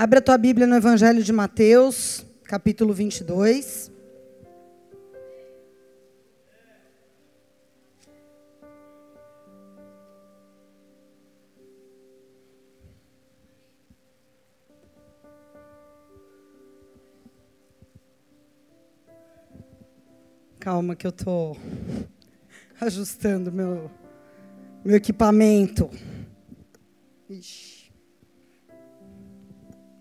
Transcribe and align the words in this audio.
Abra 0.00 0.20
a 0.20 0.22
tua 0.22 0.38
Bíblia 0.38 0.64
no 0.64 0.76
Evangelho 0.76 1.24
de 1.24 1.32
Mateus, 1.32 2.24
capítulo 2.44 2.94
22. 2.94 3.90
Calma 20.60 20.94
que 20.94 21.08
eu 21.08 21.10
estou 21.10 21.56
ajustando 22.80 23.50
meu, 23.50 23.90
meu 24.84 24.94
equipamento. 24.94 25.90
Ixi. 27.28 27.77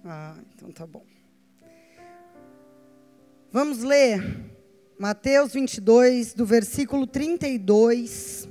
Ah, 0.09 0.37
então 0.55 0.71
tá 0.71 0.87
bom. 0.87 1.04
Vamos 3.51 3.79
ler 3.79 4.39
Mateus 4.97 5.51
22, 5.51 6.33
do 6.33 6.45
versículo 6.45 7.05
32 7.05 8.47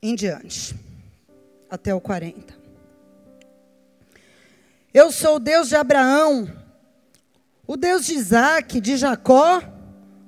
em 0.00 0.14
diante, 0.14 0.76
até 1.68 1.92
o 1.92 2.00
40. 2.00 2.54
Eu 4.94 5.10
sou 5.10 5.36
o 5.36 5.40
Deus 5.40 5.68
de 5.68 5.74
Abraão, 5.74 6.48
o 7.66 7.76
Deus 7.76 8.06
de 8.06 8.14
Isaac, 8.14 8.80
de 8.80 8.96
Jacó. 8.96 9.60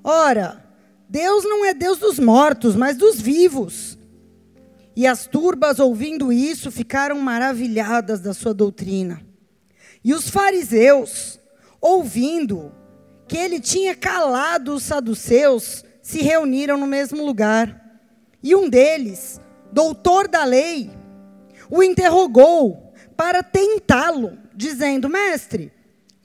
Ora, 0.03 0.65
Deus 1.09 1.45
não 1.45 1.65
é 1.65 1.73
Deus 1.73 1.99
dos 1.99 2.19
mortos, 2.19 2.75
mas 2.75 2.97
dos 2.97 3.21
vivos. 3.21 3.98
E 4.99 5.07
as 5.07 5.29
turbas, 5.29 5.79
ouvindo 5.79 6.33
isso, 6.33 6.73
ficaram 6.73 7.21
maravilhadas 7.21 8.19
da 8.19 8.35
sua 8.35 8.53
doutrina. 8.53 9.23
E 10.03 10.13
os 10.13 10.29
fariseus, 10.29 11.39
ouvindo 11.81 12.73
que 13.29 13.37
ele 13.37 13.61
tinha 13.61 13.95
calado 13.95 14.75
os 14.75 14.83
saduceus, 14.83 15.85
se 16.03 16.21
reuniram 16.21 16.77
no 16.77 16.87
mesmo 16.89 17.25
lugar. 17.25 17.81
E 18.43 18.57
um 18.57 18.69
deles, 18.69 19.41
doutor 19.73 20.27
da 20.27 20.43
lei, 20.43 20.91
o 21.71 21.81
interrogou 21.81 22.93
para 23.17 23.41
tentá-lo, 23.41 24.37
dizendo: 24.53 25.09
Mestre, 25.09 25.73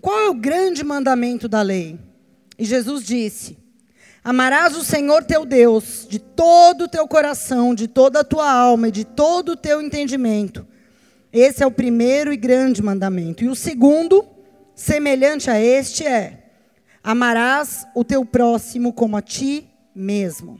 qual 0.01 0.19
é 0.19 0.29
o 0.31 0.33
grande 0.33 0.83
mandamento 0.83 1.47
da 1.47 1.61
lei? 1.61 1.99
E 2.57 2.65
Jesus 2.65 3.03
disse: 3.05 3.55
Amarás 4.23 4.75
o 4.77 4.85
Senhor 4.85 5.25
teu 5.25 5.45
Deus 5.45 6.07
de 6.09 6.17
todo 6.17 6.85
o 6.85 6.87
teu 6.87 7.05
coração, 7.07 7.75
de 7.75 7.89
toda 7.89 8.21
a 8.21 8.23
tua 8.23 8.49
alma 8.49 8.87
e 8.87 8.91
de 8.91 9.03
todo 9.03 9.49
o 9.49 9.57
teu 9.57 9.81
entendimento. 9.81 10.65
Esse 11.31 11.61
é 11.61 11.67
o 11.67 11.71
primeiro 11.71 12.31
e 12.31 12.37
grande 12.37 12.81
mandamento. 12.81 13.43
E 13.43 13.49
o 13.49 13.55
segundo, 13.55 14.25
semelhante 14.73 15.49
a 15.49 15.59
este, 15.59 16.05
é: 16.05 16.51
Amarás 17.03 17.85
o 17.93 18.03
teu 18.03 18.25
próximo 18.25 18.93
como 18.93 19.17
a 19.17 19.21
ti 19.21 19.69
mesmo. 19.93 20.57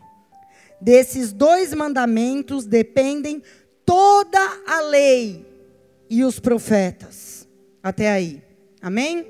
Desses 0.82 1.32
dois 1.32 1.74
mandamentos 1.74 2.66
dependem 2.66 3.42
toda 3.86 4.40
a 4.68 4.82
lei 4.82 5.48
e 6.10 6.26
os 6.26 6.38
profetas. 6.38 7.48
Até 7.82 8.12
aí. 8.12 8.44
Amém? 8.82 9.26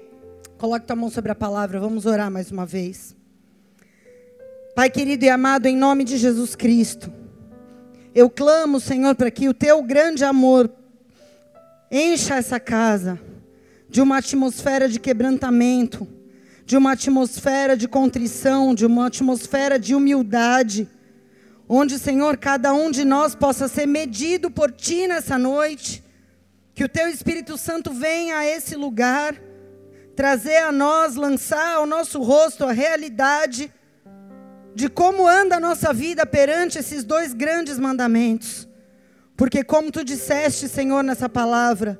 Coloque 0.57 0.87
tua 0.87 0.95
mão 0.95 1.09
sobre 1.11 1.31
a 1.31 1.35
palavra, 1.35 1.79
vamos 1.79 2.07
orar 2.07 2.31
mais 2.31 2.49
uma 2.49 2.65
vez. 2.65 3.15
Pai 4.75 4.89
querido 4.89 5.23
e 5.23 5.29
amado, 5.29 5.67
em 5.67 5.77
nome 5.77 6.03
de 6.03 6.17
Jesus 6.17 6.55
Cristo, 6.55 7.13
eu 8.15 8.27
clamo, 8.27 8.79
Senhor, 8.79 9.13
para 9.13 9.29
que 9.29 9.47
o 9.47 9.53
teu 9.53 9.83
grande 9.83 10.25
amor 10.25 10.67
encha 11.91 12.37
essa 12.37 12.59
casa 12.59 13.19
de 13.87 14.01
uma 14.01 14.17
atmosfera 14.17 14.89
de 14.89 14.99
quebrantamento, 14.99 16.07
de 16.65 16.75
uma 16.75 16.93
atmosfera 16.93 17.77
de 17.77 17.87
contrição, 17.87 18.73
de 18.73 18.83
uma 18.83 19.05
atmosfera 19.05 19.77
de 19.77 19.93
humildade, 19.93 20.89
onde, 21.69 21.99
Senhor, 21.99 22.35
cada 22.35 22.73
um 22.73 22.89
de 22.89 23.05
nós 23.05 23.35
possa 23.35 23.67
ser 23.67 23.85
medido 23.85 24.49
por 24.49 24.71
ti 24.71 25.05
nessa 25.05 25.37
noite, 25.37 26.03
que 26.73 26.83
o 26.83 26.89
teu 26.89 27.07
Espírito 27.07 27.59
Santo 27.59 27.93
venha 27.93 28.39
a 28.39 28.45
esse 28.47 28.75
lugar, 28.75 29.35
trazer 30.15 30.57
a 30.57 30.71
nós, 30.71 31.15
lançar 31.15 31.75
ao 31.75 31.85
nosso 31.85 32.23
rosto 32.23 32.65
a 32.65 32.71
realidade 32.71 33.71
de 34.75 34.89
como 34.89 35.27
anda 35.27 35.57
a 35.57 35.59
nossa 35.59 35.93
vida 35.93 36.25
perante 36.25 36.79
esses 36.79 37.03
dois 37.03 37.33
grandes 37.33 37.77
mandamentos. 37.77 38.67
Porque, 39.35 39.63
como 39.63 39.91
tu 39.91 40.03
disseste, 40.03 40.67
Senhor, 40.67 41.03
nessa 41.03 41.27
palavra, 41.27 41.99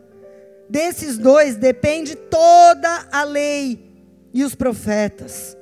desses 0.70 1.18
dois 1.18 1.56
depende 1.56 2.16
toda 2.16 3.08
a 3.12 3.24
lei 3.24 3.92
e 4.34 4.44
os 4.44 4.56
profetas. 4.56 5.58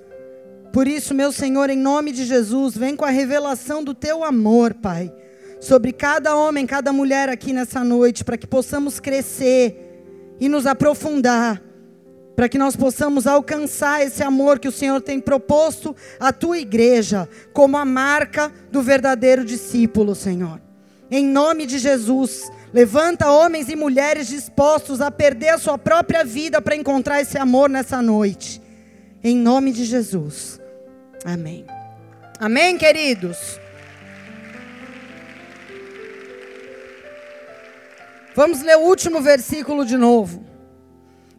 Por 0.72 0.88
isso, 0.88 1.14
meu 1.14 1.32
Senhor, 1.32 1.70
em 1.70 1.78
nome 1.78 2.12
de 2.12 2.26
Jesus, 2.26 2.78
vem 2.78 2.96
com 2.96 3.04
a 3.04 3.10
revelação 3.10 3.84
do 3.84 3.94
teu 3.94 4.24
amor, 4.24 4.74
Pai, 4.74 5.14
sobre 5.60 5.92
cada 5.92 6.36
homem, 6.36 6.66
cada 6.66 6.94
mulher 6.94 7.28
aqui 7.30 7.52
nessa 7.52 7.84
noite, 7.84 8.24
para 8.24 8.38
que 8.38 8.48
possamos 8.48 9.00
crescer 9.00 10.36
e 10.40 10.48
nos 10.48 10.66
aprofundar 10.66 11.62
para 12.36 12.50
que 12.50 12.58
nós 12.58 12.76
possamos 12.76 13.28
alcançar 13.28 14.06
esse 14.06 14.24
amor 14.24 14.60
que 14.60 14.68
o 14.68 14.72
Senhor 14.72 15.02
tem 15.02 15.20
proposto 15.20 15.96
à 16.20 16.32
tua 16.32 16.58
igreja, 16.58 17.28
como 17.54 17.78
a 17.78 17.86
marca 17.86 18.52
do 18.72 18.82
verdadeiro 18.82 19.44
discípulo, 19.44 20.16
Senhor. 20.16 20.62
Em 21.10 21.26
nome 21.26 21.66
de 21.66 21.78
Jesus, 21.78 22.50
levanta 22.74 23.30
homens 23.30 23.68
e 23.70 23.76
mulheres 23.76 24.28
dispostos 24.28 25.02
a 25.02 25.12
perder 25.12 25.50
a 25.50 25.58
sua 25.58 25.78
própria 25.78 26.24
vida 26.24 26.62
para 26.62 26.76
encontrar 26.76 27.22
esse 27.22 27.38
amor 27.38 27.70
nessa 27.70 28.02
noite. 28.02 28.62
Em 29.24 29.36
nome 29.36 29.72
de 29.72 29.84
Jesus. 29.86 30.60
Amém. 31.26 31.66
Amém, 32.40 32.78
queridos. 32.78 33.60
Vamos 38.34 38.62
ler 38.62 38.78
o 38.78 38.82
último 38.82 39.22
versículo 39.22 39.86
de 39.86 39.98
novo. 39.98 40.51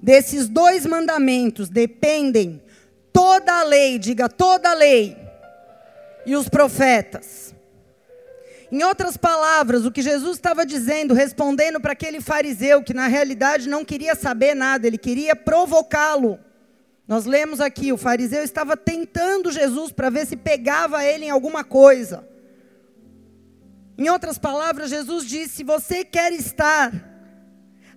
Desses 0.03 0.49
dois 0.49 0.85
mandamentos 0.85 1.69
dependem 1.69 2.61
toda 3.13 3.61
a 3.61 3.63
lei, 3.63 4.01
diga 4.01 4.29
toda 4.29 4.71
a 4.71 4.75
lei, 4.75 5.17
e 6.27 6.35
os 6.35 6.49
profetas. 6.49 7.55
Em 8.73 8.83
outras 8.83 9.17
palavras, 9.17 9.85
o 9.85 9.93
que 9.93 10.03
Jesus 10.03 10.37
estava 10.37 10.67
dizendo, 10.67 11.15
respondendo 11.15 11.81
para 11.81 11.93
aquele 11.93 12.21
fariseu 12.21 12.83
que 12.83 12.93
na 12.93 13.07
realidade 13.07 13.69
não 13.69 13.85
queria 13.85 14.17
saber 14.17 14.57
nada, 14.57 14.89
ele 14.89 14.99
queria 14.99 15.37
provocá-lo. 15.37 16.41
Nós 17.07 17.25
lemos 17.25 17.61
aqui, 17.61 17.93
o 17.93 17.99
fariseu 17.99 18.43
estava 18.43 18.77
tentando 18.77 19.53
Jesus 19.53 19.93
para 19.93 20.11
ver 20.11 20.27
se 20.27 20.37
pegava 20.37 21.05
ele 21.05 21.27
em 21.27 21.31
alguma 21.31 21.63
coisa. 21.63 22.27
Em 23.97 24.09
outras 24.09 24.39
palavras, 24.39 24.91
Jesus 24.91 25.27
disse: 25.29 25.57
se 25.57 25.65
você 25.65 26.05
quer 26.05 26.33
estar 26.33 27.12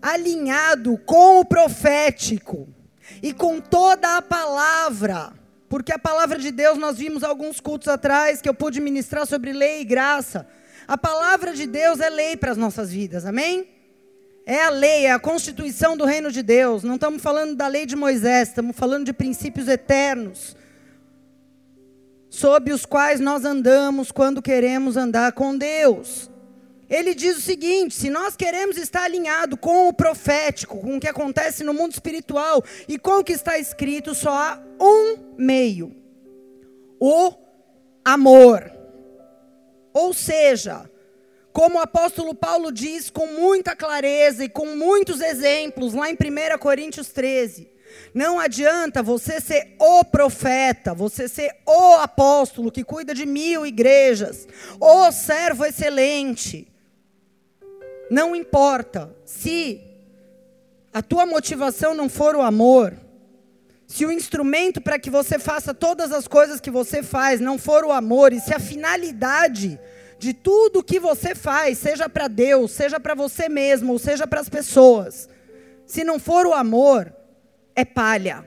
alinhado 0.06 1.00
com 1.00 1.40
o 1.40 1.46
profético 1.46 2.70
e 3.24 3.34
com 3.34 3.60
toda 3.60 4.18
a 4.18 4.22
palavra. 4.22 5.34
Porque 5.68 5.92
a 5.92 5.98
palavra 5.98 6.38
de 6.38 6.52
Deus, 6.52 6.78
nós 6.78 7.00
vimos 7.00 7.24
alguns 7.24 7.60
cultos 7.60 7.88
atrás 7.88 8.40
que 8.40 8.48
eu 8.48 8.54
pude 8.54 8.80
ministrar 8.80 9.26
sobre 9.26 9.52
lei 9.52 9.82
e 9.82 9.84
graça. 9.84 10.48
A 10.88 10.96
palavra 10.96 11.54
de 11.54 11.66
Deus 11.66 12.00
é 12.00 12.08
lei 12.08 12.38
para 12.38 12.52
as 12.52 12.58
nossas 12.58 12.92
vidas, 12.92 13.26
amém? 13.26 13.68
É 14.46 14.62
a 14.62 14.70
lei, 14.70 15.08
é 15.08 15.12
a 15.12 15.18
constituição 15.18 15.98
do 15.98 16.06
reino 16.06 16.32
de 16.32 16.44
Deus. 16.44 16.84
Não 16.84 16.96
estamos 16.96 17.20
falando 17.20 17.56
da 17.56 17.66
lei 17.66 17.88
de 17.88 17.96
Moisés, 17.96 18.50
estamos 18.50 18.76
falando 18.76 19.06
de 19.06 19.14
princípios 19.14 19.68
eternos, 19.68 20.56
sob 22.30 22.72
os 22.72 22.86
quais 22.86 23.20
nós 23.20 23.44
andamos 23.44 24.12
quando 24.12 24.40
queremos 24.40 24.98
andar 24.98 25.32
com 25.32 25.58
Deus. 25.58 26.30
Ele 26.90 27.14
diz 27.16 27.38
o 27.38 27.42
seguinte: 27.42 27.96
se 27.96 28.10
nós 28.10 28.36
queremos 28.36 28.78
estar 28.78 29.04
alinhado 29.04 29.58
com 29.58 29.88
o 29.88 29.94
profético, 29.94 30.80
com 30.80 30.98
o 30.98 31.00
que 31.00 31.08
acontece 31.08 31.64
no 31.64 31.74
mundo 31.74 31.94
espiritual 31.94 32.64
e 32.88 32.98
com 32.98 33.20
o 33.20 33.24
que 33.24 33.34
está 33.34 33.58
escrito, 33.58 34.14
só 34.14 34.32
há 34.32 34.64
um 34.80 35.36
meio: 35.38 35.96
o 37.00 37.34
amor. 38.04 38.72
Ou 39.94 40.14
seja, 40.14 40.90
como 41.54 41.78
o 41.78 41.82
apóstolo 41.82 42.36
Paulo 42.36 42.72
diz 42.72 43.10
com 43.10 43.28
muita 43.28 43.76
clareza 43.76 44.44
e 44.44 44.50
com 44.50 44.76
muitos 44.76 45.22
exemplos, 45.22 45.94
lá 45.94 46.10
em 46.10 46.14
1 46.14 46.58
Coríntios 46.60 47.08
13, 47.10 47.72
não 48.14 48.40
adianta 48.40 49.02
você 49.02 49.40
ser 49.40 49.76
o 49.80 50.04
profeta, 50.04 50.94
você 50.94 51.28
ser 51.28 51.56
o 51.66 51.94
apóstolo 51.96 52.72
que 52.72 52.84
cuida 52.84 53.14
de 53.14 53.26
mil 53.26 53.66
igrejas, 53.66 54.48
o 54.80 55.12
servo 55.12 55.66
excelente. 55.66 56.68
Não 58.10 58.36
importa 58.36 59.16
se 59.26 59.82
a 60.94 61.02
tua 61.02 61.26
motivação 61.26 61.94
não 61.94 62.08
for 62.08 62.36
o 62.36 62.42
amor, 62.42 62.94
se 63.88 64.06
o 64.06 64.12
instrumento 64.12 64.82
para 64.82 64.98
que 64.98 65.10
você 65.10 65.38
faça 65.38 65.74
todas 65.74 66.12
as 66.12 66.28
coisas 66.28 66.60
que 66.60 66.72
você 66.72 67.04
faz 67.04 67.40
não 67.40 67.58
for 67.58 67.84
o 67.84 67.92
amor, 67.92 68.34
e 68.34 68.40
se 68.40 68.54
a 68.54 68.60
finalidade 68.60 69.80
de 70.18 70.34
tudo 70.34 70.84
que 70.84 71.00
você 71.00 71.36
faz, 71.36 71.78
seja 71.78 72.08
para 72.08 72.28
Deus, 72.28 72.72
seja 72.72 73.00
para 73.00 73.14
você 73.14 73.50
mesmo, 73.50 73.94
ou 73.94 74.00
seja 74.00 74.26
para 74.26 74.40
as 74.40 74.50
pessoas, 74.50 75.30
se 75.86 76.04
não 76.04 76.18
for 76.18 76.48
o 76.48 76.54
amor, 76.54 77.14
é 77.76 77.86
palha. 77.86 78.44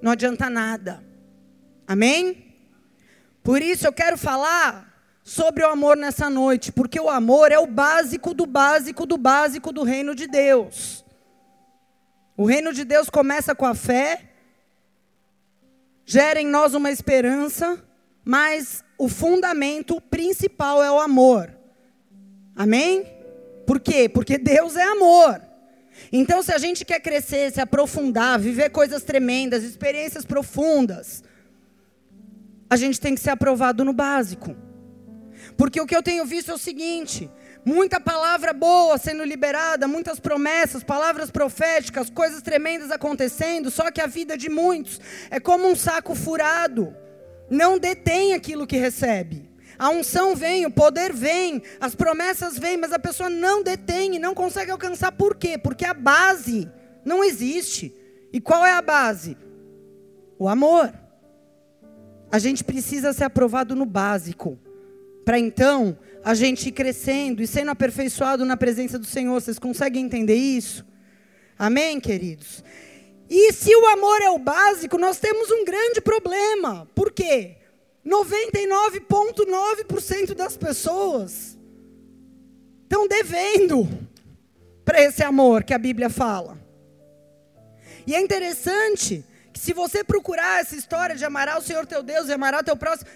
Não 0.00 0.12
adianta 0.12 0.50
nada. 0.50 1.02
Amém? 1.86 2.54
Por 3.42 3.62
isso 3.62 3.86
eu 3.86 3.92
quero 3.92 4.16
falar 4.16 4.93
sobre 5.24 5.64
o 5.64 5.68
amor 5.68 5.96
nessa 5.96 6.28
noite, 6.28 6.70
porque 6.70 7.00
o 7.00 7.08
amor 7.08 7.50
é 7.50 7.58
o 7.58 7.66
básico 7.66 8.34
do 8.34 8.44
básico 8.44 9.06
do 9.06 9.16
básico 9.16 9.72
do 9.72 9.82
reino 9.82 10.14
de 10.14 10.26
Deus. 10.26 11.02
O 12.36 12.44
reino 12.44 12.74
de 12.74 12.84
Deus 12.84 13.08
começa 13.08 13.54
com 13.54 13.64
a 13.64 13.74
fé, 13.74 14.20
gera 16.04 16.42
em 16.42 16.46
nós 16.46 16.74
uma 16.74 16.90
esperança, 16.90 17.82
mas 18.22 18.84
o 18.98 19.08
fundamento 19.08 19.98
principal 19.98 20.82
é 20.82 20.90
o 20.90 21.00
amor. 21.00 21.50
Amém? 22.54 23.06
Por 23.66 23.80
quê? 23.80 24.10
Porque 24.10 24.36
Deus 24.36 24.76
é 24.76 24.82
amor. 24.82 25.40
Então, 26.12 26.42
se 26.42 26.52
a 26.52 26.58
gente 26.58 26.84
quer 26.84 27.00
crescer, 27.00 27.50
se 27.50 27.62
aprofundar, 27.62 28.38
viver 28.38 28.68
coisas 28.68 29.02
tremendas, 29.02 29.62
experiências 29.62 30.26
profundas, 30.26 31.24
a 32.68 32.76
gente 32.76 33.00
tem 33.00 33.14
que 33.14 33.20
ser 33.20 33.30
aprovado 33.30 33.84
no 33.84 33.92
básico. 33.92 34.54
Porque 35.56 35.80
o 35.80 35.86
que 35.86 35.94
eu 35.94 36.02
tenho 36.02 36.24
visto 36.24 36.50
é 36.50 36.54
o 36.54 36.58
seguinte: 36.58 37.30
muita 37.64 38.00
palavra 38.00 38.52
boa 38.52 38.98
sendo 38.98 39.24
liberada, 39.24 39.88
muitas 39.88 40.18
promessas, 40.18 40.82
palavras 40.82 41.30
proféticas, 41.30 42.10
coisas 42.10 42.42
tremendas 42.42 42.90
acontecendo, 42.90 43.70
só 43.70 43.90
que 43.90 44.00
a 44.00 44.06
vida 44.06 44.36
de 44.36 44.48
muitos 44.48 45.00
é 45.30 45.38
como 45.38 45.68
um 45.68 45.76
saco 45.76 46.14
furado. 46.14 46.94
Não 47.50 47.78
detém 47.78 48.32
aquilo 48.34 48.66
que 48.66 48.76
recebe. 48.76 49.50
A 49.78 49.90
unção 49.90 50.36
vem, 50.36 50.66
o 50.66 50.70
poder 50.70 51.12
vem, 51.12 51.62
as 51.80 51.94
promessas 51.94 52.58
vêm, 52.58 52.76
mas 52.76 52.92
a 52.92 52.98
pessoa 52.98 53.28
não 53.28 53.62
detém 53.62 54.16
e 54.16 54.18
não 54.18 54.34
consegue 54.34 54.70
alcançar. 54.70 55.12
Por 55.12 55.36
quê? 55.36 55.58
Porque 55.58 55.84
a 55.84 55.94
base 55.94 56.70
não 57.04 57.24
existe. 57.24 57.94
E 58.32 58.40
qual 58.40 58.64
é 58.64 58.72
a 58.72 58.82
base? 58.82 59.36
O 60.38 60.48
amor. 60.48 60.92
A 62.30 62.38
gente 62.38 62.64
precisa 62.64 63.12
ser 63.12 63.24
aprovado 63.24 63.74
no 63.74 63.84
básico. 63.84 64.58
Para 65.24 65.38
então 65.38 65.96
a 66.24 66.34
gente 66.34 66.68
ir 66.68 66.72
crescendo 66.72 67.42
e 67.42 67.46
sendo 67.46 67.70
aperfeiçoado 67.70 68.44
na 68.44 68.56
presença 68.56 68.98
do 68.98 69.06
Senhor. 69.06 69.40
Vocês 69.40 69.58
conseguem 69.58 70.04
entender 70.04 70.36
isso? 70.36 70.84
Amém, 71.58 72.00
queridos? 72.00 72.62
E 73.28 73.52
se 73.52 73.74
o 73.74 73.86
amor 73.86 74.20
é 74.20 74.30
o 74.30 74.38
básico, 74.38 74.96
nós 74.98 75.18
temos 75.18 75.50
um 75.50 75.64
grande 75.64 76.00
problema. 76.00 76.88
Por 76.94 77.10
quê? 77.10 77.56
99,9% 78.06 80.34
das 80.34 80.56
pessoas 80.56 81.58
estão 82.82 83.08
devendo 83.08 83.88
para 84.84 85.02
esse 85.02 85.22
amor 85.22 85.64
que 85.64 85.72
a 85.72 85.78
Bíblia 85.78 86.10
fala. 86.10 86.62
E 88.06 88.14
é 88.14 88.20
interessante 88.20 89.24
que 89.52 89.58
se 89.58 89.72
você 89.72 90.04
procurar 90.04 90.60
essa 90.60 90.76
história 90.76 91.16
de 91.16 91.24
amar 91.24 91.48
o 91.56 91.62
Senhor 91.62 91.86
teu 91.86 92.02
Deus 92.02 92.28
e 92.28 92.32
amar 92.32 92.52
o 92.54 92.62
teu 92.62 92.76
próximo, 92.76 93.08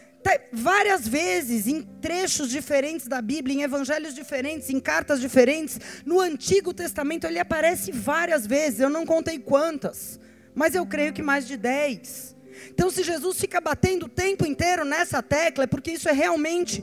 várias 0.52 1.06
vezes 1.06 1.66
em 1.66 1.82
trechos 1.82 2.50
diferentes 2.50 3.06
da 3.06 3.20
Bíblia, 3.22 3.56
em 3.56 3.62
evangelhos 3.62 4.14
diferentes, 4.14 4.70
em 4.70 4.80
cartas 4.80 5.20
diferentes, 5.20 5.80
no 6.04 6.20
Antigo 6.20 6.74
Testamento 6.74 7.26
ele 7.26 7.38
aparece 7.38 7.92
várias 7.92 8.46
vezes, 8.46 8.80
eu 8.80 8.90
não 8.90 9.06
contei 9.06 9.38
quantas, 9.38 10.18
mas 10.54 10.74
eu 10.74 10.84
creio 10.86 11.12
que 11.12 11.22
mais 11.22 11.46
de 11.46 11.56
dez. 11.56 12.36
Então, 12.70 12.90
se 12.90 13.02
Jesus 13.02 13.38
fica 13.38 13.60
batendo 13.60 14.06
o 14.06 14.08
tempo 14.08 14.44
inteiro 14.44 14.84
nessa 14.84 15.22
tecla, 15.22 15.64
é 15.64 15.66
porque 15.66 15.92
isso 15.92 16.08
é 16.08 16.12
realmente 16.12 16.82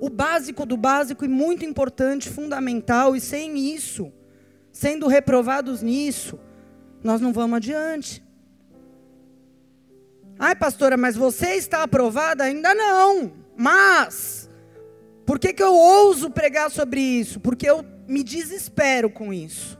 o 0.00 0.10
básico 0.10 0.66
do 0.66 0.76
básico 0.76 1.24
e 1.24 1.28
muito 1.28 1.64
importante, 1.64 2.28
fundamental, 2.28 3.16
e 3.16 3.20
sem 3.20 3.74
isso, 3.74 4.12
sendo 4.72 5.06
reprovados 5.06 5.82
nisso, 5.82 6.38
nós 7.02 7.20
não 7.20 7.32
vamos 7.32 7.56
adiante. 7.56 8.23
Ai, 10.38 10.54
pastora, 10.54 10.96
mas 10.96 11.16
você 11.16 11.54
está 11.54 11.82
aprovada? 11.82 12.44
Ainda 12.44 12.74
não. 12.74 13.32
Mas, 13.56 14.48
por 15.24 15.38
que, 15.38 15.52
que 15.52 15.62
eu 15.62 15.74
ouso 15.74 16.30
pregar 16.30 16.70
sobre 16.70 17.00
isso? 17.00 17.40
Porque 17.40 17.68
eu 17.68 17.84
me 18.06 18.22
desespero 18.22 19.08
com 19.08 19.32
isso. 19.32 19.78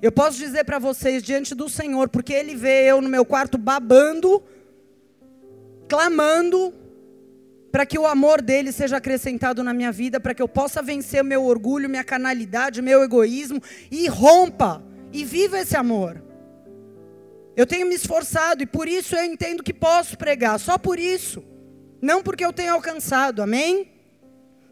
Eu 0.00 0.12
posso 0.12 0.36
dizer 0.36 0.64
para 0.64 0.78
vocês 0.78 1.22
diante 1.22 1.54
do 1.54 1.68
Senhor, 1.68 2.08
porque 2.08 2.32
Ele 2.32 2.54
vê 2.54 2.84
eu 2.86 3.00
no 3.00 3.08
meu 3.08 3.24
quarto 3.24 3.56
babando, 3.56 4.42
clamando, 5.88 6.74
para 7.70 7.86
que 7.86 7.98
o 7.98 8.06
amor 8.06 8.42
dele 8.42 8.70
seja 8.70 8.98
acrescentado 8.98 9.62
na 9.62 9.72
minha 9.72 9.90
vida, 9.90 10.20
para 10.20 10.34
que 10.34 10.42
eu 10.42 10.48
possa 10.48 10.82
vencer 10.82 11.22
o 11.22 11.24
meu 11.24 11.44
orgulho, 11.44 11.88
minha 11.88 12.04
canalidade, 12.04 12.82
meu 12.82 13.02
egoísmo 13.02 13.62
e 13.90 14.06
rompa 14.08 14.84
e 15.12 15.24
viva 15.24 15.58
esse 15.58 15.76
amor. 15.76 16.22
Eu 17.54 17.66
tenho 17.66 17.86
me 17.86 17.94
esforçado 17.94 18.62
e 18.62 18.66
por 18.66 18.88
isso 18.88 19.14
eu 19.14 19.24
entendo 19.24 19.62
que 19.62 19.74
posso 19.74 20.16
pregar, 20.16 20.58
só 20.58 20.78
por 20.78 20.98
isso. 20.98 21.44
Não 22.00 22.22
porque 22.22 22.44
eu 22.44 22.52
tenho 22.52 22.72
alcançado, 22.72 23.42
amém? 23.42 23.92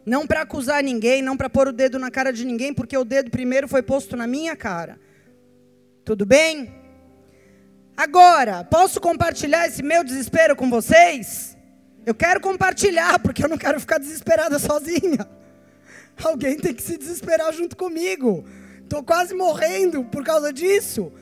Não 0.05 0.25
para 0.25 0.41
acusar 0.41 0.83
ninguém, 0.83 1.21
não 1.21 1.37
para 1.37 1.49
pôr 1.49 1.67
o 1.67 1.73
dedo 1.73 1.99
na 1.99 2.09
cara 2.09 2.33
de 2.33 2.43
ninguém, 2.43 2.73
porque 2.73 2.97
o 2.97 3.05
dedo 3.05 3.29
primeiro 3.29 3.67
foi 3.67 3.83
posto 3.83 4.17
na 4.17 4.25
minha 4.25 4.55
cara. 4.55 4.99
Tudo 6.03 6.25
bem? 6.25 6.73
Agora, 7.95 8.63
posso 8.63 8.99
compartilhar 8.99 9.67
esse 9.67 9.83
meu 9.83 10.03
desespero 10.03 10.55
com 10.55 10.69
vocês? 10.69 11.55
Eu 12.03 12.15
quero 12.15 12.41
compartilhar, 12.41 13.19
porque 13.19 13.45
eu 13.45 13.49
não 13.49 13.59
quero 13.59 13.79
ficar 13.79 13.99
desesperada 13.99 14.57
sozinha. 14.57 15.27
Alguém 16.23 16.57
tem 16.57 16.73
que 16.73 16.81
se 16.81 16.97
desesperar 16.97 17.53
junto 17.53 17.77
comigo. 17.77 18.43
Estou 18.83 19.03
quase 19.03 19.35
morrendo 19.35 20.03
por 20.03 20.23
causa 20.23 20.51
disso. 20.51 21.13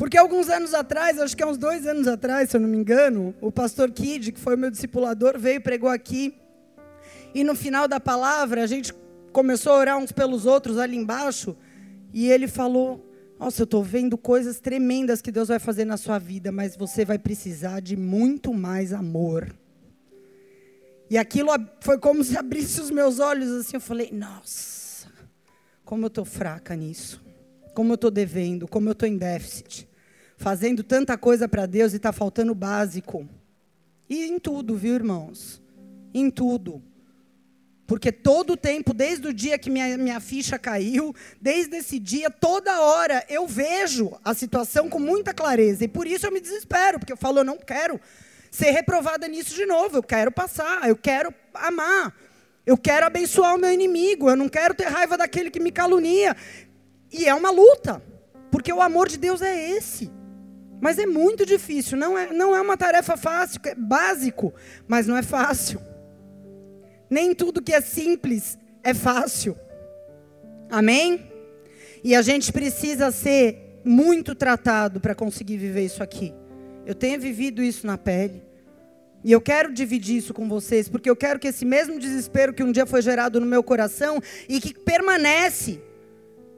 Porque 0.00 0.16
alguns 0.16 0.48
anos 0.48 0.72
atrás, 0.72 1.20
acho 1.20 1.36
que 1.36 1.42
há 1.42 1.46
uns 1.46 1.58
dois 1.58 1.86
anos 1.86 2.08
atrás, 2.08 2.48
se 2.48 2.56
eu 2.56 2.60
não 2.62 2.70
me 2.70 2.78
engano, 2.78 3.34
o 3.38 3.52
pastor 3.52 3.90
Kid, 3.90 4.32
que 4.32 4.40
foi 4.40 4.56
meu 4.56 4.70
discipulador, 4.70 5.38
veio 5.38 5.60
pregou 5.60 5.90
aqui. 5.90 6.40
E 7.34 7.44
no 7.44 7.54
final 7.54 7.86
da 7.86 8.00
palavra, 8.00 8.64
a 8.64 8.66
gente 8.66 8.94
começou 9.30 9.72
a 9.72 9.76
orar 9.76 9.98
uns 9.98 10.10
pelos 10.10 10.46
outros 10.46 10.78
ali 10.78 10.96
embaixo. 10.96 11.54
E 12.14 12.30
ele 12.30 12.48
falou: 12.48 13.12
nossa, 13.38 13.60
eu 13.60 13.64
estou 13.64 13.84
vendo 13.84 14.16
coisas 14.16 14.58
tremendas 14.58 15.20
que 15.20 15.30
Deus 15.30 15.48
vai 15.48 15.58
fazer 15.58 15.84
na 15.84 15.98
sua 15.98 16.18
vida, 16.18 16.50
mas 16.50 16.78
você 16.78 17.04
vai 17.04 17.18
precisar 17.18 17.80
de 17.80 17.94
muito 17.94 18.54
mais 18.54 18.94
amor. 18.94 19.54
E 21.10 21.18
aquilo 21.18 21.50
foi 21.82 21.98
como 21.98 22.24
se 22.24 22.38
abrisse 22.38 22.80
os 22.80 22.90
meus 22.90 23.18
olhos 23.18 23.50
assim. 23.50 23.76
Eu 23.76 23.82
falei, 23.82 24.08
nossa, 24.10 25.08
como 25.84 26.04
eu 26.04 26.08
estou 26.08 26.24
fraca 26.24 26.74
nisso. 26.74 27.22
Como 27.74 27.92
eu 27.92 27.96
estou 27.96 28.10
devendo, 28.10 28.66
como 28.66 28.88
eu 28.88 28.92
estou 28.92 29.06
em 29.06 29.18
déficit. 29.18 29.89
Fazendo 30.40 30.82
tanta 30.82 31.18
coisa 31.18 31.46
para 31.46 31.66
Deus 31.66 31.92
e 31.92 31.96
está 31.96 32.12
faltando 32.12 32.54
básico. 32.54 33.28
E 34.08 34.24
em 34.24 34.38
tudo, 34.38 34.74
viu, 34.74 34.94
irmãos? 34.94 35.62
Em 36.14 36.30
tudo. 36.30 36.82
Porque 37.86 38.10
todo 38.10 38.54
o 38.54 38.56
tempo, 38.56 38.94
desde 38.94 39.28
o 39.28 39.34
dia 39.34 39.58
que 39.58 39.68
minha, 39.68 39.98
minha 39.98 40.18
ficha 40.18 40.58
caiu, 40.58 41.14
desde 41.38 41.76
esse 41.76 41.98
dia, 41.98 42.30
toda 42.30 42.80
hora, 42.80 43.22
eu 43.28 43.46
vejo 43.46 44.18
a 44.24 44.32
situação 44.32 44.88
com 44.88 44.98
muita 44.98 45.34
clareza. 45.34 45.84
E 45.84 45.88
por 45.88 46.06
isso 46.06 46.26
eu 46.26 46.32
me 46.32 46.40
desespero, 46.40 46.98
porque 46.98 47.12
eu 47.12 47.18
falo, 47.18 47.40
eu 47.40 47.44
não 47.44 47.58
quero 47.58 48.00
ser 48.50 48.70
reprovada 48.70 49.28
nisso 49.28 49.54
de 49.54 49.66
novo. 49.66 49.98
Eu 49.98 50.02
quero 50.02 50.32
passar, 50.32 50.88
eu 50.88 50.96
quero 50.96 51.34
amar. 51.52 52.16
Eu 52.64 52.78
quero 52.78 53.04
abençoar 53.04 53.54
o 53.54 53.58
meu 53.58 53.70
inimigo. 53.70 54.30
Eu 54.30 54.36
não 54.36 54.48
quero 54.48 54.72
ter 54.72 54.86
raiva 54.86 55.18
daquele 55.18 55.50
que 55.50 55.60
me 55.60 55.70
calunia. 55.70 56.34
E 57.12 57.26
é 57.26 57.34
uma 57.34 57.50
luta, 57.50 58.02
porque 58.50 58.72
o 58.72 58.80
amor 58.80 59.06
de 59.06 59.18
Deus 59.18 59.42
é 59.42 59.72
esse. 59.72 60.18
Mas 60.80 60.98
é 60.98 61.06
muito 61.06 61.44
difícil, 61.44 61.98
não 61.98 62.16
é, 62.16 62.32
não 62.32 62.56
é 62.56 62.60
uma 62.60 62.76
tarefa 62.76 63.16
fácil, 63.16 63.60
é 63.64 63.74
básico, 63.74 64.54
mas 64.88 65.06
não 65.06 65.16
é 65.16 65.22
fácil. 65.22 65.80
Nem 67.08 67.34
tudo 67.34 67.60
que 67.60 67.72
é 67.72 67.80
simples 67.80 68.58
é 68.82 68.94
fácil. 68.94 69.56
Amém? 70.70 71.30
E 72.02 72.14
a 72.14 72.22
gente 72.22 72.52
precisa 72.52 73.10
ser 73.10 73.80
muito 73.84 74.34
tratado 74.34 75.00
para 75.00 75.14
conseguir 75.14 75.56
viver 75.56 75.84
isso 75.84 76.02
aqui. 76.02 76.32
Eu 76.86 76.94
tenho 76.94 77.20
vivido 77.20 77.62
isso 77.62 77.86
na 77.86 77.98
pele. 77.98 78.42
E 79.22 79.30
eu 79.30 79.40
quero 79.40 79.72
dividir 79.72 80.16
isso 80.16 80.32
com 80.32 80.48
vocês, 80.48 80.88
porque 80.88 81.10
eu 81.10 81.16
quero 81.16 81.38
que 81.38 81.48
esse 81.48 81.64
mesmo 81.64 81.98
desespero 81.98 82.54
que 82.54 82.62
um 82.62 82.72
dia 82.72 82.86
foi 82.86 83.02
gerado 83.02 83.38
no 83.38 83.44
meu 83.44 83.62
coração 83.62 84.20
e 84.48 84.58
que 84.60 84.72
permanece, 84.72 85.78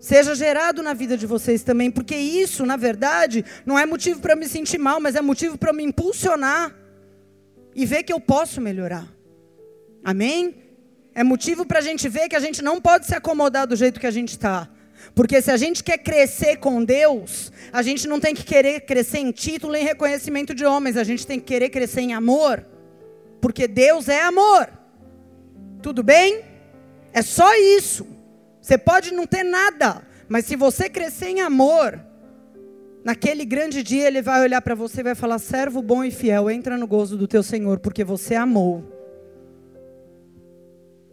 seja 0.02 0.34
gerado 0.34 0.82
na 0.82 0.92
vida 0.92 1.16
de 1.16 1.28
vocês 1.28 1.62
também, 1.62 1.88
porque 1.88 2.16
isso, 2.16 2.66
na 2.66 2.76
verdade, 2.76 3.44
não 3.64 3.78
é 3.78 3.86
motivo 3.86 4.18
para 4.18 4.34
me 4.34 4.48
sentir 4.48 4.76
mal, 4.76 5.00
mas 5.00 5.14
é 5.14 5.22
motivo 5.22 5.56
para 5.56 5.72
me 5.72 5.84
impulsionar 5.84 6.74
e 7.72 7.86
ver 7.86 8.02
que 8.02 8.12
eu 8.12 8.18
posso 8.18 8.60
melhorar. 8.60 9.06
Amém? 10.02 10.56
É 11.14 11.22
motivo 11.22 11.64
para 11.64 11.78
a 11.78 11.82
gente 11.82 12.08
ver 12.08 12.28
que 12.28 12.34
a 12.34 12.40
gente 12.40 12.62
não 12.62 12.80
pode 12.80 13.06
se 13.06 13.14
acomodar 13.14 13.64
do 13.64 13.76
jeito 13.76 14.00
que 14.00 14.06
a 14.06 14.10
gente 14.10 14.30
está. 14.30 14.68
Porque 15.14 15.40
se 15.40 15.52
a 15.52 15.56
gente 15.56 15.84
quer 15.84 15.98
crescer 15.98 16.56
com 16.56 16.82
Deus, 16.82 17.52
a 17.72 17.80
gente 17.80 18.08
não 18.08 18.18
tem 18.18 18.34
que 18.34 18.42
querer 18.42 18.80
crescer 18.80 19.18
em 19.18 19.30
título 19.30 19.76
e 19.76 19.82
reconhecimento 19.82 20.52
de 20.52 20.64
homens, 20.64 20.96
a 20.96 21.04
gente 21.04 21.24
tem 21.24 21.38
que 21.38 21.46
querer 21.46 21.70
crescer 21.70 22.00
em 22.00 22.12
amor. 22.12 22.66
Porque 23.40 23.68
Deus 23.68 24.08
é 24.08 24.20
amor. 24.20 24.68
Tudo 25.80 26.02
bem? 26.02 26.42
É 27.12 27.22
só 27.22 27.54
isso. 27.54 28.11
Você 28.62 28.78
pode 28.78 29.12
não 29.12 29.26
ter 29.26 29.42
nada, 29.42 30.02
mas 30.28 30.46
se 30.46 30.54
você 30.54 30.88
crescer 30.88 31.26
em 31.26 31.40
amor, 31.40 32.00
naquele 33.04 33.44
grande 33.44 33.82
dia 33.82 34.06
ele 34.06 34.22
vai 34.22 34.40
olhar 34.40 34.62
para 34.62 34.76
você 34.76 35.00
e 35.00 35.04
vai 35.04 35.16
falar: 35.16 35.40
servo 35.40 35.82
bom 35.82 36.04
e 36.04 36.12
fiel, 36.12 36.48
entra 36.48 36.78
no 36.78 36.86
gozo 36.86 37.18
do 37.18 37.26
teu 37.26 37.42
Senhor, 37.42 37.80
porque 37.80 38.04
você 38.04 38.36
amou. 38.36 38.84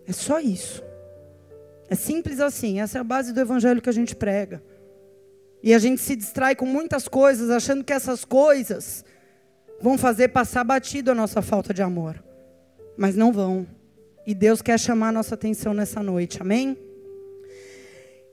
É 0.06 0.14
só 0.14 0.40
isso. 0.40 0.84
É 1.90 1.96
simples 1.96 2.40
assim. 2.40 2.80
Essa 2.80 3.00
é 3.00 3.02
a 3.02 3.04
base 3.04 3.34
do 3.34 3.40
evangelho 3.40 3.82
que 3.82 3.90
a 3.90 3.94
gente 3.94 4.16
prega. 4.16 4.62
E 5.62 5.74
a 5.74 5.80
gente 5.80 6.02
se 6.02 6.16
distrai 6.16 6.56
com 6.56 6.66
muitas 6.66 7.08
coisas, 7.08 7.50
achando 7.50 7.84
que 7.84 7.92
essas 7.92 8.24
coisas 8.24 9.04
vão 9.82 9.98
fazer 9.98 10.30
passar 10.30 10.64
batido 10.64 11.12
a 11.12 11.16
nossa 11.16 11.42
falta 11.42 11.74
de 11.74 11.82
amor. 11.82 12.24
Mas 12.96 13.16
não 13.16 13.32
vão. 13.32 13.68
E 14.26 14.36
Deus 14.36 14.62
quer 14.62 14.80
chamar 14.80 15.10
a 15.10 15.12
nossa 15.12 15.34
atenção 15.34 15.74
nessa 15.74 16.02
noite, 16.04 16.42
amém? 16.42 16.78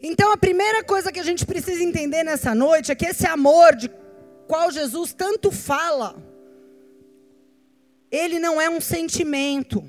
Então 0.03 0.31
a 0.31 0.37
primeira 0.37 0.85
coisa 0.85 1.11
que 1.11 1.21
a 1.21 1.23
gente 1.25 1.47
precisa 1.47 1.83
entender 1.83 2.23
nessa 2.23 2.55
noite 2.55 2.93
é 2.93 2.95
que 2.95 3.07
esse 3.07 3.27
amor 3.27 3.75
de 3.75 3.91
qual 4.47 4.71
Jesus 4.71 5.13
tanto 5.13 5.51
fala, 5.51 6.15
ele 8.11 8.39
não 8.39 8.61
é 8.61 8.69
um 8.69 8.81
sentimento, 8.81 9.83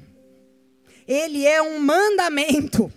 ele 1.08 1.46
é 1.46 1.62
um 1.62 1.80
mandamento. 1.80 2.92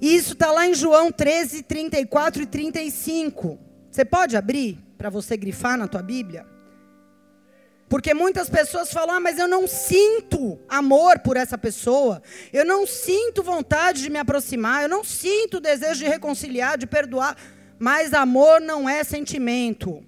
Isso 0.00 0.34
está 0.34 0.52
lá 0.52 0.66
em 0.66 0.74
João 0.74 1.10
13, 1.10 1.62
34 1.62 2.42
e 2.42 2.46
35. 2.46 3.58
Você 3.90 4.04
pode 4.04 4.36
abrir 4.36 4.78
para 4.98 5.08
você 5.08 5.36
grifar 5.36 5.78
na 5.78 5.88
tua 5.88 6.02
Bíblia? 6.02 6.46
Porque 7.88 8.12
muitas 8.12 8.50
pessoas 8.50 8.92
falam, 8.92 9.16
ah, 9.16 9.20
mas 9.20 9.38
eu 9.38 9.46
não 9.46 9.68
sinto 9.68 10.58
amor 10.68 11.20
por 11.20 11.36
essa 11.36 11.56
pessoa, 11.56 12.20
eu 12.52 12.64
não 12.64 12.84
sinto 12.84 13.44
vontade 13.44 14.02
de 14.02 14.10
me 14.10 14.18
aproximar, 14.18 14.82
eu 14.82 14.88
não 14.88 15.04
sinto 15.04 15.60
desejo 15.60 16.00
de 16.00 16.08
reconciliar, 16.08 16.76
de 16.76 16.86
perdoar. 16.86 17.36
Mas 17.78 18.12
amor 18.12 18.60
não 18.60 18.88
é 18.88 19.04
sentimento. 19.04 20.02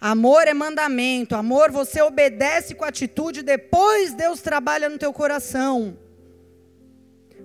Amor 0.00 0.46
é 0.46 0.54
mandamento. 0.54 1.34
Amor 1.34 1.72
você 1.72 2.00
obedece 2.00 2.74
com 2.74 2.84
atitude, 2.84 3.42
depois 3.42 4.14
Deus 4.14 4.40
trabalha 4.40 4.88
no 4.88 4.98
teu 4.98 5.12
coração. 5.12 5.96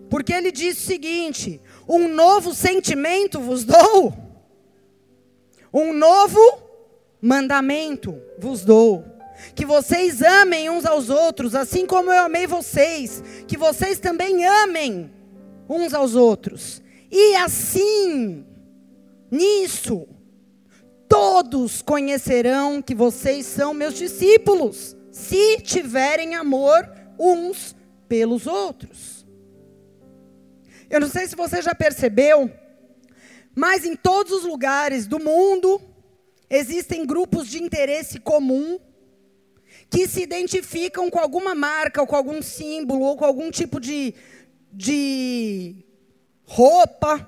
Porque 0.10 0.34
ele 0.34 0.52
diz 0.52 0.78
o 0.78 0.86
seguinte: 0.86 1.62
um 1.88 2.08
novo 2.08 2.54
sentimento 2.54 3.40
vos 3.40 3.64
dou, 3.64 4.14
um 5.74 5.94
novo 5.94 6.40
mandamento 7.22 8.22
vos 8.38 8.66
dou. 8.66 9.19
Que 9.56 9.66
vocês 9.66 10.22
amem 10.22 10.70
uns 10.70 10.86
aos 10.86 11.10
outros, 11.10 11.56
assim 11.56 11.86
como 11.86 12.12
eu 12.12 12.26
amei 12.26 12.48
vocês. 12.48 13.24
Que 13.48 13.58
vocês 13.58 14.00
também 14.00 14.46
amem 14.46 15.12
uns 15.68 15.94
aos 15.94 16.16
outros. 16.16 16.82
E 17.12 17.36
assim, 17.36 18.46
nisso, 19.32 20.08
todos 21.08 21.82
conhecerão 21.82 22.82
que 22.82 22.94
vocês 22.94 23.46
são 23.46 23.74
meus 23.74 23.96
discípulos, 23.96 24.96
se 25.12 25.60
tiverem 25.62 26.36
amor 26.36 26.90
uns 27.20 27.76
pelos 28.08 28.46
outros. 28.48 29.26
Eu 30.90 31.00
não 31.00 31.10
sei 31.10 31.28
se 31.28 31.36
você 31.36 31.62
já 31.62 31.76
percebeu, 31.76 32.50
mas 33.56 33.86
em 33.86 33.96
todos 33.96 34.32
os 34.32 34.44
lugares 34.44 35.08
do 35.08 35.20
mundo 35.20 35.82
existem 36.50 37.06
grupos 37.06 37.48
de 37.48 37.62
interesse 37.62 38.20
comum 38.20 38.80
que 39.90 40.08
se 40.08 40.22
identificam 40.22 41.10
com 41.10 41.20
alguma 41.20 41.56
marca, 41.56 42.02
ou 42.02 42.08
com 42.08 42.16
algum 42.16 42.42
símbolo, 42.42 43.02
ou 43.02 43.18
com 43.18 43.26
algum 43.26 43.50
tipo 43.50 43.80
de, 43.80 44.14
de 44.72 45.76
roupa. 46.44 47.28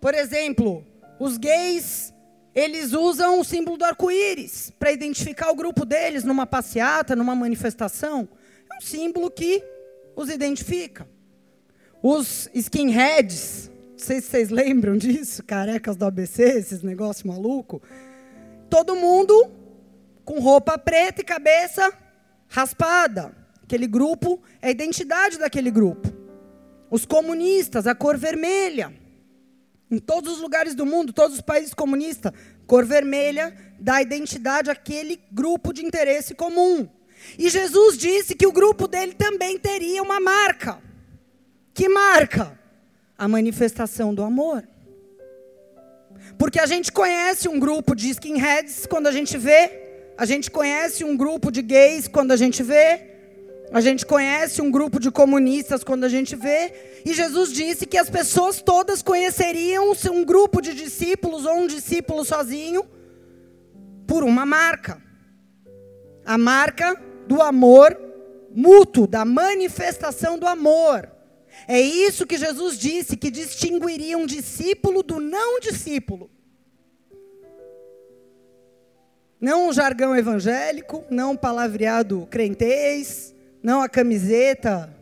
Por 0.00 0.14
exemplo, 0.14 0.84
os 1.18 1.36
gays, 1.36 2.12
eles 2.54 2.92
usam 2.92 3.38
o 3.38 3.44
símbolo 3.44 3.76
do 3.76 3.84
arco-íris 3.84 4.72
para 4.78 4.90
identificar 4.90 5.50
o 5.50 5.56
grupo 5.56 5.84
deles 5.84 6.24
numa 6.24 6.46
passeata, 6.46 7.14
numa 7.14 7.36
manifestação. 7.36 8.28
É 8.72 8.76
um 8.76 8.80
símbolo 8.80 9.30
que 9.30 9.62
os 10.16 10.28
identifica. 10.28 11.08
Os 12.02 12.48
skinheads, 12.54 13.70
não 13.92 13.98
sei 13.98 14.20
se 14.20 14.28
vocês 14.28 14.50
lembram 14.50 14.96
disso, 14.96 15.44
carecas 15.44 15.96
do 15.96 16.04
ABC, 16.04 16.42
esses 16.42 16.82
negócios 16.82 17.24
malucos. 17.24 17.80
Todo 18.68 18.96
mundo 18.96 19.57
com 20.28 20.40
roupa 20.40 20.76
preta 20.76 21.22
e 21.22 21.24
cabeça 21.24 21.90
raspada. 22.48 23.34
Aquele 23.62 23.86
grupo 23.86 24.38
é 24.60 24.68
a 24.68 24.70
identidade 24.70 25.38
daquele 25.38 25.70
grupo. 25.70 26.12
Os 26.90 27.06
comunistas, 27.06 27.86
a 27.86 27.94
cor 27.94 28.18
vermelha. 28.18 28.92
Em 29.90 29.98
todos 29.98 30.34
os 30.34 30.40
lugares 30.42 30.74
do 30.74 30.84
mundo, 30.84 31.14
todos 31.14 31.36
os 31.36 31.40
países 31.40 31.72
comunistas, 31.72 32.30
cor 32.66 32.84
vermelha 32.84 33.56
dá 33.80 34.02
identidade 34.02 34.70
àquele 34.70 35.18
grupo 35.32 35.72
de 35.72 35.82
interesse 35.82 36.34
comum. 36.34 36.86
E 37.38 37.48
Jesus 37.48 37.96
disse 37.96 38.34
que 38.34 38.46
o 38.46 38.52
grupo 38.52 38.86
dele 38.86 39.14
também 39.14 39.58
teria 39.58 40.02
uma 40.02 40.20
marca. 40.20 40.78
Que 41.72 41.88
marca? 41.88 42.60
A 43.16 43.26
manifestação 43.26 44.14
do 44.14 44.22
amor. 44.22 44.62
Porque 46.36 46.60
a 46.60 46.66
gente 46.66 46.92
conhece 46.92 47.48
um 47.48 47.58
grupo 47.58 47.96
de 47.96 48.10
skinheads 48.10 48.84
quando 48.84 49.06
a 49.06 49.12
gente 49.12 49.38
vê, 49.38 49.87
a 50.18 50.26
gente 50.26 50.50
conhece 50.50 51.04
um 51.04 51.16
grupo 51.16 51.52
de 51.52 51.62
gays 51.62 52.08
quando 52.08 52.32
a 52.32 52.36
gente 52.36 52.60
vê, 52.60 53.02
a 53.72 53.80
gente 53.80 54.04
conhece 54.04 54.60
um 54.60 54.68
grupo 54.68 54.98
de 54.98 55.12
comunistas 55.12 55.84
quando 55.84 56.02
a 56.02 56.08
gente 56.08 56.34
vê, 56.34 57.00
e 57.06 57.14
Jesus 57.14 57.52
disse 57.52 57.86
que 57.86 57.96
as 57.96 58.10
pessoas 58.10 58.60
todas 58.60 59.00
conheceriam 59.00 59.92
um 60.10 60.24
grupo 60.24 60.60
de 60.60 60.74
discípulos 60.74 61.46
ou 61.46 61.58
um 61.58 61.66
discípulo 61.68 62.24
sozinho 62.24 62.84
por 64.08 64.24
uma 64.24 64.44
marca. 64.44 65.00
A 66.26 66.36
marca 66.36 67.00
do 67.28 67.40
amor 67.40 67.96
mútuo, 68.52 69.06
da 69.06 69.24
manifestação 69.24 70.36
do 70.36 70.46
amor. 70.46 71.08
É 71.68 71.80
isso 71.80 72.26
que 72.26 72.36
Jesus 72.36 72.76
disse 72.76 73.16
que 73.16 73.30
distinguiria 73.30 74.18
um 74.18 74.26
discípulo 74.26 75.04
do 75.04 75.20
não 75.20 75.60
discípulo. 75.60 76.28
Não 79.40 79.68
o 79.68 79.72
jargão 79.72 80.16
evangélico, 80.16 81.04
não 81.08 81.32
o 81.32 81.38
palavreado 81.38 82.26
crentez, 82.30 83.34
não 83.62 83.80
a 83.80 83.88
camiseta 83.88 84.92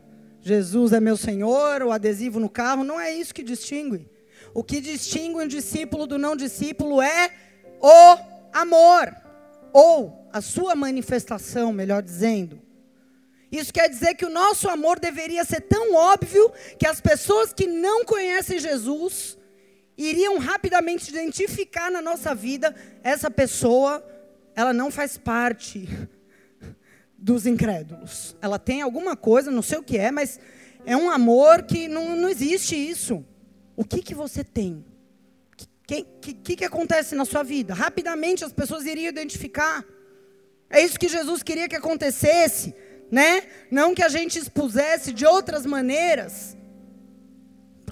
Jesus 0.47 0.93
é 0.93 1.01
meu 1.01 1.17
Senhor, 1.17 1.83
o 1.83 1.91
adesivo 1.91 2.39
no 2.39 2.49
carro, 2.49 2.85
não 2.85 3.01
é 3.01 3.13
isso 3.13 3.35
que 3.35 3.43
distingue. 3.43 4.09
O 4.55 4.63
que 4.63 4.81
distingue 4.81 5.37
um 5.37 5.49
discípulo 5.49 6.07
do 6.07 6.19
não 6.19 6.37
discípulo 6.37 7.03
é 7.03 7.33
o 7.81 8.17
amor, 8.53 9.13
ou 9.73 10.29
a 10.33 10.41
sua 10.41 10.77
manifestação, 10.77 11.73
melhor 11.73 12.01
dizendo. 12.01 12.61
Isso 13.51 13.73
quer 13.73 13.89
dizer 13.89 14.15
que 14.15 14.25
o 14.25 14.31
nosso 14.31 14.69
amor 14.69 15.01
deveria 15.01 15.45
ser 15.45 15.63
tão 15.63 15.95
óbvio 15.95 16.53
que 16.79 16.87
as 16.87 17.01
pessoas 17.01 17.53
que 17.53 17.67
não 17.67 18.05
conhecem 18.05 18.59
Jesus 18.59 19.37
iriam 19.99 20.39
rapidamente 20.39 21.11
identificar 21.11 21.91
na 21.91 22.01
nossa 22.01 22.35
vida 22.35 22.75
essa 23.03 23.31
pessoa, 23.31 24.05
ela 24.57 24.73
não 24.73 24.91
faz 24.91 25.17
parte 25.17 25.89
dos 27.17 27.47
incrédulos. 27.47 28.35
Ela 28.43 28.59
tem 28.59 28.83
alguma 28.83 29.15
coisa, 29.15 29.51
não 29.51 29.63
sei 29.63 29.79
o 29.79 29.83
que 29.83 29.97
é, 29.97 30.11
mas 30.11 30.41
é 30.85 30.97
um 30.97 31.11
amor 31.11 31.63
que 31.63 31.87
não, 31.87 32.17
não 32.17 32.29
existe 32.29 32.75
isso. 32.75 33.25
O 33.77 33.85
que, 33.85 34.03
que 34.03 34.15
você 34.15 34.43
tem? 34.43 34.85
O 35.53 35.87
que, 35.87 36.03
que, 36.35 36.57
que 36.57 36.65
acontece 36.65 37.15
na 37.15 37.25
sua 37.25 37.45
vida? 37.45 37.75
Rapidamente 37.75 38.45
as 38.45 38.53
pessoas 38.53 38.87
iriam 38.87 39.09
identificar. 39.09 39.85
É 40.69 40.81
isso 40.81 40.99
que 40.99 41.07
Jesus 41.07 41.45
queria 41.45 41.69
que 41.69 41.77
acontecesse 41.77 42.75
né? 43.11 43.43
Não 43.71 43.95
que 43.95 44.03
a 44.03 44.09
gente 44.09 44.39
expusesse 44.39 45.13
de 45.13 45.25
outras 45.27 45.65
maneiras. 45.65 46.57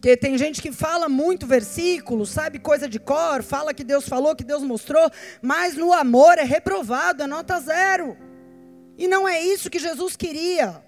Porque 0.05 0.19
tem 0.19 0.37
gente 0.37 0.61
que 0.61 0.71
fala 0.71 1.09
muito 1.09 1.47
versículo, 1.47 2.27
sabe 2.27 2.59
coisa 2.59 2.87
de 2.87 3.01
cor, 3.01 3.43
fala 3.43 3.73
que 3.73 3.83
Deus 3.83 4.07
falou, 4.07 4.37
que 4.37 4.45
Deus 4.45 4.63
mostrou, 4.63 5.11
mas 5.41 5.79
no 5.79 5.95
amor 5.95 6.37
é 6.37 6.43
reprovado, 6.43 7.23
é 7.23 7.27
nota 7.27 7.59
zero. 7.59 8.15
E 8.99 9.09
não 9.09 9.27
é 9.27 9.41
isso 9.41 9.71
que 9.71 9.79
Jesus 9.79 10.15
queria. 10.15 10.85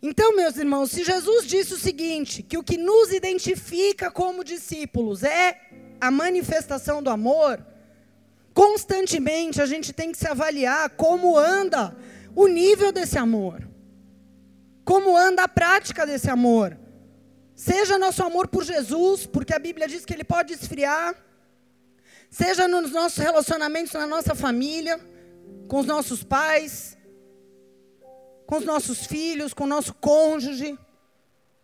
Então, 0.00 0.34
meus 0.34 0.56
irmãos, 0.56 0.90
se 0.92 1.04
Jesus 1.04 1.46
disse 1.46 1.74
o 1.74 1.78
seguinte, 1.78 2.42
que 2.42 2.56
o 2.56 2.64
que 2.64 2.78
nos 2.78 3.12
identifica 3.12 4.10
como 4.10 4.42
discípulos 4.42 5.22
é 5.22 5.60
a 6.00 6.10
manifestação 6.10 7.02
do 7.02 7.10
amor, 7.10 7.62
constantemente 8.54 9.60
a 9.60 9.66
gente 9.66 9.92
tem 9.92 10.10
que 10.10 10.16
se 10.16 10.26
avaliar 10.26 10.88
como 10.88 11.36
anda 11.36 11.94
o 12.34 12.46
nível 12.46 12.90
desse 12.90 13.18
amor. 13.18 13.68
Como 14.86 15.14
anda 15.14 15.42
a 15.42 15.48
prática 15.48 16.06
desse 16.06 16.30
amor. 16.30 16.87
Seja 17.58 17.98
nosso 17.98 18.22
amor 18.22 18.46
por 18.46 18.62
Jesus, 18.62 19.26
porque 19.26 19.52
a 19.52 19.58
Bíblia 19.58 19.88
diz 19.88 20.04
que 20.04 20.14
ele 20.14 20.22
pode 20.22 20.54
esfriar. 20.54 21.12
Seja 22.30 22.68
nos 22.68 22.92
nossos 22.92 23.18
relacionamentos 23.18 23.94
na 23.94 24.06
nossa 24.06 24.32
família, 24.32 25.00
com 25.66 25.80
os 25.80 25.86
nossos 25.86 26.22
pais, 26.22 26.96
com 28.46 28.58
os 28.58 28.64
nossos 28.64 29.04
filhos, 29.06 29.52
com 29.52 29.64
o 29.64 29.66
nosso 29.66 29.92
cônjuge, 29.94 30.78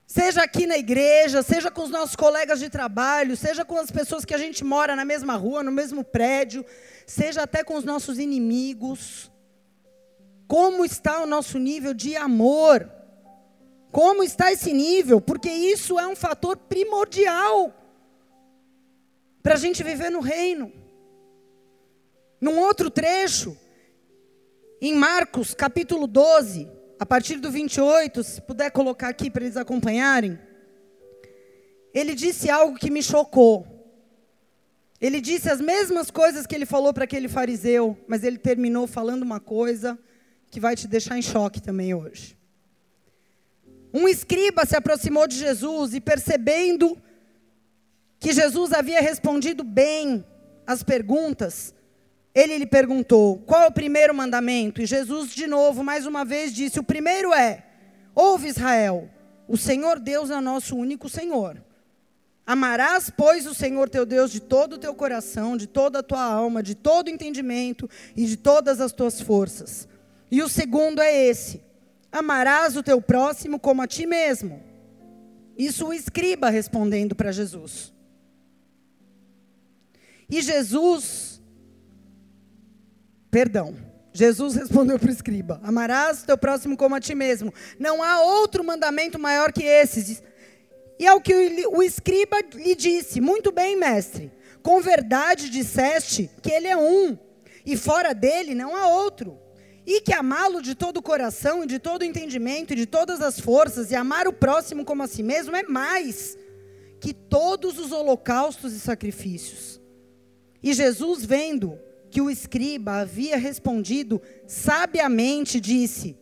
seja 0.04 0.42
aqui 0.42 0.66
na 0.66 0.76
igreja, 0.76 1.44
seja 1.44 1.70
com 1.70 1.84
os 1.84 1.90
nossos 1.90 2.16
colegas 2.16 2.58
de 2.58 2.68
trabalho, 2.68 3.36
seja 3.36 3.64
com 3.64 3.78
as 3.78 3.92
pessoas 3.92 4.24
que 4.24 4.34
a 4.34 4.38
gente 4.38 4.64
mora 4.64 4.96
na 4.96 5.04
mesma 5.04 5.36
rua, 5.36 5.62
no 5.62 5.70
mesmo 5.70 6.02
prédio, 6.02 6.66
seja 7.06 7.42
até 7.42 7.62
com 7.62 7.76
os 7.76 7.84
nossos 7.84 8.18
inimigos. 8.18 9.30
Como 10.48 10.84
está 10.84 11.22
o 11.22 11.26
nosso 11.26 11.56
nível 11.56 11.94
de 11.94 12.16
amor? 12.16 13.03
Como 13.94 14.24
está 14.24 14.50
esse 14.50 14.72
nível? 14.72 15.20
Porque 15.20 15.48
isso 15.48 16.00
é 16.00 16.04
um 16.04 16.16
fator 16.16 16.56
primordial 16.56 17.72
para 19.40 19.54
a 19.54 19.56
gente 19.56 19.84
viver 19.84 20.10
no 20.10 20.18
reino. 20.18 20.72
Num 22.40 22.58
outro 22.58 22.90
trecho, 22.90 23.56
em 24.80 24.92
Marcos, 24.96 25.54
capítulo 25.54 26.08
12, 26.08 26.68
a 26.98 27.06
partir 27.06 27.36
do 27.36 27.52
28, 27.52 28.24
se 28.24 28.40
puder 28.40 28.72
colocar 28.72 29.10
aqui 29.10 29.30
para 29.30 29.44
eles 29.44 29.56
acompanharem, 29.56 30.40
ele 31.94 32.16
disse 32.16 32.50
algo 32.50 32.76
que 32.76 32.90
me 32.90 33.00
chocou. 33.00 33.64
Ele 35.00 35.20
disse 35.20 35.48
as 35.48 35.60
mesmas 35.60 36.10
coisas 36.10 36.48
que 36.48 36.54
ele 36.56 36.66
falou 36.66 36.92
para 36.92 37.04
aquele 37.04 37.28
fariseu, 37.28 37.96
mas 38.08 38.24
ele 38.24 38.38
terminou 38.38 38.88
falando 38.88 39.22
uma 39.22 39.38
coisa 39.38 39.96
que 40.50 40.58
vai 40.58 40.74
te 40.74 40.88
deixar 40.88 41.16
em 41.16 41.22
choque 41.22 41.62
também 41.62 41.94
hoje. 41.94 42.36
Um 43.94 44.08
escriba 44.08 44.66
se 44.66 44.74
aproximou 44.74 45.28
de 45.28 45.38
Jesus 45.38 45.94
e, 45.94 46.00
percebendo 46.00 46.98
que 48.18 48.32
Jesus 48.32 48.72
havia 48.72 49.00
respondido 49.00 49.62
bem 49.62 50.26
as 50.66 50.82
perguntas, 50.82 51.72
ele 52.34 52.58
lhe 52.58 52.66
perguntou: 52.66 53.38
qual 53.46 53.62
é 53.62 53.66
o 53.68 53.72
primeiro 53.72 54.12
mandamento? 54.12 54.82
E 54.82 54.86
Jesus, 54.86 55.32
de 55.32 55.46
novo, 55.46 55.84
mais 55.84 56.06
uma 56.06 56.24
vez, 56.24 56.52
disse: 56.52 56.80
o 56.80 56.82
primeiro 56.82 57.32
é: 57.32 57.64
ouve 58.12 58.48
Israel, 58.48 59.08
o 59.46 59.56
Senhor 59.56 60.00
Deus 60.00 60.28
é 60.28 60.36
o 60.36 60.40
nosso 60.40 60.74
único 60.76 61.08
Senhor. 61.08 61.62
Amarás, 62.44 63.10
pois, 63.16 63.46
o 63.46 63.54
Senhor 63.54 63.88
teu 63.88 64.04
Deus 64.04 64.32
de 64.32 64.40
todo 64.40 64.74
o 64.74 64.78
teu 64.78 64.92
coração, 64.94 65.56
de 65.56 65.68
toda 65.68 66.00
a 66.00 66.02
tua 66.02 66.22
alma, 66.22 66.62
de 66.62 66.74
todo 66.74 67.06
o 67.06 67.10
entendimento 67.10 67.88
e 68.16 68.26
de 68.26 68.36
todas 68.36 68.80
as 68.80 68.92
tuas 68.92 69.20
forças. 69.20 69.86
E 70.30 70.42
o 70.42 70.48
segundo 70.48 71.00
é 71.00 71.26
esse: 71.26 71.62
amarás 72.18 72.76
o 72.76 72.82
teu 72.82 73.00
próximo 73.02 73.58
como 73.58 73.82
a 73.82 73.86
ti 73.86 74.06
mesmo. 74.06 74.62
Isso 75.56 75.88
o 75.88 75.92
escriba 75.92 76.48
respondendo 76.48 77.14
para 77.14 77.32
Jesus. 77.32 77.92
E 80.28 80.40
Jesus 80.40 81.34
Perdão. 83.34 83.74
Jesus 84.12 84.54
respondeu 84.54 84.96
para 84.96 85.08
o 85.08 85.12
escriba: 85.12 85.60
Amarás 85.64 86.22
o 86.22 86.26
teu 86.26 86.38
próximo 86.38 86.76
como 86.76 86.94
a 86.94 87.00
ti 87.00 87.16
mesmo. 87.16 87.52
Não 87.80 88.00
há 88.00 88.22
outro 88.22 88.62
mandamento 88.62 89.18
maior 89.18 89.52
que 89.52 89.64
esses. 89.64 90.22
E 91.00 91.04
ao 91.04 91.20
que 91.20 91.34
o 91.66 91.82
escriba 91.82 92.36
lhe 92.54 92.76
disse: 92.76 93.20
Muito 93.20 93.50
bem, 93.50 93.74
mestre. 93.74 94.30
Com 94.62 94.80
verdade 94.80 95.50
disseste 95.50 96.30
que 96.40 96.52
ele 96.52 96.68
é 96.68 96.76
um, 96.76 97.18
e 97.66 97.76
fora 97.76 98.14
dele 98.14 98.54
não 98.54 98.76
há 98.76 98.86
outro. 98.86 99.36
E 99.86 100.00
que 100.00 100.12
amá-lo 100.12 100.62
de 100.62 100.74
todo 100.74 100.98
o 100.98 101.02
coração, 101.02 101.62
e 101.62 101.66
de 101.66 101.78
todo 101.78 102.02
o 102.02 102.04
entendimento, 102.04 102.72
e 102.72 102.76
de 102.76 102.86
todas 102.86 103.20
as 103.20 103.38
forças, 103.38 103.90
e 103.90 103.94
amar 103.94 104.26
o 104.26 104.32
próximo 104.32 104.84
como 104.84 105.02
a 105.02 105.06
si 105.06 105.22
mesmo 105.22 105.54
é 105.54 105.62
mais 105.62 106.38
que 107.00 107.12
todos 107.12 107.78
os 107.78 107.92
holocaustos 107.92 108.72
e 108.72 108.80
sacrifícios. 108.80 109.78
E 110.62 110.72
Jesus, 110.72 111.24
vendo 111.24 111.78
que 112.10 112.22
o 112.22 112.30
escriba 112.30 112.92
havia 113.00 113.36
respondido 113.36 114.22
sabiamente, 114.46 115.60
disse: 115.60 116.16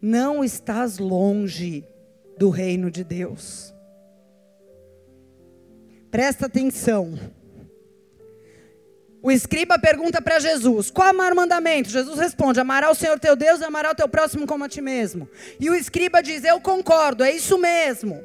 Não 0.00 0.42
estás 0.42 0.98
longe 0.98 1.84
do 2.38 2.48
reino 2.48 2.90
de 2.90 3.04
Deus. 3.04 3.74
Presta 6.10 6.46
atenção. 6.46 7.18
O 9.20 9.30
escriba 9.30 9.78
pergunta 9.78 10.22
para 10.22 10.38
Jesus: 10.38 10.90
qual 10.90 11.08
é 11.08 11.12
o 11.12 11.16
maior 11.16 11.34
mandamento? 11.34 11.88
Jesus 11.88 12.18
responde: 12.18 12.60
amará 12.60 12.90
o 12.90 12.94
Senhor 12.94 13.18
teu 13.18 13.34
Deus 13.34 13.60
e 13.60 13.64
amará 13.64 13.90
o 13.90 13.94
teu 13.94 14.08
próximo 14.08 14.46
como 14.46 14.64
a 14.64 14.68
ti 14.68 14.80
mesmo. 14.80 15.28
E 15.58 15.68
o 15.68 15.74
escriba 15.74 16.22
diz: 16.22 16.44
eu 16.44 16.60
concordo, 16.60 17.24
é 17.24 17.32
isso 17.32 17.58
mesmo. 17.58 18.22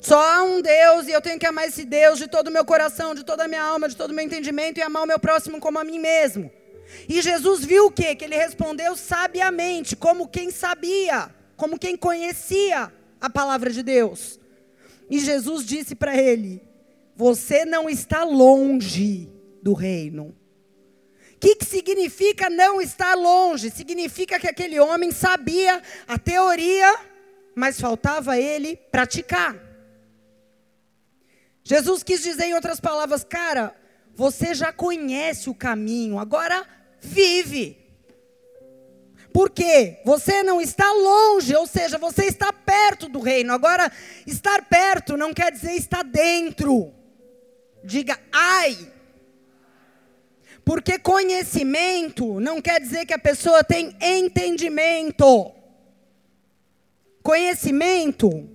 Só 0.00 0.20
há 0.20 0.42
um 0.42 0.60
Deus 0.60 1.06
e 1.06 1.12
eu 1.12 1.20
tenho 1.20 1.38
que 1.38 1.46
amar 1.46 1.68
esse 1.68 1.84
Deus 1.84 2.18
de 2.18 2.26
todo 2.26 2.48
o 2.48 2.50
meu 2.50 2.64
coração, 2.64 3.14
de 3.14 3.24
toda 3.24 3.44
a 3.44 3.48
minha 3.48 3.62
alma, 3.62 3.88
de 3.88 3.96
todo 3.96 4.10
o 4.10 4.14
meu 4.14 4.24
entendimento 4.24 4.78
e 4.78 4.82
amar 4.82 5.04
o 5.04 5.06
meu 5.06 5.18
próximo 5.18 5.60
como 5.60 5.78
a 5.78 5.84
mim 5.84 6.00
mesmo. 6.00 6.50
E 7.08 7.22
Jesus 7.22 7.64
viu 7.64 7.86
o 7.86 7.90
quê? 7.90 8.16
Que 8.16 8.24
ele 8.24 8.36
respondeu 8.36 8.96
sabiamente, 8.96 9.94
como 9.94 10.26
quem 10.26 10.50
sabia, 10.50 11.30
como 11.56 11.78
quem 11.78 11.96
conhecia 11.96 12.92
a 13.20 13.30
palavra 13.30 13.70
de 13.70 13.84
Deus. 13.84 14.40
E 15.08 15.20
Jesus 15.20 15.64
disse 15.64 15.94
para 15.94 16.16
ele: 16.16 16.60
Você 17.14 17.64
não 17.64 17.88
está 17.88 18.24
longe 18.24 19.30
do 19.62 19.72
reino. 19.72 20.34
O 21.34 21.38
que, 21.38 21.56
que 21.56 21.64
significa 21.64 22.50
não 22.50 22.80
estar 22.80 23.14
longe? 23.14 23.70
Significa 23.70 24.38
que 24.38 24.48
aquele 24.48 24.78
homem 24.78 25.10
sabia 25.10 25.82
a 26.06 26.18
teoria, 26.18 26.98
mas 27.54 27.80
faltava 27.80 28.38
ele 28.38 28.76
praticar. 28.76 29.56
Jesus 31.64 32.02
quis 32.02 32.22
dizer 32.22 32.46
em 32.46 32.54
outras 32.54 32.80
palavras, 32.80 33.24
cara, 33.24 33.74
você 34.14 34.54
já 34.54 34.72
conhece 34.72 35.48
o 35.48 35.54
caminho, 35.54 36.18
agora 36.18 36.66
vive. 37.00 37.78
Porque 39.32 40.00
você 40.04 40.42
não 40.42 40.60
está 40.60 40.92
longe, 40.92 41.54
ou 41.56 41.66
seja, 41.66 41.96
você 41.96 42.26
está 42.26 42.52
perto 42.52 43.08
do 43.08 43.18
reino. 43.18 43.52
Agora, 43.52 43.90
estar 44.26 44.62
perto 44.66 45.16
não 45.16 45.32
quer 45.32 45.50
dizer 45.50 45.72
estar 45.72 46.04
dentro. 46.04 46.92
Diga 47.82 48.18
ai. 48.30 48.76
Porque 50.64 50.98
conhecimento 50.98 52.40
não 52.40 52.60
quer 52.60 52.80
dizer 52.80 53.06
que 53.06 53.14
a 53.14 53.18
pessoa 53.18 53.64
tem 53.64 53.96
entendimento. 54.00 55.52
Conhecimento 57.22 58.48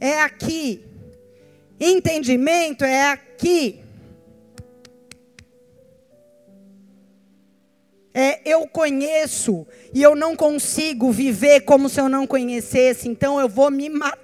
é 0.00 0.20
aqui, 0.20 0.84
Entendimento 1.78 2.84
é 2.84 3.10
aqui. 3.10 3.80
É, 8.16 8.40
eu 8.44 8.68
conheço 8.68 9.66
e 9.92 10.00
eu 10.00 10.14
não 10.14 10.36
consigo 10.36 11.10
viver 11.10 11.62
como 11.62 11.88
se 11.88 12.00
eu 12.00 12.08
não 12.08 12.28
conhecesse, 12.28 13.08
então 13.08 13.40
eu 13.40 13.48
vou 13.48 13.72
me 13.72 13.88
matar, 13.88 14.23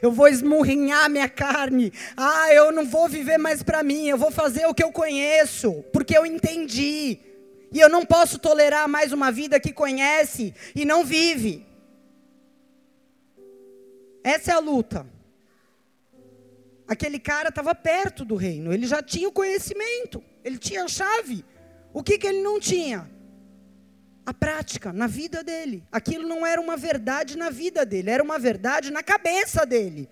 eu 0.00 0.10
vou 0.10 0.28
esmurrinhar 0.28 1.10
minha 1.10 1.28
carne. 1.28 1.92
Ah, 2.16 2.52
eu 2.52 2.72
não 2.72 2.86
vou 2.86 3.08
viver 3.08 3.38
mais 3.38 3.62
para 3.62 3.82
mim, 3.82 4.08
eu 4.08 4.18
vou 4.18 4.30
fazer 4.30 4.66
o 4.66 4.74
que 4.74 4.82
eu 4.82 4.92
conheço, 4.92 5.84
porque 5.92 6.16
eu 6.16 6.24
entendi. 6.24 7.18
E 7.72 7.80
eu 7.80 7.88
não 7.88 8.04
posso 8.04 8.38
tolerar 8.38 8.88
mais 8.88 9.12
uma 9.12 9.32
vida 9.32 9.58
que 9.58 9.72
conhece 9.72 10.54
e 10.74 10.84
não 10.84 11.04
vive. 11.04 11.66
Essa 14.22 14.52
é 14.52 14.54
a 14.54 14.58
luta. 14.58 15.06
Aquele 16.86 17.18
cara 17.18 17.48
estava 17.48 17.74
perto 17.74 18.24
do 18.24 18.36
reino, 18.36 18.72
ele 18.72 18.86
já 18.86 19.02
tinha 19.02 19.28
o 19.28 19.32
conhecimento, 19.32 20.22
ele 20.44 20.58
tinha 20.58 20.84
a 20.84 20.88
chave. 20.88 21.44
O 21.92 22.02
que, 22.02 22.18
que 22.18 22.26
ele 22.26 22.42
não 22.42 22.60
tinha? 22.60 23.10
A 24.26 24.32
prática 24.32 24.92
na 24.92 25.06
vida 25.06 25.42
dele. 25.42 25.84
Aquilo 25.92 26.26
não 26.26 26.46
era 26.46 26.60
uma 26.60 26.76
verdade 26.76 27.36
na 27.36 27.50
vida 27.50 27.84
dele, 27.84 28.10
era 28.10 28.22
uma 28.22 28.38
verdade 28.38 28.90
na 28.90 29.02
cabeça 29.02 29.66
dele. 29.66 30.08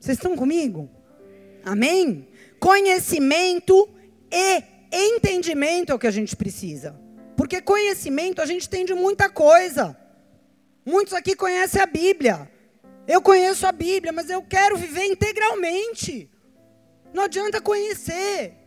Vocês 0.00 0.16
estão 0.16 0.36
comigo? 0.36 0.90
Amém? 1.64 2.28
Conhecimento 2.58 3.88
e 4.30 4.62
entendimento 4.92 5.92
é 5.92 5.94
o 5.94 5.98
que 5.98 6.06
a 6.06 6.10
gente 6.12 6.34
precisa. 6.34 6.98
Porque 7.36 7.60
conhecimento 7.60 8.42
a 8.42 8.46
gente 8.46 8.68
tem 8.68 8.84
de 8.84 8.94
muita 8.94 9.28
coisa. 9.30 9.96
Muitos 10.84 11.14
aqui 11.14 11.36
conhecem 11.36 11.80
a 11.80 11.86
Bíblia. 11.86 12.50
Eu 13.06 13.22
conheço 13.22 13.66
a 13.66 13.72
Bíblia, 13.72 14.12
mas 14.12 14.28
eu 14.28 14.42
quero 14.42 14.76
viver 14.76 15.04
integralmente. 15.04 16.30
Não 17.12 17.24
adianta 17.24 17.60
conhecer 17.60 18.57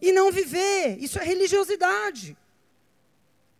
e 0.00 0.12
não 0.12 0.32
viver. 0.32 0.96
Isso 0.98 1.18
é 1.18 1.24
religiosidade. 1.24 2.36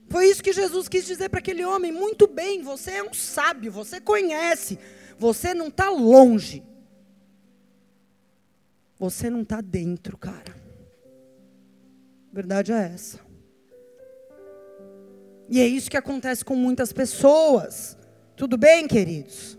Foi 0.09 0.27
isso 0.27 0.43
que 0.43 0.53
Jesus 0.53 0.89
quis 0.89 1.07
dizer 1.07 1.29
para 1.29 1.39
aquele 1.39 1.65
homem. 1.65 1.93
Muito 1.93 2.27
bem, 2.27 2.63
você 2.63 2.93
é 2.93 3.03
um 3.03 3.15
sábio, 3.15 3.71
você 3.71 4.01
conhece, 4.01 4.79
você 5.19 5.55
não 5.55 5.69
está 5.69 5.89
longe. 5.89 6.65
Você 8.99 9.31
não 9.31 9.43
está 9.43 9.61
dentro, 9.61 10.19
cara. 10.19 10.55
A 12.31 12.35
verdade 12.35 12.73
é 12.73 12.91
essa. 12.93 13.21
E 15.49 15.61
é 15.61 15.67
isso 15.67 15.91
que 15.91 15.97
acontece 15.97 16.45
com 16.45 16.55
muitas 16.55 16.93
pessoas. 16.93 17.97
Tudo 18.37 18.57
bem, 18.57 18.87
queridos? 18.87 19.59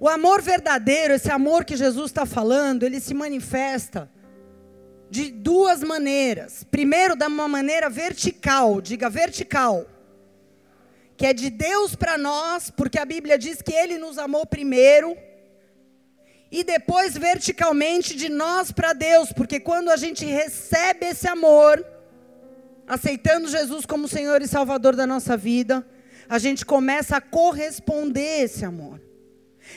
O 0.00 0.08
amor 0.08 0.40
verdadeiro, 0.40 1.14
esse 1.14 1.30
amor 1.30 1.64
que 1.64 1.76
Jesus 1.76 2.06
está 2.06 2.24
falando, 2.24 2.82
ele 2.82 3.00
se 3.00 3.12
manifesta 3.12 4.10
de 5.10 5.30
duas 5.30 5.82
maneiras. 5.82 6.64
Primeiro, 6.70 7.16
de 7.16 7.26
uma 7.26 7.48
maneira 7.48 7.90
vertical, 7.90 8.80
diga 8.80 9.10
vertical. 9.10 9.84
Que 11.16 11.26
é 11.26 11.32
de 11.34 11.50
Deus 11.50 11.96
para 11.96 12.16
nós, 12.16 12.70
porque 12.70 12.98
a 12.98 13.04
Bíblia 13.04 13.36
diz 13.36 13.60
que 13.60 13.72
Ele 13.72 13.98
nos 13.98 14.16
amou 14.16 14.46
primeiro. 14.46 15.16
E 16.50 16.62
depois, 16.62 17.16
verticalmente, 17.18 18.14
de 18.14 18.28
nós 18.28 18.70
para 18.72 18.92
Deus, 18.92 19.32
porque 19.32 19.58
quando 19.58 19.90
a 19.90 19.96
gente 19.96 20.24
recebe 20.24 21.06
esse 21.06 21.28
amor, 21.28 21.84
aceitando 22.86 23.48
Jesus 23.48 23.84
como 23.84 24.08
Senhor 24.08 24.40
e 24.42 24.48
Salvador 24.48 24.96
da 24.96 25.06
nossa 25.06 25.36
vida, 25.36 25.86
a 26.28 26.38
gente 26.38 26.64
começa 26.64 27.16
a 27.16 27.20
corresponder 27.20 28.44
esse 28.44 28.64
amor. 28.64 29.00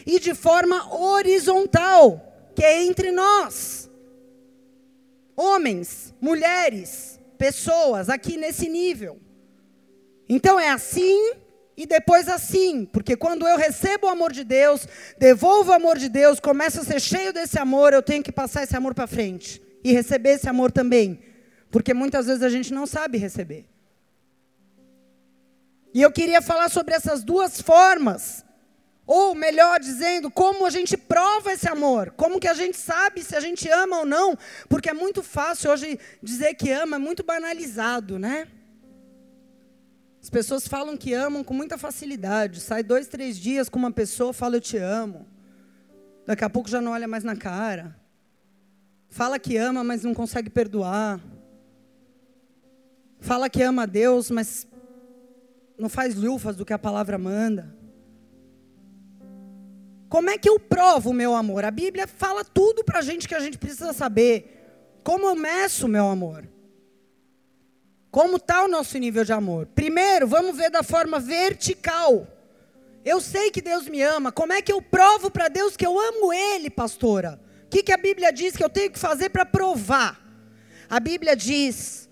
E 0.05 0.19
de 0.19 0.33
forma 0.33 0.95
horizontal, 0.95 2.51
que 2.55 2.63
é 2.63 2.83
entre 2.83 3.11
nós. 3.11 3.82
Homens, 5.35 6.13
mulheres, 6.21 7.19
pessoas 7.37 8.09
aqui 8.09 8.37
nesse 8.37 8.69
nível. 8.69 9.19
Então 10.29 10.59
é 10.59 10.69
assim 10.69 11.33
e 11.75 11.85
depois 11.85 12.29
assim, 12.29 12.85
porque 12.85 13.15
quando 13.15 13.47
eu 13.47 13.57
recebo 13.57 14.07
o 14.07 14.09
amor 14.09 14.31
de 14.31 14.43
Deus, 14.43 14.87
devolvo 15.17 15.71
o 15.71 15.73
amor 15.73 15.97
de 15.97 16.07
Deus, 16.07 16.39
começo 16.39 16.79
a 16.79 16.83
ser 16.83 17.01
cheio 17.01 17.33
desse 17.33 17.57
amor, 17.57 17.93
eu 17.93 18.01
tenho 18.01 18.23
que 18.23 18.31
passar 18.31 18.63
esse 18.63 18.75
amor 18.75 18.93
para 18.93 19.07
frente 19.07 19.61
e 19.83 19.91
receber 19.91 20.33
esse 20.35 20.47
amor 20.47 20.71
também, 20.71 21.19
porque 21.71 21.93
muitas 21.93 22.27
vezes 22.27 22.43
a 22.43 22.49
gente 22.49 22.71
não 22.71 22.85
sabe 22.85 23.17
receber. 23.17 23.65
E 25.93 26.01
eu 26.01 26.11
queria 26.11 26.41
falar 26.41 26.69
sobre 26.69 26.93
essas 26.95 27.23
duas 27.23 27.61
formas. 27.61 28.43
Ou 29.05 29.35
melhor 29.35 29.79
dizendo, 29.79 30.31
como 30.31 30.65
a 30.65 30.69
gente 30.69 30.95
prova 30.95 31.51
esse 31.51 31.67
amor, 31.67 32.11
como 32.11 32.39
que 32.39 32.47
a 32.47 32.53
gente 32.53 32.77
sabe 32.77 33.21
se 33.21 33.35
a 33.35 33.39
gente 33.41 33.67
ama 33.69 33.99
ou 33.99 34.05
não, 34.05 34.37
porque 34.69 34.89
é 34.89 34.93
muito 34.93 35.21
fácil 35.21 35.71
hoje 35.71 35.99
dizer 36.21 36.53
que 36.53 36.71
ama, 36.71 36.95
é 36.95 36.99
muito 36.99 37.21
banalizado, 37.21 38.17
né? 38.17 38.47
As 40.21 40.29
pessoas 40.29 40.65
falam 40.65 40.95
que 40.95 41.13
amam 41.13 41.43
com 41.43 41.53
muita 41.53 41.77
facilidade, 41.77 42.61
sai 42.61 42.81
dois, 42.81 43.07
três 43.07 43.37
dias 43.37 43.67
com 43.67 43.77
uma 43.77 43.91
pessoa, 43.91 44.31
fala 44.31 44.55
eu 44.55 44.61
te 44.61 44.77
amo, 44.77 45.27
daqui 46.25 46.45
a 46.45 46.49
pouco 46.49 46.69
já 46.69 46.79
não 46.79 46.93
olha 46.93 47.07
mais 47.07 47.25
na 47.25 47.35
cara, 47.35 47.99
fala 49.09 49.37
que 49.37 49.57
ama, 49.57 49.83
mas 49.83 50.05
não 50.05 50.13
consegue 50.13 50.49
perdoar, 50.49 51.19
fala 53.19 53.49
que 53.49 53.61
ama 53.61 53.83
a 53.83 53.85
Deus, 53.85 54.31
mas 54.31 54.65
não 55.77 55.89
faz 55.89 56.15
lufas 56.15 56.55
do 56.55 56.65
que 56.65 56.71
a 56.71 56.79
palavra 56.79 57.17
manda. 57.17 57.82
Como 60.13 60.29
é 60.29 60.37
que 60.37 60.47
eu 60.47 60.59
provo 60.59 61.09
o 61.09 61.13
meu 61.13 61.33
amor? 61.33 61.65
A 61.65 61.71
Bíblia 61.71 62.05
fala 62.05 62.45
tudo 62.45 62.83
para 62.83 62.99
a 62.99 63.01
gente 63.01 63.27
que 63.27 63.33
a 63.33 63.39
gente 63.39 63.57
precisa 63.57 63.93
saber. 63.93 64.99
Como 65.03 65.25
eu 65.25 65.35
meço 65.35 65.87
o 65.87 65.89
meu 65.89 66.05
amor? 66.05 66.47
Como 68.11 68.35
está 68.35 68.63
o 68.63 68.67
nosso 68.67 68.95
nível 68.99 69.25
de 69.25 69.33
amor? 69.33 69.65
Primeiro, 69.73 70.27
vamos 70.27 70.55
ver 70.55 70.69
da 70.69 70.83
forma 70.83 71.19
vertical. 71.19 72.27
Eu 73.03 73.19
sei 73.19 73.49
que 73.49 73.59
Deus 73.59 73.87
me 73.87 74.03
ama. 74.03 74.31
Como 74.31 74.53
é 74.53 74.61
que 74.61 74.71
eu 74.71 74.83
provo 74.83 75.31
para 75.31 75.47
Deus 75.47 75.75
que 75.75 75.83
eu 75.83 75.99
amo 75.99 76.31
Ele, 76.31 76.69
pastora? 76.69 77.41
O 77.65 77.69
que, 77.69 77.81
que 77.81 77.91
a 77.91 77.97
Bíblia 77.97 78.31
diz 78.31 78.55
que 78.55 78.63
eu 78.63 78.69
tenho 78.69 78.91
que 78.91 78.99
fazer 78.99 79.29
para 79.29 79.47
provar? 79.47 80.23
A 80.87 80.99
Bíblia 80.99 81.35
diz, 81.35 82.07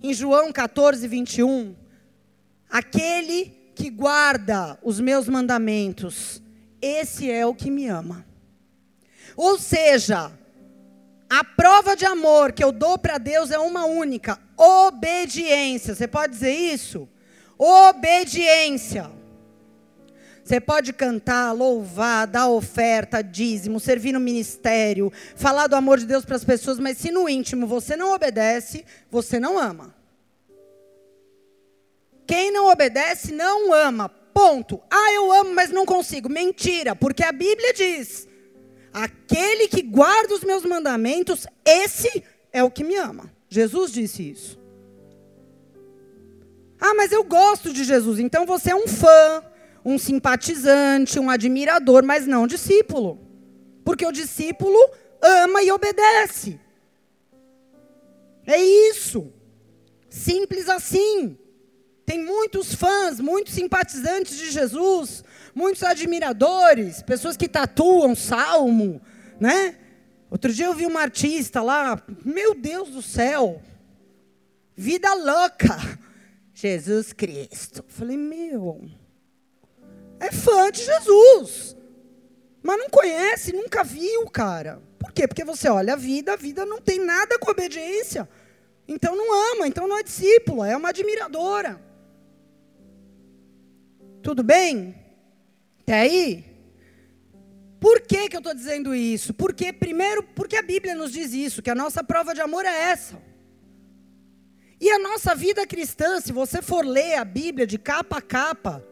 em 0.00 0.14
João 0.14 0.52
14, 0.52 1.08
21, 1.08 1.74
Aquele 2.70 3.72
que 3.74 3.90
guarda 3.90 4.78
os 4.80 5.00
meus 5.00 5.28
mandamentos, 5.28 6.40
esse 6.82 7.30
é 7.30 7.46
o 7.46 7.54
que 7.54 7.70
me 7.70 7.86
ama. 7.86 8.26
Ou 9.36 9.58
seja, 9.58 10.32
a 11.30 11.44
prova 11.44 11.96
de 11.96 12.04
amor 12.04 12.52
que 12.52 12.62
eu 12.62 12.72
dou 12.72 12.98
para 12.98 13.16
Deus 13.16 13.50
é 13.50 13.58
uma 13.58 13.86
única: 13.86 14.38
obediência. 14.56 15.94
Você 15.94 16.06
pode 16.08 16.32
dizer 16.32 16.52
isso? 16.52 17.08
Obediência. 17.56 19.10
Você 20.44 20.60
pode 20.60 20.92
cantar, 20.92 21.52
louvar, 21.52 22.26
dar 22.26 22.48
oferta, 22.48 23.22
dízimo, 23.22 23.78
servir 23.78 24.12
no 24.12 24.18
ministério, 24.18 25.12
falar 25.36 25.68
do 25.68 25.76
amor 25.76 25.98
de 25.98 26.04
Deus 26.04 26.24
para 26.24 26.34
as 26.34 26.44
pessoas, 26.44 26.80
mas 26.80 26.98
se 26.98 27.12
no 27.12 27.28
íntimo 27.28 27.64
você 27.64 27.96
não 27.96 28.12
obedece, 28.12 28.84
você 29.08 29.38
não 29.38 29.56
ama. 29.56 29.94
Quem 32.26 32.50
não 32.50 32.68
obedece 32.70 33.32
não 33.32 33.72
ama. 33.72 34.10
Ponto. 34.32 34.80
Ah, 34.90 35.12
eu 35.12 35.32
amo, 35.32 35.54
mas 35.54 35.70
não 35.70 35.84
consigo. 35.84 36.28
Mentira, 36.28 36.96
porque 36.96 37.22
a 37.22 37.32
Bíblia 37.32 37.72
diz: 37.72 38.26
aquele 38.92 39.68
que 39.68 39.82
guarda 39.82 40.34
os 40.34 40.44
meus 40.44 40.64
mandamentos, 40.64 41.46
esse 41.64 42.24
é 42.52 42.62
o 42.62 42.70
que 42.70 42.84
me 42.84 42.96
ama. 42.96 43.30
Jesus 43.48 43.92
disse 43.92 44.30
isso. 44.30 44.58
Ah, 46.80 46.94
mas 46.94 47.12
eu 47.12 47.22
gosto 47.22 47.72
de 47.72 47.84
Jesus. 47.84 48.18
Então 48.18 48.44
você 48.44 48.70
é 48.70 48.74
um 48.74 48.88
fã, 48.88 49.42
um 49.84 49.98
simpatizante, 49.98 51.20
um 51.20 51.30
admirador, 51.30 52.02
mas 52.04 52.26
não 52.26 52.46
discípulo. 52.46 53.20
Porque 53.84 54.06
o 54.06 54.12
discípulo 54.12 54.78
ama 55.20 55.62
e 55.62 55.70
obedece. 55.70 56.58
É 58.46 58.60
isso. 58.60 59.32
Simples 60.08 60.68
assim. 60.68 61.38
Tem 62.04 62.22
muitos 62.22 62.74
fãs, 62.74 63.20
muitos 63.20 63.54
simpatizantes 63.54 64.36
de 64.36 64.50
Jesus, 64.50 65.24
muitos 65.54 65.82
admiradores, 65.82 67.02
pessoas 67.02 67.36
que 67.36 67.48
tatuam 67.48 68.14
salmo, 68.14 69.00
né? 69.38 69.76
Outro 70.30 70.52
dia 70.52 70.66
eu 70.66 70.74
vi 70.74 70.86
uma 70.86 71.00
artista 71.00 71.62
lá, 71.62 72.02
meu 72.24 72.54
Deus 72.54 72.90
do 72.90 73.02
céu, 73.02 73.62
vida 74.74 75.12
louca, 75.14 75.76
Jesus 76.54 77.12
Cristo. 77.12 77.84
Falei, 77.86 78.16
meu, 78.16 78.90
é 80.18 80.32
fã 80.32 80.70
de 80.70 80.84
Jesus, 80.84 81.76
mas 82.62 82.78
não 82.78 82.88
conhece, 82.88 83.52
nunca 83.52 83.84
viu, 83.84 84.26
cara. 84.28 84.82
Por 84.98 85.12
quê? 85.12 85.28
Porque 85.28 85.44
você 85.44 85.68
olha 85.68 85.92
a 85.92 85.96
vida, 85.96 86.32
a 86.32 86.36
vida 86.36 86.64
não 86.64 86.80
tem 86.80 86.98
nada 86.98 87.38
com 87.38 87.50
obediência. 87.50 88.28
Então 88.88 89.14
não 89.14 89.52
ama, 89.52 89.68
então 89.68 89.86
não 89.86 89.98
é 89.98 90.02
discípula, 90.02 90.68
é 90.68 90.76
uma 90.76 90.88
admiradora. 90.88 91.91
Tudo 94.22 94.42
bem? 94.42 94.94
Até 95.80 96.00
aí? 96.00 96.44
Por 97.80 98.00
que, 98.00 98.28
que 98.28 98.36
eu 98.36 98.38
estou 98.38 98.54
dizendo 98.54 98.94
isso? 98.94 99.34
Porque, 99.34 99.72
primeiro, 99.72 100.22
porque 100.22 100.56
a 100.56 100.62
Bíblia 100.62 100.94
nos 100.94 101.12
diz 101.12 101.32
isso, 101.32 101.60
que 101.60 101.70
a 101.70 101.74
nossa 101.74 102.04
prova 102.04 102.32
de 102.32 102.40
amor 102.40 102.64
é 102.64 102.90
essa. 102.90 103.20
E 104.80 104.88
a 104.90 104.98
nossa 105.00 105.34
vida 105.34 105.66
cristã, 105.66 106.20
se 106.20 106.32
você 106.32 106.62
for 106.62 106.84
ler 106.84 107.14
a 107.16 107.24
Bíblia 107.24 107.66
de 107.66 107.78
capa 107.78 108.18
a 108.18 108.22
capa, 108.22 108.86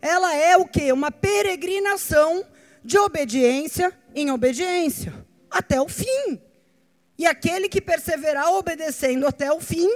ela 0.00 0.34
é 0.34 0.56
o 0.56 0.66
quê? 0.66 0.90
Uma 0.90 1.10
peregrinação 1.10 2.46
de 2.82 2.98
obediência 2.98 3.92
em 4.14 4.30
obediência, 4.30 5.12
até 5.50 5.78
o 5.78 5.88
fim. 5.88 6.40
E 7.18 7.26
aquele 7.26 7.68
que 7.68 7.82
perseverar 7.82 8.54
obedecendo 8.54 9.26
até 9.26 9.52
o 9.52 9.60
fim, 9.60 9.94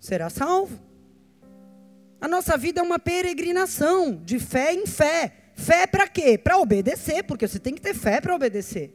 será 0.00 0.30
salvo. 0.30 0.87
A 2.20 2.26
nossa 2.26 2.56
vida 2.56 2.80
é 2.80 2.82
uma 2.82 2.98
peregrinação 2.98 4.20
de 4.24 4.38
fé 4.38 4.74
em 4.74 4.86
fé. 4.86 5.32
Fé 5.54 5.86
para 5.86 6.08
quê? 6.08 6.36
Para 6.36 6.58
obedecer, 6.58 7.22
porque 7.24 7.46
você 7.46 7.58
tem 7.58 7.74
que 7.74 7.80
ter 7.80 7.94
fé 7.94 8.20
para 8.20 8.34
obedecer. 8.34 8.94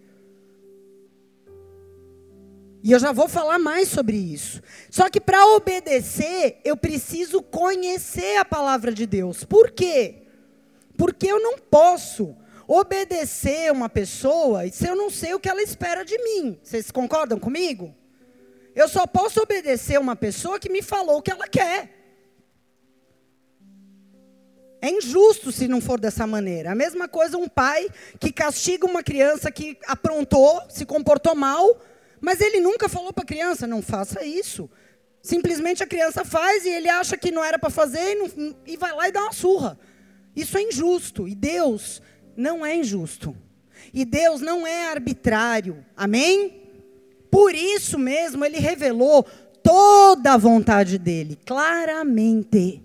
E 2.84 2.92
eu 2.92 3.00
já 3.00 3.14
vou 3.14 3.30
falar 3.30 3.58
mais 3.58 3.88
sobre 3.88 4.18
isso. 4.18 4.62
Só 4.90 5.10
que 5.10 5.22
para 5.22 5.46
obedecer, 5.56 6.60
eu 6.66 6.76
preciso 6.76 7.42
conhecer 7.42 8.38
a 8.38 8.44
palavra 8.46 8.94
de 8.94 9.06
Deus. 9.06 9.46
Por 9.46 9.72
quê? 9.72 10.24
Porque 10.98 11.28
eu 11.28 11.42
não 11.42 11.58
posso 11.58 12.36
obedecer 12.68 13.72
uma 13.72 13.88
pessoa 13.88 14.68
se 14.70 14.86
eu 14.86 14.96
não 14.96 15.10
sei 15.10 15.34
o 15.34 15.40
que 15.40 15.48
ela 15.48 15.62
espera 15.62 16.04
de 16.04 16.18
mim. 16.18 16.60
Vocês 16.62 16.92
concordam 16.92 17.40
comigo? 17.40 17.96
Eu 18.76 18.90
só 18.90 19.08
posso 19.08 19.42
obedecer 19.42 19.98
uma 19.98 20.16
pessoa 20.16 20.60
que 20.60 20.70
me 20.70 20.82
falou 20.82 21.20
o 21.20 21.22
que 21.22 21.32
ela 21.32 21.48
quer. 21.48 22.03
É 24.84 24.90
injusto 24.90 25.50
se 25.50 25.66
não 25.66 25.80
for 25.80 25.98
dessa 25.98 26.28
maneira. 26.28 26.74
A 26.74 26.76
mesma 26.76 27.08
coisa 27.08 27.38
um 27.38 27.48
pai 27.48 27.90
que 28.20 28.34
castiga 28.34 28.86
uma 28.86 29.02
criança 29.02 29.50
que 29.50 29.78
aprontou, 29.88 30.62
se 30.68 30.86
comportou 30.86 31.34
mal, 31.34 31.80
mas 32.20 32.42
ele 32.42 32.60
nunca 32.60 32.90
falou 32.90 33.14
para 33.14 33.24
a 33.24 33.26
criança, 33.26 33.66
não 33.66 33.82
faça 33.82 34.26
isso. 34.26 34.70
Simplesmente 35.22 35.82
a 35.82 35.88
criança 35.88 36.26
faz 36.26 36.66
e 36.66 36.70
ele 36.70 36.90
acha 36.90 37.16
que 37.16 37.32
não 37.32 37.42
era 37.42 37.58
para 37.58 37.70
fazer 37.70 38.12
e, 38.12 38.16
não, 38.16 38.56
e 38.68 38.76
vai 38.76 38.94
lá 38.94 39.08
e 39.08 39.12
dá 39.14 39.22
uma 39.22 39.32
surra. 39.32 39.80
Isso 40.36 40.58
é 40.58 40.64
injusto. 40.64 41.30
E 41.30 41.34
Deus 41.34 42.02
não 42.36 42.66
é 42.66 42.76
injusto. 42.76 43.34
E 43.94 44.04
Deus 44.04 44.42
não 44.42 44.68
é 44.68 44.90
arbitrário. 44.90 45.78
Amém? 45.96 46.62
Por 47.32 47.56
isso 47.56 47.98
mesmo 47.98 48.44
ele 48.44 48.60
revelou 48.60 49.26
toda 49.64 50.34
a 50.34 50.38
vontade 50.38 50.98
dele, 50.98 51.40
claramente 51.46 52.83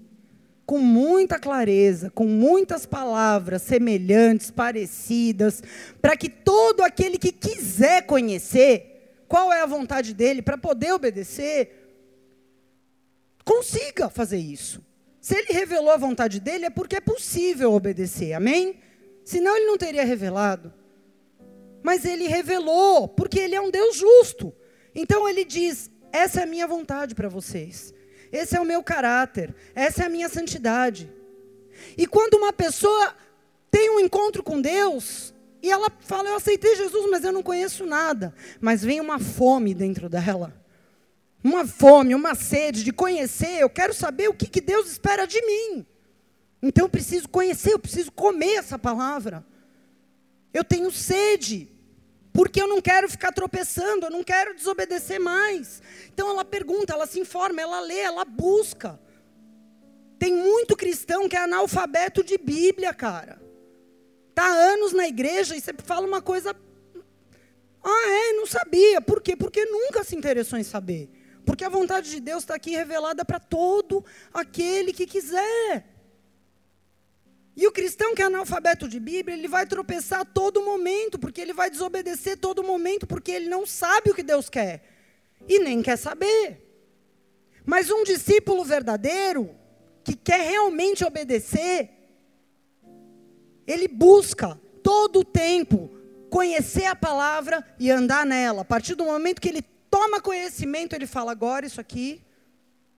com 0.68 0.76
muita 0.76 1.38
clareza, 1.38 2.10
com 2.10 2.26
muitas 2.26 2.84
palavras 2.84 3.62
semelhantes, 3.62 4.50
parecidas, 4.50 5.62
para 5.98 6.14
que 6.14 6.28
todo 6.28 6.82
aquele 6.82 7.16
que 7.16 7.32
quiser 7.32 8.04
conhecer 8.04 9.22
qual 9.26 9.50
é 9.50 9.62
a 9.62 9.66
vontade 9.66 10.12
dele 10.12 10.42
para 10.42 10.58
poder 10.58 10.92
obedecer, 10.92 11.88
consiga 13.46 14.10
fazer 14.10 14.36
isso. 14.36 14.84
Se 15.22 15.34
ele 15.38 15.54
revelou 15.54 15.90
a 15.90 15.96
vontade 15.96 16.38
dele, 16.38 16.66
é 16.66 16.70
porque 16.70 16.96
é 16.96 17.00
possível 17.00 17.72
obedecer, 17.72 18.34
amém? 18.34 18.78
Senão 19.24 19.56
ele 19.56 19.64
não 19.64 19.78
teria 19.78 20.04
revelado. 20.04 20.70
Mas 21.82 22.04
ele 22.04 22.28
revelou, 22.28 23.08
porque 23.08 23.38
ele 23.38 23.54
é 23.54 23.60
um 23.60 23.70
Deus 23.70 23.96
justo. 23.96 24.54
Então 24.94 25.26
ele 25.26 25.46
diz: 25.46 25.90
essa 26.12 26.40
é 26.40 26.42
a 26.42 26.46
minha 26.46 26.66
vontade 26.66 27.14
para 27.14 27.30
vocês. 27.30 27.94
Esse 28.32 28.56
é 28.56 28.60
o 28.60 28.64
meu 28.64 28.82
caráter. 28.82 29.54
Essa 29.74 30.02
é 30.02 30.06
a 30.06 30.10
minha 30.10 30.28
santidade. 30.28 31.10
E 31.96 32.06
quando 32.06 32.34
uma 32.34 32.52
pessoa 32.52 33.14
tem 33.70 33.90
um 33.90 34.00
encontro 34.00 34.42
com 34.42 34.60
Deus, 34.60 35.32
e 35.62 35.70
ela 35.70 35.90
fala: 36.00 36.28
Eu 36.28 36.36
aceitei 36.36 36.76
Jesus, 36.76 37.10
mas 37.10 37.24
eu 37.24 37.32
não 37.32 37.42
conheço 37.42 37.84
nada. 37.84 38.34
Mas 38.60 38.82
vem 38.82 39.00
uma 39.00 39.18
fome 39.18 39.74
dentro 39.74 40.08
dela. 40.08 40.54
Uma 41.42 41.66
fome, 41.66 42.14
uma 42.14 42.34
sede 42.34 42.84
de 42.84 42.92
conhecer. 42.92 43.60
Eu 43.60 43.70
quero 43.70 43.94
saber 43.94 44.28
o 44.28 44.34
que, 44.34 44.46
que 44.46 44.60
Deus 44.60 44.90
espera 44.90 45.26
de 45.26 45.40
mim. 45.44 45.86
Então 46.62 46.86
eu 46.86 46.88
preciso 46.88 47.28
conhecer, 47.28 47.72
eu 47.72 47.78
preciso 47.78 48.10
comer 48.10 48.54
essa 48.54 48.78
palavra. 48.78 49.44
Eu 50.52 50.64
tenho 50.64 50.90
sede. 50.90 51.68
Porque 52.38 52.62
eu 52.62 52.68
não 52.68 52.80
quero 52.80 53.08
ficar 53.08 53.32
tropeçando, 53.32 54.06
eu 54.06 54.10
não 54.10 54.22
quero 54.22 54.54
desobedecer 54.54 55.18
mais. 55.18 55.82
Então 56.06 56.30
ela 56.30 56.44
pergunta, 56.44 56.92
ela 56.92 57.04
se 57.04 57.18
informa, 57.18 57.60
ela 57.60 57.80
lê, 57.80 57.98
ela 57.98 58.24
busca. 58.24 58.96
Tem 60.20 60.32
muito 60.32 60.76
cristão 60.76 61.28
que 61.28 61.34
é 61.34 61.40
analfabeto 61.40 62.22
de 62.22 62.38
Bíblia, 62.38 62.94
cara. 62.94 63.42
Há 64.36 64.46
anos 64.46 64.92
na 64.92 65.08
igreja 65.08 65.56
e 65.56 65.60
você 65.60 65.74
fala 65.82 66.06
uma 66.06 66.22
coisa. 66.22 66.54
Ah, 67.82 68.08
é, 68.08 68.34
não 68.34 68.46
sabia. 68.46 69.00
Por 69.00 69.20
quê? 69.20 69.34
Porque 69.34 69.64
nunca 69.64 70.04
se 70.04 70.14
interessou 70.14 70.60
em 70.60 70.62
saber. 70.62 71.10
Porque 71.44 71.64
a 71.64 71.68
vontade 71.68 72.08
de 72.08 72.20
Deus 72.20 72.44
está 72.44 72.54
aqui 72.54 72.70
revelada 72.70 73.24
para 73.24 73.40
todo 73.40 74.04
aquele 74.32 74.92
que 74.92 75.06
quiser. 75.08 75.84
E 77.58 77.66
o 77.66 77.72
cristão 77.72 78.14
que 78.14 78.22
é 78.22 78.26
analfabeto 78.26 78.86
de 78.86 79.00
Bíblia, 79.00 79.36
ele 79.36 79.48
vai 79.48 79.66
tropeçar 79.66 80.20
a 80.20 80.24
todo 80.24 80.62
momento, 80.62 81.18
porque 81.18 81.40
ele 81.40 81.52
vai 81.52 81.68
desobedecer 81.68 82.34
a 82.34 82.36
todo 82.36 82.62
momento, 82.62 83.04
porque 83.04 83.32
ele 83.32 83.48
não 83.48 83.66
sabe 83.66 84.12
o 84.12 84.14
que 84.14 84.22
Deus 84.22 84.48
quer 84.48 84.84
e 85.48 85.58
nem 85.58 85.82
quer 85.82 85.96
saber. 85.96 86.62
Mas 87.66 87.90
um 87.90 88.04
discípulo 88.04 88.64
verdadeiro, 88.64 89.50
que 90.04 90.14
quer 90.14 90.48
realmente 90.48 91.04
obedecer, 91.04 91.90
ele 93.66 93.88
busca 93.88 94.56
todo 94.80 95.18
o 95.18 95.24
tempo 95.24 95.90
conhecer 96.30 96.84
a 96.84 96.94
palavra 96.94 97.66
e 97.76 97.90
andar 97.90 98.24
nela. 98.24 98.62
A 98.62 98.64
partir 98.64 98.94
do 98.94 99.04
momento 99.04 99.40
que 99.40 99.48
ele 99.48 99.62
toma 99.90 100.20
conhecimento, 100.20 100.94
ele 100.94 101.08
fala: 101.08 101.32
agora 101.32 101.66
isso 101.66 101.80
aqui 101.80 102.22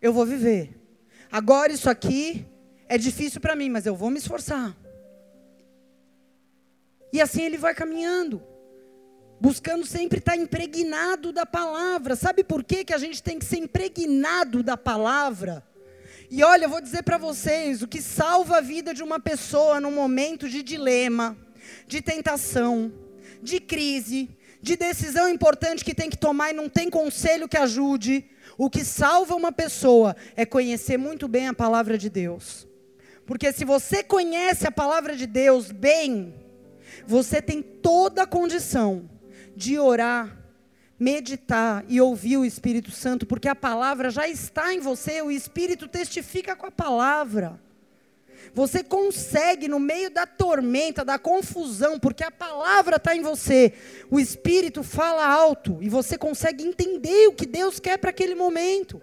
eu 0.02 0.12
vou 0.12 0.26
viver. 0.26 0.78
Agora 1.32 1.72
isso 1.72 1.88
aqui 1.88 2.44
é 2.90 2.98
difícil 2.98 3.40
para 3.40 3.54
mim, 3.54 3.70
mas 3.70 3.86
eu 3.86 3.94
vou 3.94 4.10
me 4.10 4.18
esforçar. 4.18 4.76
E 7.12 7.20
assim 7.20 7.42
ele 7.44 7.56
vai 7.56 7.72
caminhando, 7.72 8.42
buscando 9.40 9.86
sempre 9.86 10.18
estar 10.18 10.36
impregnado 10.36 11.32
da 11.32 11.46
palavra. 11.46 12.16
Sabe 12.16 12.42
por 12.42 12.64
que, 12.64 12.84
que 12.84 12.92
a 12.92 12.98
gente 12.98 13.22
tem 13.22 13.38
que 13.38 13.44
ser 13.44 13.58
impregnado 13.58 14.60
da 14.60 14.76
palavra? 14.76 15.64
E 16.28 16.42
olha, 16.42 16.64
eu 16.64 16.68
vou 16.68 16.80
dizer 16.80 17.04
para 17.04 17.16
vocês: 17.16 17.80
o 17.80 17.86
que 17.86 18.02
salva 18.02 18.56
a 18.56 18.60
vida 18.60 18.92
de 18.92 19.04
uma 19.04 19.20
pessoa 19.20 19.80
num 19.80 19.92
momento 19.92 20.48
de 20.48 20.60
dilema, 20.60 21.38
de 21.86 22.02
tentação, 22.02 22.92
de 23.40 23.60
crise, 23.60 24.28
de 24.60 24.74
decisão 24.74 25.28
importante 25.28 25.84
que 25.84 25.94
tem 25.94 26.10
que 26.10 26.18
tomar 26.18 26.50
e 26.50 26.54
não 26.54 26.68
tem 26.68 26.90
conselho 26.90 27.48
que 27.48 27.56
ajude, 27.56 28.28
o 28.58 28.68
que 28.68 28.84
salva 28.84 29.36
uma 29.36 29.52
pessoa 29.52 30.16
é 30.34 30.44
conhecer 30.44 30.96
muito 30.96 31.28
bem 31.28 31.46
a 31.46 31.54
palavra 31.54 31.96
de 31.96 32.10
Deus. 32.10 32.68
Porque 33.30 33.52
se 33.52 33.64
você 33.64 34.02
conhece 34.02 34.66
a 34.66 34.72
palavra 34.72 35.14
de 35.14 35.24
Deus 35.24 35.70
bem, 35.70 36.34
você 37.06 37.40
tem 37.40 37.62
toda 37.62 38.24
a 38.24 38.26
condição 38.26 39.08
de 39.54 39.78
orar, 39.78 40.36
meditar 40.98 41.84
e 41.86 42.00
ouvir 42.00 42.38
o 42.38 42.44
Espírito 42.44 42.90
Santo, 42.90 43.24
porque 43.24 43.46
a 43.46 43.54
palavra 43.54 44.10
já 44.10 44.26
está 44.26 44.74
em 44.74 44.80
você, 44.80 45.22
o 45.22 45.30
Espírito 45.30 45.86
testifica 45.86 46.56
com 46.56 46.66
a 46.66 46.72
palavra. 46.72 47.60
Você 48.52 48.82
consegue, 48.82 49.68
no 49.68 49.78
meio 49.78 50.10
da 50.10 50.26
tormenta, 50.26 51.04
da 51.04 51.16
confusão, 51.16 52.00
porque 52.00 52.24
a 52.24 52.32
palavra 52.32 52.96
está 52.96 53.14
em 53.14 53.22
você, 53.22 53.72
o 54.10 54.18
Espírito 54.18 54.82
fala 54.82 55.24
alto 55.24 55.78
e 55.80 55.88
você 55.88 56.18
consegue 56.18 56.64
entender 56.64 57.28
o 57.28 57.32
que 57.32 57.46
Deus 57.46 57.78
quer 57.78 57.96
para 57.96 58.10
aquele 58.10 58.34
momento. 58.34 59.00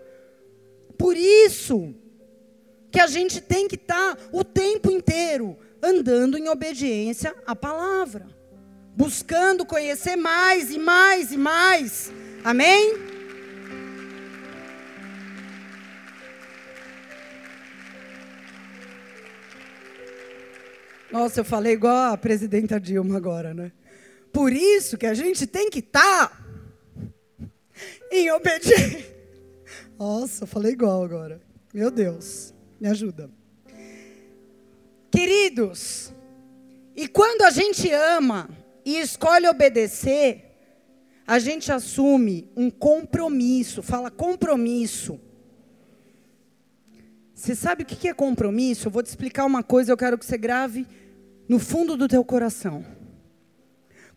Por 0.97 1.15
isso, 1.15 1.95
que 2.97 3.01
a 3.01 3.05
gente 3.05 3.39
tem 3.39 3.67
que 3.67 3.75
estar 3.75 4.15
tá 4.15 4.23
o 4.31 4.43
tempo 4.43 4.89
inteiro 4.89 5.55
andando 5.83 6.35
em 6.35 6.49
obediência 6.49 7.35
à 7.45 7.55
palavra, 7.55 8.25
buscando 8.95 9.63
conhecer 9.67 10.15
mais 10.15 10.71
e 10.71 10.79
mais 10.79 11.31
e 11.31 11.37
mais. 11.37 12.11
Amém? 12.43 12.95
Nossa, 21.11 21.41
eu 21.41 21.45
falei 21.45 21.73
igual 21.73 22.13
a 22.13 22.17
presidenta 22.17 22.79
Dilma 22.79 23.15
agora, 23.15 23.53
né? 23.53 23.71
Por 24.33 24.51
isso 24.51 24.97
que 24.97 25.05
a 25.05 25.13
gente 25.13 25.45
tem 25.45 25.69
que 25.69 25.79
estar 25.81 26.29
tá 26.29 26.43
em 28.11 28.31
obediência. 28.31 29.15
Nossa, 29.99 30.45
eu 30.45 30.47
falei 30.47 30.71
igual 30.71 31.03
agora. 31.03 31.39
Meu 31.71 31.91
Deus. 31.91 32.56
Me 32.79 32.87
ajuda. 32.87 33.29
Queridos, 35.11 36.13
e 36.95 37.07
quando 37.07 37.43
a 37.43 37.49
gente 37.49 37.91
ama 37.91 38.49
e 38.85 38.99
escolhe 38.99 39.47
obedecer, 39.47 40.43
a 41.25 41.39
gente 41.39 41.71
assume 41.71 42.49
um 42.55 42.69
compromisso, 42.69 43.81
fala 43.81 44.09
compromisso. 44.09 45.19
Você 47.33 47.53
sabe 47.53 47.83
o 47.83 47.85
que 47.85 48.07
é 48.07 48.13
compromisso? 48.13 48.87
Eu 48.87 48.91
vou 48.91 49.03
te 49.03 49.07
explicar 49.07 49.45
uma 49.45 49.61
coisa, 49.61 49.91
eu 49.91 49.97
quero 49.97 50.17
que 50.17 50.25
você 50.25 50.37
grave 50.37 50.87
no 51.47 51.59
fundo 51.59 51.95
do 51.95 52.07
teu 52.07 52.23
coração. 52.23 52.85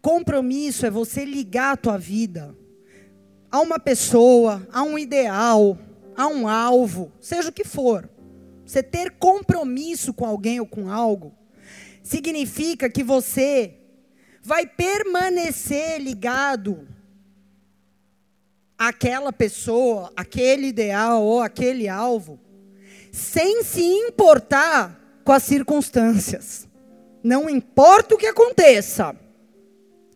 Compromisso 0.00 0.86
é 0.86 0.90
você 0.90 1.24
ligar 1.24 1.72
a 1.72 1.76
tua 1.76 1.98
vida 1.98 2.56
a 3.50 3.60
uma 3.60 3.78
pessoa, 3.78 4.66
a 4.72 4.82
um 4.82 4.98
ideal, 4.98 5.76
a 6.16 6.26
um 6.28 6.46
alvo, 6.46 7.12
seja 7.20 7.48
o 7.48 7.52
que 7.52 7.64
for. 7.64 8.08
Você 8.70 8.84
ter 8.84 9.10
compromisso 9.18 10.14
com 10.14 10.24
alguém 10.24 10.60
ou 10.60 10.66
com 10.66 10.88
algo, 10.88 11.34
significa 12.04 12.88
que 12.88 13.02
você 13.02 13.74
vai 14.44 14.64
permanecer 14.64 16.00
ligado 16.00 16.86
àquela 18.78 19.32
pessoa, 19.32 20.12
aquele 20.14 20.68
ideal 20.68 21.20
ou 21.20 21.40
aquele 21.42 21.88
alvo, 21.88 22.38
sem 23.10 23.64
se 23.64 23.82
importar 23.82 25.20
com 25.24 25.32
as 25.32 25.42
circunstâncias. 25.42 26.68
Não 27.24 27.50
importa 27.50 28.14
o 28.14 28.18
que 28.18 28.28
aconteça, 28.28 29.16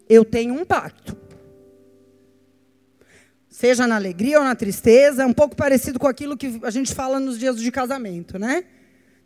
eu 0.09 0.25
tenho 0.25 0.55
um 0.55 0.64
pacto 0.64 1.17
seja 3.64 3.87
na 3.87 3.96
alegria 3.96 4.38
ou 4.38 4.44
na 4.44 4.55
tristeza, 4.55 5.22
é 5.22 5.27
um 5.27 5.33
pouco 5.33 5.57
parecido 5.57 5.98
com 5.98 6.07
aquilo 6.07 6.37
que 6.37 6.61
a 6.62 6.70
gente 6.70 6.94
fala 6.94 7.18
nos 7.18 7.38
dias 7.38 7.59
de 7.59 7.72
casamento, 7.72 8.38
né? 8.38 8.64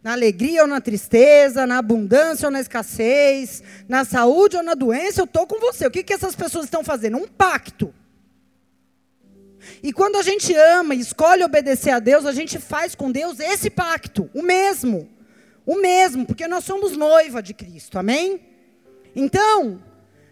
Na 0.01 0.13
alegria 0.13 0.63
ou 0.63 0.69
na 0.69 0.81
tristeza, 0.81 1.67
na 1.67 1.79
abundância 1.79 2.47
ou 2.47 2.53
na 2.53 2.61
escassez, 2.61 3.65
na 3.89 4.05
saúde 4.05 4.57
ou 4.57 4.63
na 4.63 4.75
doença, 4.75 5.21
eu 5.21 5.25
estou 5.25 5.45
com 5.45 5.59
você. 5.59 5.89
O 5.89 5.91
que, 5.91 6.05
que 6.05 6.13
essas 6.13 6.37
pessoas 6.37 6.67
estão 6.67 6.85
fazendo? 6.85 7.17
Um 7.17 7.27
pacto. 7.27 7.93
E 9.83 9.93
quando 9.93 10.15
a 10.15 10.23
gente 10.23 10.55
ama 10.55 10.95
e 10.95 11.01
escolhe 11.01 11.43
obedecer 11.43 11.91
a 11.91 11.99
Deus, 11.99 12.25
a 12.25 12.33
gente 12.33 12.61
faz 12.61 12.95
com 12.95 13.11
Deus 13.11 13.41
esse 13.41 13.69
pacto, 13.69 14.31
o 14.33 14.41
mesmo. 14.41 15.09
O 15.67 15.81
mesmo, 15.81 16.25
porque 16.25 16.47
nós 16.47 16.63
somos 16.63 16.97
noiva 16.97 17.43
de 17.43 17.55
Cristo, 17.55 17.99
amém? 17.99 18.41
Então, 19.17 19.83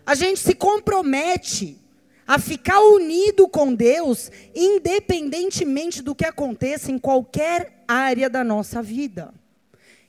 a 0.07 0.15
gente 0.15 0.39
se 0.39 0.55
compromete 0.55 1.85
a 2.27 2.39
ficar 2.39 2.81
unido 2.81 3.49
com 3.49 3.73
Deus, 3.75 4.31
independentemente 4.55 6.03
do 6.03 6.15
que 6.15 6.25
aconteça 6.25 6.91
em 6.91 6.99
qualquer 6.99 7.85
área 7.87 8.29
da 8.29 8.43
nossa 8.43 8.83
vida. 8.83 9.33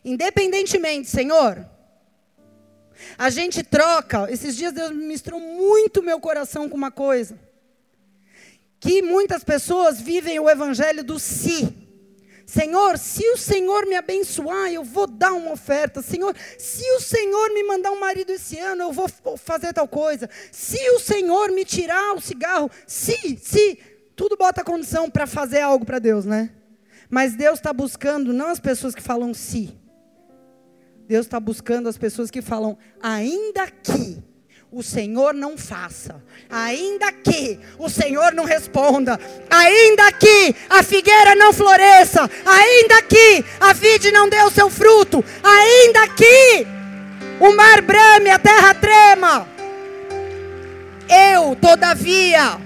Independentemente, 0.03 1.09
Senhor. 1.09 1.65
A 3.17 3.29
gente 3.29 3.61
troca. 3.63 4.31
Esses 4.31 4.55
dias 4.55 4.73
Deus 4.73 4.91
ministrou 4.91 5.39
muito 5.39 6.01
meu 6.01 6.19
coração 6.19 6.67
com 6.67 6.75
uma 6.75 6.89
coisa. 6.89 7.39
Que 8.79 9.01
muitas 9.01 9.43
pessoas 9.43 10.01
vivem 10.01 10.39
o 10.39 10.49
evangelho 10.49 11.03
do 11.03 11.19
si. 11.19 11.86
Senhor, 12.47 12.97
se 12.97 13.27
o 13.27 13.35
Senhor 13.35 13.85
me 13.85 13.95
abençoar, 13.97 14.71
eu 14.71 14.81
vou 14.81 15.05
dar 15.05 15.33
uma 15.33 15.51
oferta. 15.51 16.01
Senhor, 16.01 16.33
se 16.57 16.81
o 16.93 16.99
Senhor 17.01 17.53
me 17.53 17.61
mandar 17.63 17.91
um 17.91 17.99
marido 17.99 18.31
esse 18.31 18.57
ano, 18.57 18.83
eu 18.83 18.91
vou 18.93 19.09
fazer 19.35 19.73
tal 19.73 19.85
coisa. 19.85 20.29
Se 20.49 20.77
o 20.91 20.99
Senhor 20.99 21.51
me 21.51 21.65
tirar 21.65 22.15
o 22.15 22.21
cigarro, 22.21 22.71
se, 22.87 23.37
se, 23.43 23.77
tudo 24.15 24.37
bota 24.37 24.63
condição 24.63 25.09
para 25.09 25.27
fazer 25.27 25.59
algo 25.59 25.85
para 25.85 25.99
Deus, 25.99 26.23
né? 26.23 26.49
Mas 27.09 27.35
Deus 27.35 27.59
está 27.59 27.73
buscando 27.73 28.31
não 28.31 28.47
as 28.47 28.61
pessoas 28.61 28.95
que 28.95 29.01
falam 29.01 29.33
se. 29.33 29.77
Deus 31.05 31.25
está 31.25 31.41
buscando 31.41 31.89
as 31.89 31.97
pessoas 31.97 32.31
que 32.31 32.41
falam 32.41 32.77
ainda 33.01 33.69
que 33.69 34.23
o 34.71 34.83
Senhor 34.83 35.33
não 35.33 35.57
faça, 35.57 36.21
ainda 36.49 37.09
que 37.11 37.57
o 37.79 37.89
Senhor 37.89 38.33
não 38.33 38.43
responda, 38.43 39.17
ainda 39.49 40.11
que 40.11 40.53
a 40.69 40.83
figueira 40.83 41.35
não 41.35 41.53
floresça, 41.53 42.29
ainda 42.45 43.01
que 43.03 43.45
a 43.61 43.71
vide 43.71 44.11
não 44.11 44.27
dê 44.27 44.41
o 44.41 44.51
seu 44.51 44.69
fruto, 44.69 45.23
ainda 45.41 46.07
que 46.09 46.67
o 47.39 47.55
mar 47.55 47.81
brame, 47.81 48.29
a 48.29 48.37
terra 48.37 48.73
trema, 48.73 49.47
eu, 51.09 51.55
todavia, 51.55 52.59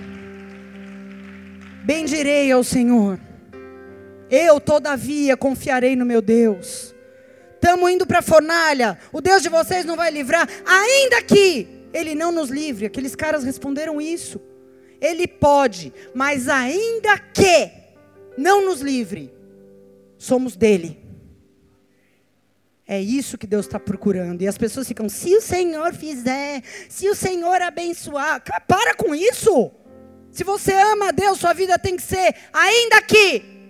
bendirei 1.84 2.52
ao 2.52 2.64
Senhor, 2.64 3.20
eu, 4.28 4.60
todavia, 4.60 5.38
confiarei 5.38 5.96
no 5.96 6.06
meu 6.06 6.22
Deus. 6.22 6.96
Estamos 7.54 7.92
indo 7.92 8.08
para 8.08 8.20
a 8.20 8.24
fornalha, 8.24 8.98
o 9.14 9.22
Deus 9.22 9.44
de 9.44 9.50
vocês 9.50 9.86
não 9.86 9.96
vai 9.96 10.10
livrar, 10.10 10.50
ainda 10.66 11.22
que 11.22 11.81
ele 11.94 12.16
não 12.16 12.32
nos 12.32 12.50
livre. 12.50 12.86
Aqueles 12.86 13.16
caras 13.16 13.44
responderam 13.44 14.00
isso. 14.00 14.40
Ele 15.00 15.28
pode, 15.28 15.94
mas 16.14 16.48
ainda 16.48 17.18
que 17.18 17.72
não 18.38 18.66
nos 18.66 18.82
livre, 18.82 19.34
somos 20.18 20.56
dele. 20.56 21.00
É 22.88 23.00
isso 23.00 23.38
que 23.38 23.48
Deus 23.48 23.66
está 23.66 23.80
procurando. 23.80 24.42
E 24.42 24.48
as 24.48 24.58
pessoas 24.58 24.88
ficam, 24.88 25.08
se 25.08 25.36
o 25.36 25.42
Senhor 25.42 25.94
fizer, 25.94 26.62
se 26.90 27.08
o 27.10 27.16
Senhor 27.16 27.62
abençoar. 27.62 28.44
Para 28.68 28.94
com 28.96 29.16
isso. 29.16 29.72
Se 30.32 30.44
você 30.44 30.74
ama 30.74 31.10
a 31.10 31.12
Deus, 31.12 31.40
sua 31.40 31.54
vida 31.54 31.78
tem 31.80 31.96
que 31.96 32.02
ser, 32.02 32.36
ainda 32.54 33.02
que 33.02 33.61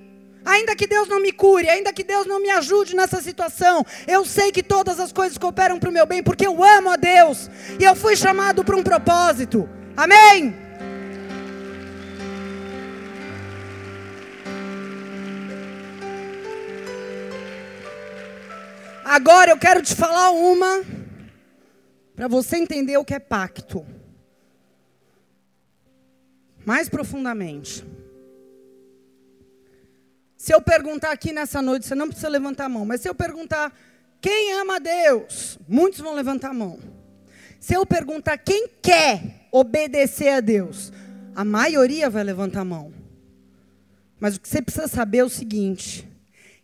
Ainda 0.43 0.75
que 0.75 0.87
Deus 0.87 1.07
não 1.07 1.21
me 1.21 1.31
cure, 1.31 1.69
ainda 1.69 1.93
que 1.93 2.03
Deus 2.03 2.25
não 2.25 2.41
me 2.41 2.49
ajude 2.49 2.95
nessa 2.95 3.21
situação, 3.21 3.85
eu 4.07 4.25
sei 4.25 4.51
que 4.51 4.63
todas 4.63 4.99
as 4.99 5.11
coisas 5.11 5.37
cooperam 5.37 5.79
para 5.79 5.89
o 5.89 5.93
meu 5.93 6.05
bem, 6.05 6.23
porque 6.23 6.45
eu 6.45 6.63
amo 6.63 6.89
a 6.89 6.95
Deus 6.95 7.49
e 7.79 7.83
eu 7.83 7.95
fui 7.95 8.15
chamado 8.15 8.63
para 8.63 8.75
um 8.75 8.83
propósito. 8.83 9.69
Amém? 9.95 10.55
Agora 19.05 19.51
eu 19.51 19.57
quero 19.57 19.81
te 19.81 19.93
falar 19.93 20.31
uma, 20.31 20.81
para 22.15 22.27
você 22.27 22.57
entender 22.57 22.97
o 22.97 23.05
que 23.05 23.13
é 23.13 23.19
pacto, 23.19 23.85
mais 26.65 26.87
profundamente. 26.87 27.85
Se 30.41 30.51
eu 30.51 30.59
perguntar 30.59 31.11
aqui 31.11 31.31
nessa 31.31 31.61
noite, 31.61 31.85
você 31.85 31.93
não 31.93 32.07
precisa 32.07 32.27
levantar 32.27 32.65
a 32.65 32.69
mão, 32.69 32.83
mas 32.83 33.01
se 33.01 33.07
eu 33.07 33.13
perguntar 33.13 33.71
quem 34.19 34.53
ama 34.53 34.79
Deus, 34.79 35.59
muitos 35.67 35.99
vão 35.99 36.15
levantar 36.15 36.49
a 36.49 36.53
mão. 36.53 36.79
Se 37.59 37.75
eu 37.75 37.85
perguntar 37.85 38.39
quem 38.39 38.67
quer 38.81 39.47
obedecer 39.51 40.29
a 40.29 40.39
Deus, 40.39 40.91
a 41.35 41.45
maioria 41.45 42.09
vai 42.09 42.23
levantar 42.23 42.61
a 42.61 42.65
mão. 42.65 42.91
Mas 44.19 44.35
o 44.35 44.41
que 44.41 44.49
você 44.49 44.63
precisa 44.63 44.87
saber 44.87 45.19
é 45.19 45.23
o 45.23 45.29
seguinte: 45.29 46.09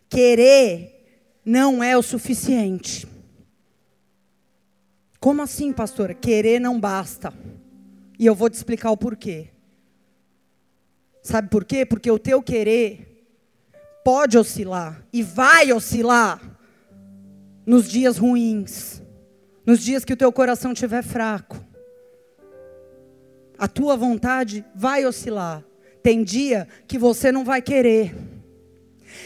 querer 0.08 1.38
não 1.44 1.80
é 1.80 1.96
o 1.96 2.02
suficiente. 2.02 3.06
Como 5.20 5.40
assim, 5.40 5.72
pastora? 5.72 6.14
Querer 6.14 6.58
não 6.58 6.80
basta. 6.80 7.32
E 8.18 8.26
eu 8.26 8.34
vou 8.34 8.50
te 8.50 8.54
explicar 8.54 8.90
o 8.90 8.96
porquê. 8.96 9.50
Sabe 11.22 11.48
por 11.48 11.64
quê? 11.64 11.86
Porque 11.86 12.10
o 12.10 12.18
teu 12.18 12.42
querer 12.42 13.07
pode 14.08 14.38
oscilar 14.38 15.04
e 15.12 15.22
vai 15.22 15.70
oscilar 15.70 16.40
nos 17.66 17.86
dias 17.86 18.16
ruins, 18.16 19.02
nos 19.66 19.80
dias 19.80 20.02
que 20.02 20.14
o 20.14 20.16
teu 20.16 20.32
coração 20.32 20.72
estiver 20.72 21.04
fraco. 21.04 21.62
A 23.58 23.68
tua 23.68 23.98
vontade 23.98 24.64
vai 24.74 25.04
oscilar. 25.04 25.62
Tem 26.02 26.24
dia 26.24 26.66
que 26.86 26.96
você 26.96 27.30
não 27.30 27.44
vai 27.44 27.60
querer. 27.60 28.16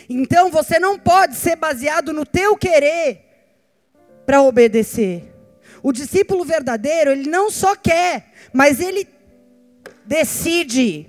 Então 0.09 0.51
você 0.51 0.81
não 0.81 0.99
pode 0.99 1.37
ser 1.37 1.55
baseado 1.55 2.13
no 2.13 2.27
teu 2.27 2.57
querer 2.57 3.25
para 4.27 4.43
obedecer. 4.43 5.33
O 5.81 5.93
discípulo 5.93 6.45
verdadeiro, 6.45 7.13
ele 7.13 7.31
não 7.31 7.53
só 7.53 7.77
quer, 7.77 8.33
mas 8.53 8.81
ele 8.81 9.07
decide. 10.05 11.07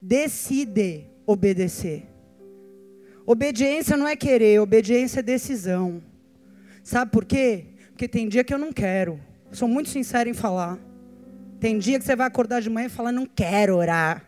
Decide 0.00 1.10
obedecer. 1.32 2.06
Obediência 3.26 3.96
não 3.96 4.06
é 4.06 4.16
querer, 4.16 4.60
obediência 4.60 5.20
é 5.20 5.22
decisão. 5.22 6.02
Sabe 6.82 7.10
por 7.10 7.24
quê? 7.24 7.66
Porque 7.90 8.08
tem 8.08 8.28
dia 8.28 8.42
que 8.42 8.52
eu 8.52 8.58
não 8.58 8.72
quero. 8.72 9.20
Sou 9.52 9.68
muito 9.68 9.90
sincero 9.90 10.28
em 10.28 10.34
falar. 10.34 10.78
Tem 11.60 11.78
dia 11.78 11.98
que 11.98 12.04
você 12.04 12.16
vai 12.16 12.26
acordar 12.26 12.60
de 12.60 12.68
manhã 12.68 12.86
e 12.86 12.90
falar: 12.90 13.12
não 13.12 13.26
quero 13.26 13.76
orar. 13.76 14.24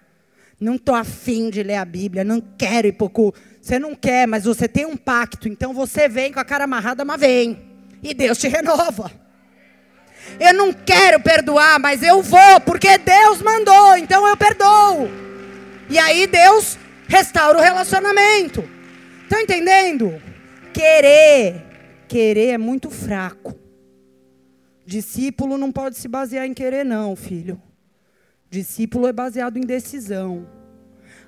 Não 0.61 0.77
estou 0.77 0.95
afim 0.95 1.51
de 1.51 1.63
ler 1.63 1.75
a 1.75 1.85
Bíblia, 1.85 2.23
não 2.23 2.41
quero 2.41 2.87
ir 2.87 2.93
pouco. 2.93 3.35
Você 3.61 3.79
não 3.79 3.95
quer, 3.95 4.29
mas 4.29 4.45
você 4.45 4.69
tem 4.69 4.87
um 4.87 4.97
pacto. 4.97 5.49
Então 5.49 5.75
você 5.75 6.09
vem 6.09 6.33
com 6.33 6.39
a 6.39 6.45
cara 6.45 6.65
amarrada, 6.65 7.05
mas 7.05 7.21
vem. 7.21 7.59
E 8.03 8.15
Deus 8.15 8.39
te 8.39 8.47
renova. 8.47 9.11
Eu 10.39 10.55
não 10.55 10.73
quero 10.73 11.21
perdoar, 11.21 11.79
mas 11.81 12.03
eu 12.03 12.23
vou, 12.23 12.61
porque 12.65 12.97
Deus 12.99 13.43
mandou, 13.43 13.97
então 13.97 14.27
eu 14.27 14.37
perdoo. 14.37 15.11
E 15.91 15.99
aí 15.99 16.27
Deus 16.27 16.79
restaura 17.09 17.59
o 17.59 17.63
relacionamento. 17.63 18.65
Estão 19.23 19.41
entendendo? 19.41 20.21
Querer, 20.73 21.65
querer 22.09 22.49
é 22.49 22.59
muito 22.59 22.91
fraco. 22.91 23.55
Discípulo 24.87 25.57
não 25.57 25.73
pode 25.73 25.97
se 25.97 26.09
basear 26.09 26.47
em 26.47 26.53
querer, 26.53 26.85
não, 26.85 27.17
filho. 27.17 27.61
Discípulo 28.51 29.07
é 29.07 29.13
baseado 29.13 29.57
em 29.57 29.63
decisão. 29.63 30.47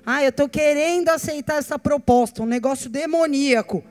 Ah, 0.05 0.23
eu 0.23 0.29
estou 0.29 0.47
querendo 0.47 1.09
aceitar 1.09 1.57
essa 1.57 1.77
proposta, 1.77 2.41
um 2.41 2.45
negócio 2.45 2.89
demoníaco. 2.89 3.83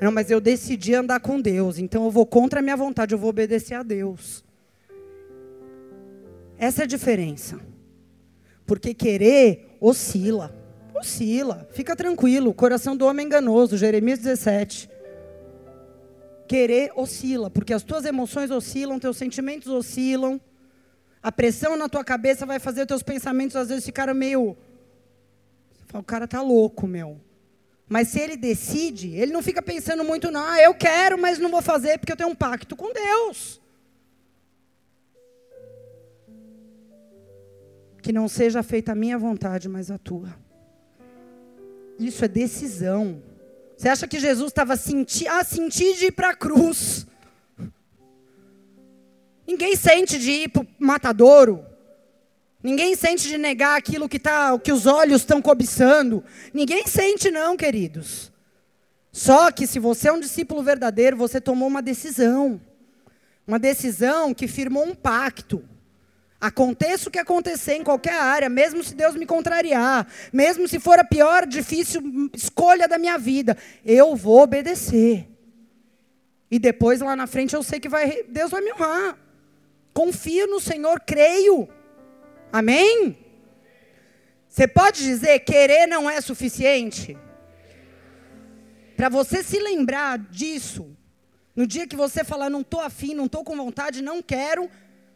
Não, 0.00 0.12
mas 0.12 0.30
eu 0.30 0.40
decidi 0.40 0.94
andar 0.94 1.20
com 1.20 1.40
Deus, 1.40 1.78
então 1.78 2.04
eu 2.04 2.10
vou 2.10 2.26
contra 2.26 2.60
a 2.60 2.62
minha 2.62 2.76
vontade, 2.76 3.14
eu 3.14 3.18
vou 3.18 3.30
obedecer 3.30 3.74
a 3.74 3.82
Deus. 3.82 4.44
Essa 6.58 6.82
é 6.82 6.84
a 6.84 6.86
diferença. 6.86 7.58
Porque 8.66 8.92
querer 8.92 9.76
oscila. 9.80 10.65
Oscila, 10.98 11.68
fica 11.72 11.94
tranquilo. 11.94 12.50
O 12.50 12.54
coração 12.54 12.96
do 12.96 13.04
homem 13.06 13.24
é 13.24 13.26
enganoso, 13.26 13.76
Jeremias 13.76 14.18
17. 14.18 14.90
Querer 16.48 16.92
oscila, 16.94 17.50
porque 17.50 17.74
as 17.74 17.82
tuas 17.82 18.04
emoções 18.04 18.50
oscilam, 18.50 18.98
teus 18.98 19.16
sentimentos 19.16 19.68
oscilam. 19.68 20.40
A 21.22 21.30
pressão 21.32 21.76
na 21.76 21.88
tua 21.88 22.04
cabeça 22.04 22.46
vai 22.46 22.58
fazer 22.58 22.82
os 22.82 22.86
teus 22.86 23.02
pensamentos 23.02 23.56
às 23.56 23.68
vezes 23.68 23.84
ficarem 23.84 24.14
meio. 24.14 24.56
O 25.92 26.02
cara 26.02 26.26
tá 26.26 26.40
louco, 26.40 26.86
meu. 26.86 27.20
Mas 27.88 28.08
se 28.08 28.20
ele 28.20 28.36
decide, 28.36 29.14
ele 29.14 29.32
não 29.32 29.42
fica 29.42 29.62
pensando 29.62 30.02
muito, 30.02 30.30
não, 30.30 30.56
eu 30.56 30.74
quero, 30.74 31.18
mas 31.18 31.38
não 31.38 31.50
vou 31.50 31.62
fazer 31.62 31.98
porque 31.98 32.12
eu 32.12 32.16
tenho 32.16 32.30
um 32.30 32.34
pacto 32.34 32.74
com 32.74 32.92
Deus. 32.92 33.60
Que 38.02 38.12
não 38.12 38.28
seja 38.28 38.62
feita 38.62 38.92
a 38.92 38.94
minha 38.94 39.18
vontade, 39.18 39.68
mas 39.68 39.90
a 39.90 39.98
tua. 39.98 40.45
Isso 41.98 42.24
é 42.24 42.28
decisão. 42.28 43.22
Você 43.76 43.88
acha 43.88 44.08
que 44.08 44.18
Jesus 44.18 44.48
estava 44.48 44.76
sentindo, 44.76 45.30
ah, 45.30 45.44
senti 45.44 45.94
de 45.94 46.06
ir 46.06 46.12
para 46.12 46.30
a 46.30 46.34
cruz. 46.34 47.06
Ninguém 49.46 49.76
sente 49.76 50.18
de 50.18 50.30
ir 50.30 50.48
para 50.48 50.62
o 50.62 50.66
matadouro. 50.78 51.64
Ninguém 52.62 52.96
sente 52.96 53.28
de 53.28 53.38
negar 53.38 53.76
aquilo 53.76 54.08
que, 54.08 54.18
tá, 54.18 54.58
que 54.58 54.72
os 54.72 54.86
olhos 54.86 55.20
estão 55.20 55.40
cobiçando. 55.40 56.24
Ninguém 56.52 56.86
sente, 56.86 57.30
não, 57.30 57.56
queridos. 57.56 58.32
Só 59.12 59.52
que 59.52 59.66
se 59.66 59.78
você 59.78 60.08
é 60.08 60.12
um 60.12 60.20
discípulo 60.20 60.62
verdadeiro, 60.62 61.16
você 61.16 61.40
tomou 61.40 61.68
uma 61.68 61.80
decisão. 61.80 62.60
Uma 63.46 63.58
decisão 63.58 64.34
que 64.34 64.48
firmou 64.48 64.84
um 64.84 64.94
pacto. 64.94 65.62
Aconteça 66.46 67.08
o 67.08 67.10
que 67.10 67.18
acontecer 67.18 67.74
em 67.74 67.82
qualquer 67.82 68.14
área, 68.14 68.48
mesmo 68.48 68.84
se 68.84 68.94
Deus 68.94 69.16
me 69.16 69.26
contrariar, 69.26 70.06
mesmo 70.32 70.68
se 70.68 70.78
for 70.78 70.96
a 70.96 71.02
pior, 71.02 71.44
difícil 71.44 72.00
escolha 72.32 72.86
da 72.86 72.98
minha 72.98 73.18
vida, 73.18 73.58
eu 73.84 74.14
vou 74.14 74.42
obedecer. 74.42 75.28
E 76.48 76.60
depois 76.60 77.00
lá 77.00 77.16
na 77.16 77.26
frente 77.26 77.56
eu 77.56 77.64
sei 77.64 77.80
que 77.80 77.88
vai, 77.88 78.22
Deus 78.28 78.52
vai 78.52 78.60
me 78.60 78.72
honrar. 78.72 79.18
Confio 79.92 80.46
no 80.46 80.60
Senhor, 80.60 81.00
creio. 81.00 81.68
Amém? 82.52 83.18
Você 84.46 84.68
pode 84.68 85.02
dizer 85.02 85.40
querer 85.40 85.88
não 85.88 86.08
é 86.08 86.20
suficiente? 86.20 87.18
Para 88.96 89.08
você 89.08 89.42
se 89.42 89.58
lembrar 89.58 90.16
disso, 90.16 90.96
no 91.56 91.66
dia 91.66 91.88
que 91.88 91.96
você 91.96 92.22
falar 92.22 92.48
não 92.48 92.60
estou 92.60 92.80
afim, 92.80 93.14
não 93.14 93.26
estou 93.26 93.42
com 93.42 93.56
vontade, 93.56 94.00
não 94.00 94.22
quero, 94.22 94.70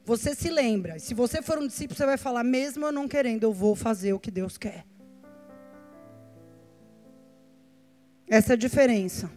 você 0.04 0.34
se 0.34 0.48
lembra. 0.48 0.98
Se 0.98 1.14
você 1.14 1.42
for 1.42 1.58
um 1.58 1.66
discípulo, 1.66 1.96
você 1.96 2.06
vai 2.06 2.16
falar, 2.16 2.44
mesmo 2.44 2.86
eu 2.86 2.92
não 2.92 3.06
querendo, 3.06 3.44
eu 3.44 3.52
vou 3.52 3.74
fazer 3.74 4.12
o 4.12 4.20
que 4.20 4.30
Deus 4.30 4.56
quer. 4.56 4.84
Essa 8.28 8.52
é 8.52 8.54
a 8.54 8.58
diferença. 8.58 9.30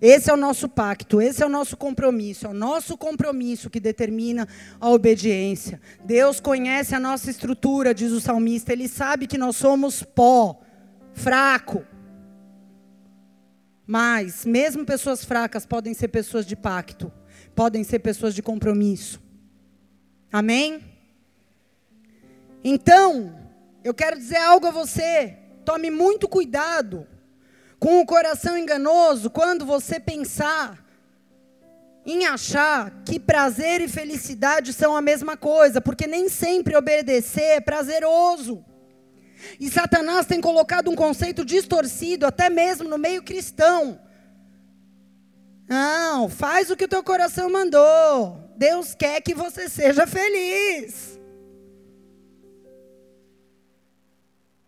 Esse 0.00 0.30
é 0.30 0.32
o 0.32 0.36
nosso 0.36 0.68
pacto, 0.68 1.20
esse 1.20 1.42
é 1.42 1.46
o 1.46 1.48
nosso 1.48 1.76
compromisso, 1.76 2.46
é 2.46 2.50
o 2.50 2.54
nosso 2.54 2.96
compromisso 2.96 3.68
que 3.68 3.80
determina 3.80 4.46
a 4.80 4.88
obediência. 4.88 5.80
Deus 6.04 6.38
conhece 6.38 6.94
a 6.94 7.00
nossa 7.00 7.28
estrutura, 7.28 7.92
diz 7.92 8.12
o 8.12 8.20
salmista, 8.20 8.72
ele 8.72 8.86
sabe 8.86 9.26
que 9.26 9.36
nós 9.36 9.56
somos 9.56 10.04
pó, 10.04 10.60
fraco. 11.12 11.84
Mas, 13.84 14.46
mesmo 14.46 14.84
pessoas 14.84 15.24
fracas 15.24 15.66
podem 15.66 15.94
ser 15.94 16.08
pessoas 16.08 16.46
de 16.46 16.54
pacto, 16.54 17.10
podem 17.58 17.82
ser 17.82 17.98
pessoas 17.98 18.36
de 18.36 18.40
compromisso. 18.40 19.20
Amém? 20.30 20.80
Então, 22.62 23.36
eu 23.82 23.92
quero 23.92 24.16
dizer 24.16 24.36
algo 24.36 24.68
a 24.68 24.70
você, 24.70 25.36
tome 25.64 25.90
muito 25.90 26.28
cuidado 26.28 27.04
com 27.80 27.98
o 27.98 28.06
coração 28.06 28.56
enganoso 28.56 29.28
quando 29.28 29.66
você 29.66 29.98
pensar 29.98 30.86
em 32.06 32.26
achar 32.26 33.02
que 33.04 33.18
prazer 33.18 33.80
e 33.80 33.88
felicidade 33.88 34.72
são 34.72 34.96
a 34.96 35.02
mesma 35.02 35.36
coisa, 35.36 35.80
porque 35.80 36.06
nem 36.06 36.28
sempre 36.28 36.76
obedecer 36.76 37.56
é 37.56 37.60
prazeroso. 37.60 38.64
E 39.58 39.68
Satanás 39.68 40.26
tem 40.26 40.40
colocado 40.40 40.92
um 40.92 40.94
conceito 40.94 41.44
distorcido, 41.44 42.24
até 42.24 42.48
mesmo 42.48 42.88
no 42.88 42.98
meio 42.98 43.20
cristão. 43.20 43.98
Não, 45.68 46.30
faz 46.30 46.70
o 46.70 46.76
que 46.76 46.84
o 46.84 46.88
teu 46.88 47.02
coração 47.04 47.50
mandou. 47.50 48.42
Deus 48.56 48.94
quer 48.94 49.20
que 49.20 49.34
você 49.34 49.68
seja 49.68 50.06
feliz. 50.06 51.20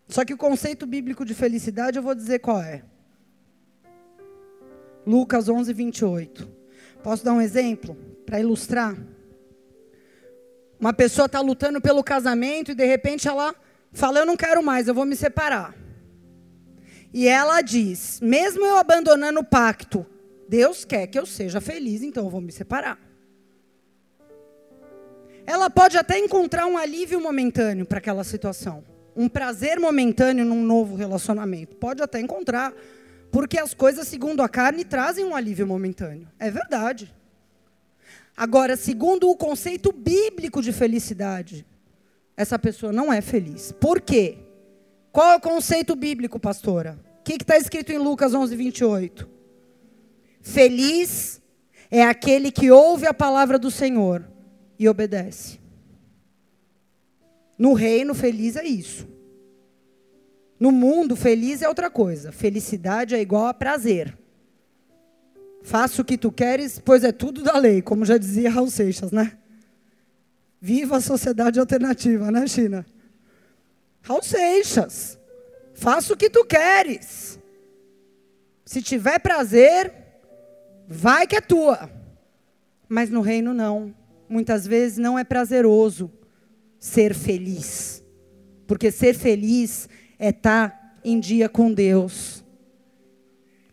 Só 0.07 0.25
que 0.25 0.35
o 0.35 0.37
conceito 0.37 0.87
bíblico 0.87 1.25
de 1.25 1.35
felicidade 1.35 1.97
eu 1.97 2.03
vou 2.03 2.15
dizer 2.15 2.41
qual 2.41 2.61
é. 2.61 2.83
Lucas 5.07 5.49
11, 5.49 5.73
28. 5.73 6.49
Posso 7.03 7.25
dar 7.25 7.33
um 7.33 7.41
exemplo 7.41 7.97
para 8.27 8.39
ilustrar? 8.39 8.95
Uma 10.79 10.93
pessoa 10.93 11.27
está 11.27 11.41
lutando 11.41 11.81
pelo 11.81 12.05
casamento 12.05 12.73
e 12.73 12.75
de 12.75 12.85
repente 12.85 13.27
ela 13.27 13.55
fala: 13.93 14.19
Eu 14.19 14.27
não 14.27 14.37
quero 14.37 14.63
mais, 14.63 14.87
eu 14.87 14.95
vou 14.95 15.07
me 15.07 15.17
separar. 15.17 15.75
E 17.13 17.27
ela 17.27 17.63
diz: 17.63 18.21
Mesmo 18.21 18.65
eu 18.65 18.77
abandonando 18.77 19.41
o 19.41 19.45
pacto, 19.45 20.05
Deus 20.51 20.85
quer 20.85 21.07
que 21.07 21.17
eu 21.17 21.25
seja 21.25 21.61
feliz, 21.61 22.03
então 22.03 22.25
eu 22.25 22.29
vou 22.29 22.41
me 22.41 22.51
separar. 22.51 22.99
Ela 25.47 25.71
pode 25.71 25.97
até 25.97 26.19
encontrar 26.19 26.67
um 26.67 26.77
alívio 26.77 27.21
momentâneo 27.21 27.87
para 27.87 27.99
aquela 27.99 28.25
situação, 28.25 28.83
um 29.15 29.29
prazer 29.29 29.79
momentâneo 29.79 30.45
num 30.45 30.61
novo 30.61 30.97
relacionamento. 30.97 31.77
Pode 31.77 32.03
até 32.03 32.19
encontrar 32.19 32.75
porque 33.31 33.61
as 33.61 33.73
coisas, 33.75 34.09
segundo 34.09 34.43
a 34.43 34.49
carne, 34.49 34.85
trazem 34.85 35.25
um 35.25 35.37
alívio 35.37 35.69
momentâneo. 35.69 36.27
É 36.37 36.51
verdade. 36.51 37.15
Agora, 38.37 38.77
segundo 38.77 39.31
o 39.31 39.37
conceito 39.37 39.93
bíblico 39.93 40.61
de 40.61 40.73
felicidade, 40.73 41.65
essa 42.37 42.59
pessoa 42.59 42.93
não 42.93 43.13
é 43.13 43.21
feliz. 43.21 43.71
Por 43.71 44.01
quê? 44.01 44.39
Qual 45.13 45.31
é 45.31 45.37
o 45.37 45.41
conceito 45.41 45.95
bíblico, 45.95 46.41
pastora? 46.41 46.99
O 47.21 47.23
que 47.23 47.35
está 47.35 47.57
escrito 47.57 47.93
em 47.93 47.99
Lucas 47.99 48.35
11, 48.35 48.57
28? 48.57 49.40
Feliz 50.41 51.41
é 51.91 52.03
aquele 52.03 52.51
que 52.51 52.71
ouve 52.71 53.07
a 53.07 53.15
palavra 53.15 53.59
do 53.59 53.71
Senhor 53.71 54.29
e 54.79 54.89
obedece. 54.89 55.59
No 57.59 57.75
reino, 57.75 58.15
feliz 58.15 58.57
é 58.57 58.65
isso. 58.65 59.07
No 60.59 60.73
mundo, 60.73 61.15
feliz 61.15 61.61
é 61.61 61.69
outra 61.69 61.91
coisa. 61.91 62.33
Felicidade 62.33 63.15
é 63.15 63.21
igual 63.21 63.47
a 63.47 63.55
prazer. 63.55 64.17
Faça 65.63 66.01
o 66.01 66.05
que 66.05 66.17
tu 66.17 66.33
queres, 66.33 66.79
pois 66.79 67.05
é 67.05 67.13
tudo 67.13 67.43
da 67.43 67.59
lei, 67.59 67.83
como 67.83 68.05
já 68.05 68.17
dizia 68.17 68.51
Raul 68.51 68.71
Seixas, 68.71 69.13
né? 69.13 69.37
Viva 70.59 70.97
a 70.97 71.01
sociedade 71.01 71.61
alternativa, 71.61 72.31
né, 72.31 72.47
China? 72.47 72.87
Raul 74.03 74.23
Seixas. 74.23 75.19
Faça 75.75 76.15
o 76.15 76.17
que 76.17 76.31
tu 76.31 76.45
queres. 76.45 77.39
Se 78.65 78.81
tiver 78.81 79.19
prazer, 79.19 80.00
vai 80.91 81.27
que 81.27 81.37
é 81.37 81.41
tua. 81.41 81.89
Mas 82.89 83.09
no 83.09 83.21
reino 83.21 83.55
não. 83.55 83.95
Muitas 84.29 84.67
vezes 84.67 84.99
não 84.99 85.17
é 85.17 85.23
prazeroso 85.23 86.11
ser 86.79 87.15
feliz. 87.15 88.03
Porque 88.67 88.91
ser 88.91 89.15
feliz 89.15 89.89
é 90.19 90.31
estar 90.31 90.71
tá 90.71 90.97
em 91.05 91.19
dia 91.19 91.49
com 91.49 91.73
Deus, 91.73 92.45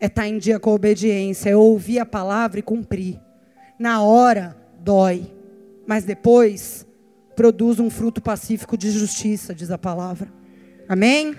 é 0.00 0.06
estar 0.06 0.22
tá 0.22 0.28
em 0.28 0.38
dia 0.38 0.58
com 0.58 0.70
a 0.70 0.74
obediência, 0.74 1.50
é 1.50 1.56
ouvir 1.56 1.98
a 1.98 2.06
palavra 2.06 2.58
e 2.58 2.62
cumprir. 2.62 3.20
Na 3.78 4.02
hora, 4.02 4.56
dói, 4.80 5.32
mas 5.86 6.04
depois 6.04 6.86
produz 7.36 7.78
um 7.78 7.90
fruto 7.90 8.20
pacífico 8.20 8.76
de 8.76 8.90
justiça, 8.90 9.54
diz 9.54 9.70
a 9.70 9.78
palavra. 9.78 10.32
Amém? 10.88 11.36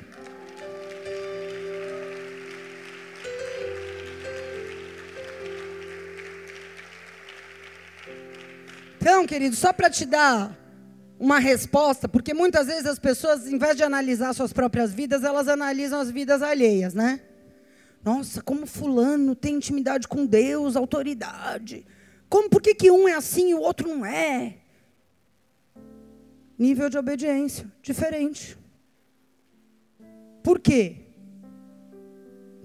Então, 9.01 9.25
querido, 9.25 9.55
só 9.55 9.71
para 9.71 9.89
te 9.89 10.05
dar 10.05 10.57
uma 11.17 11.39
resposta, 11.39 12.09
porque 12.09 12.33
muitas 12.33 12.67
vezes 12.67 12.85
as 12.85 12.99
pessoas, 12.99 13.47
em 13.47 13.57
vez 13.57 13.77
de 13.77 13.83
analisar 13.83 14.33
suas 14.33 14.51
próprias 14.51 14.93
vidas, 14.93 15.23
elas 15.23 15.47
analisam 15.47 16.01
as 16.01 16.11
vidas 16.11 16.41
alheias, 16.41 16.93
né? 16.93 17.21
Nossa, 18.03 18.41
como 18.41 18.65
fulano 18.65 19.35
tem 19.35 19.55
intimidade 19.55 20.05
com 20.05 20.25
Deus, 20.25 20.75
autoridade. 20.75 21.85
Como, 22.27 22.49
por 22.49 22.61
que, 22.61 22.75
que 22.75 22.91
um 22.91 23.07
é 23.07 23.13
assim 23.13 23.51
e 23.51 23.53
o 23.53 23.61
outro 23.61 23.87
não 23.87 24.05
é? 24.05 24.57
Nível 26.57 26.89
de 26.89 26.97
obediência, 26.97 27.71
diferente. 27.81 28.57
Por 30.43 30.59
quê? 30.59 30.97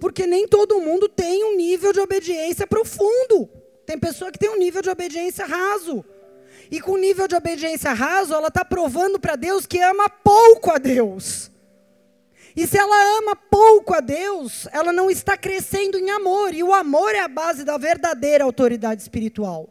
Porque 0.00 0.26
nem 0.26 0.48
todo 0.48 0.80
mundo 0.80 1.08
tem 1.08 1.44
um 1.44 1.56
nível 1.56 1.92
de 1.92 2.00
obediência 2.00 2.66
profundo. 2.66 3.48
Tem 3.86 3.96
pessoa 3.98 4.32
que 4.32 4.38
tem 4.38 4.50
um 4.50 4.58
nível 4.58 4.82
de 4.82 4.90
obediência 4.90 5.46
raso. 5.46 6.04
E 6.70 6.80
com 6.80 6.96
nível 6.96 7.28
de 7.28 7.34
obediência 7.34 7.92
raso, 7.92 8.34
ela 8.34 8.48
está 8.48 8.64
provando 8.64 9.18
para 9.18 9.36
Deus 9.36 9.66
que 9.66 9.80
ama 9.80 10.08
pouco 10.08 10.70
a 10.70 10.78
Deus. 10.78 11.50
E 12.56 12.66
se 12.66 12.78
ela 12.78 13.18
ama 13.18 13.34
pouco 13.34 13.94
a 13.94 14.00
Deus, 14.00 14.68
ela 14.70 14.92
não 14.92 15.10
está 15.10 15.36
crescendo 15.36 15.98
em 15.98 16.10
amor. 16.10 16.54
E 16.54 16.62
o 16.62 16.72
amor 16.72 17.14
é 17.14 17.20
a 17.20 17.28
base 17.28 17.64
da 17.64 17.76
verdadeira 17.76 18.44
autoridade 18.44 19.02
espiritual. 19.02 19.68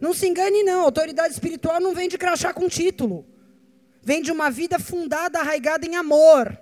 Não 0.00 0.14
se 0.14 0.26
engane, 0.26 0.62
não. 0.62 0.80
Autoridade 0.82 1.34
espiritual 1.34 1.80
não 1.80 1.94
vem 1.94 2.08
de 2.08 2.16
crachá 2.16 2.52
com 2.52 2.68
título. 2.68 3.26
Vem 4.02 4.22
de 4.22 4.32
uma 4.32 4.50
vida 4.50 4.78
fundada, 4.78 5.38
arraigada 5.38 5.86
em 5.86 5.94
amor. 5.94 6.58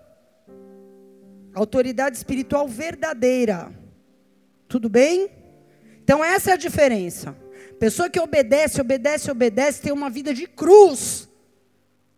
Autoridade 1.55 2.17
espiritual 2.17 2.69
verdadeira. 2.69 3.73
Tudo 4.69 4.89
bem? 4.89 5.31
Então, 6.03 6.25
essa 6.25 6.51
é 6.51 6.55
a 6.55 6.57
diferença. 6.57 7.37
Pessoa 7.81 8.11
que 8.11 8.21
obedece, 8.21 8.79
obedece, 8.79 9.31
obedece, 9.31 9.81
tem 9.81 9.91
uma 9.91 10.11
vida 10.11 10.35
de 10.35 10.47
cruz. 10.47 11.27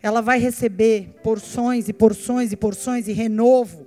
Ela 0.03 0.21
vai 0.21 0.41
receber 0.41 1.21
porções 1.23 1.89
e 1.89 1.93
porções 1.93 2.51
e 2.51 2.57
porções 2.57 3.07
e 3.07 3.13
renovo 3.13 3.87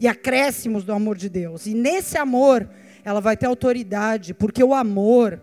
e 0.00 0.08
acréscimos 0.08 0.82
do 0.82 0.92
amor 0.92 1.16
de 1.16 1.28
Deus. 1.28 1.66
E 1.66 1.72
nesse 1.72 2.18
amor, 2.18 2.68
ela 3.04 3.20
vai 3.20 3.36
ter 3.36 3.46
autoridade, 3.46 4.34
porque 4.34 4.64
o 4.64 4.74
amor 4.74 5.40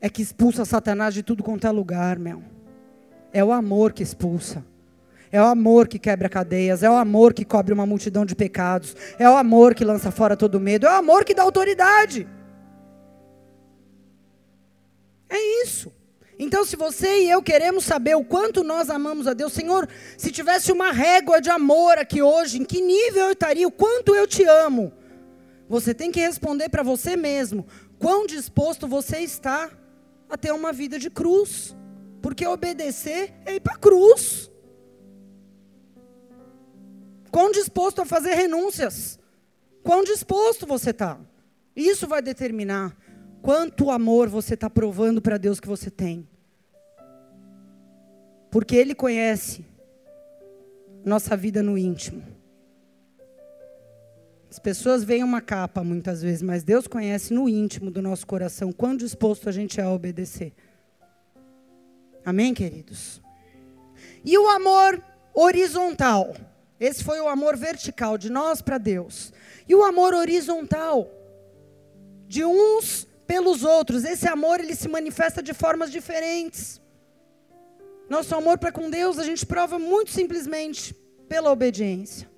é 0.00 0.08
que 0.08 0.20
expulsa 0.20 0.64
Satanás 0.64 1.14
de 1.14 1.22
tudo 1.22 1.44
quanto 1.44 1.68
é 1.68 1.70
lugar, 1.70 2.18
meu. 2.18 2.42
É 3.32 3.44
o 3.44 3.52
amor 3.52 3.92
que 3.92 4.02
expulsa. 4.02 4.64
É 5.30 5.40
o 5.40 5.46
amor 5.46 5.86
que 5.86 5.98
quebra 5.98 6.28
cadeias, 6.28 6.82
é 6.82 6.90
o 6.90 6.96
amor 6.96 7.32
que 7.32 7.44
cobre 7.44 7.72
uma 7.72 7.86
multidão 7.86 8.26
de 8.26 8.34
pecados, 8.34 8.96
é 9.16 9.30
o 9.30 9.36
amor 9.36 9.76
que 9.76 9.84
lança 9.84 10.10
fora 10.10 10.36
todo 10.36 10.58
medo, 10.58 10.88
é 10.88 10.90
o 10.90 10.96
amor 10.96 11.24
que 11.24 11.34
dá 11.34 11.44
autoridade. 11.44 12.26
É 15.28 15.62
isso. 15.62 15.92
Então, 16.38 16.64
se 16.64 16.76
você 16.76 17.24
e 17.24 17.30
eu 17.30 17.42
queremos 17.42 17.84
saber 17.84 18.14
o 18.16 18.24
quanto 18.24 18.62
nós 18.62 18.88
amamos 18.88 19.26
a 19.26 19.34
Deus, 19.34 19.52
Senhor, 19.52 19.88
se 20.16 20.30
tivesse 20.30 20.70
uma 20.70 20.92
régua 20.92 21.40
de 21.40 21.50
amor 21.50 21.98
aqui 21.98 22.22
hoje, 22.22 22.58
em 22.58 22.64
que 22.64 22.80
nível 22.80 23.26
eu 23.26 23.32
estaria, 23.32 23.66
o 23.66 23.72
quanto 23.72 24.14
eu 24.14 24.26
te 24.26 24.44
amo? 24.44 24.92
Você 25.68 25.92
tem 25.92 26.12
que 26.12 26.20
responder 26.20 26.68
para 26.68 26.84
você 26.84 27.16
mesmo: 27.16 27.66
quão 27.98 28.24
disposto 28.24 28.86
você 28.86 29.18
está 29.18 29.70
a 30.30 30.36
ter 30.36 30.52
uma 30.52 30.72
vida 30.72 30.98
de 30.98 31.10
cruz, 31.10 31.74
Porque 32.20 32.46
obedecer 32.46 33.32
é 33.46 33.54
ir 33.54 33.60
para 33.60 33.74
a 33.74 33.78
cruz. 33.78 34.50
Quão 37.30 37.50
disposto 37.50 38.02
a 38.02 38.04
fazer 38.04 38.34
renúncias? 38.34 39.18
Quão 39.82 40.02
disposto 40.02 40.66
você 40.66 40.90
está? 40.90 41.18
Isso 41.76 42.06
vai 42.06 42.20
determinar 42.20 42.96
quanto 43.42 43.90
amor 43.90 44.28
você 44.28 44.54
está 44.54 44.68
provando 44.68 45.20
para 45.20 45.38
Deus 45.38 45.60
que 45.60 45.68
você 45.68 45.90
tem. 45.90 46.28
Porque 48.50 48.76
Ele 48.76 48.94
conhece 48.94 49.64
nossa 51.04 51.36
vida 51.36 51.62
no 51.62 51.76
íntimo. 51.76 52.22
As 54.50 54.58
pessoas 54.58 55.04
veem 55.04 55.22
uma 55.22 55.40
capa 55.40 55.84
muitas 55.84 56.22
vezes, 56.22 56.42
mas 56.42 56.62
Deus 56.62 56.86
conhece 56.86 57.34
no 57.34 57.48
íntimo 57.48 57.90
do 57.90 58.00
nosso 58.00 58.26
coração 58.26 58.72
quão 58.72 58.96
disposto 58.96 59.48
a 59.48 59.52
gente 59.52 59.78
é 59.78 59.82
a 59.82 59.90
obedecer. 59.90 60.52
Amém, 62.24 62.54
queridos? 62.54 63.20
E 64.24 64.36
o 64.38 64.48
amor 64.48 65.02
horizontal? 65.34 66.34
Esse 66.78 67.02
foi 67.02 67.20
o 67.20 67.28
amor 67.28 67.56
vertical, 67.56 68.16
de 68.16 68.30
nós 68.30 68.62
para 68.62 68.78
Deus. 68.78 69.32
E 69.68 69.74
o 69.74 69.82
amor 69.82 70.14
horizontal? 70.14 71.10
De 72.26 72.44
uns 72.44 73.07
pelos 73.28 73.62
outros. 73.62 74.04
Esse 74.04 74.26
amor, 74.26 74.58
ele 74.58 74.74
se 74.74 74.88
manifesta 74.88 75.40
de 75.40 75.52
formas 75.52 75.92
diferentes. 75.92 76.80
Nosso 78.08 78.34
amor 78.34 78.56
para 78.58 78.72
com 78.72 78.88
Deus, 78.88 79.18
a 79.18 79.22
gente 79.22 79.44
prova 79.44 79.78
muito 79.78 80.10
simplesmente 80.10 80.94
pela 81.28 81.52
obediência. 81.52 82.28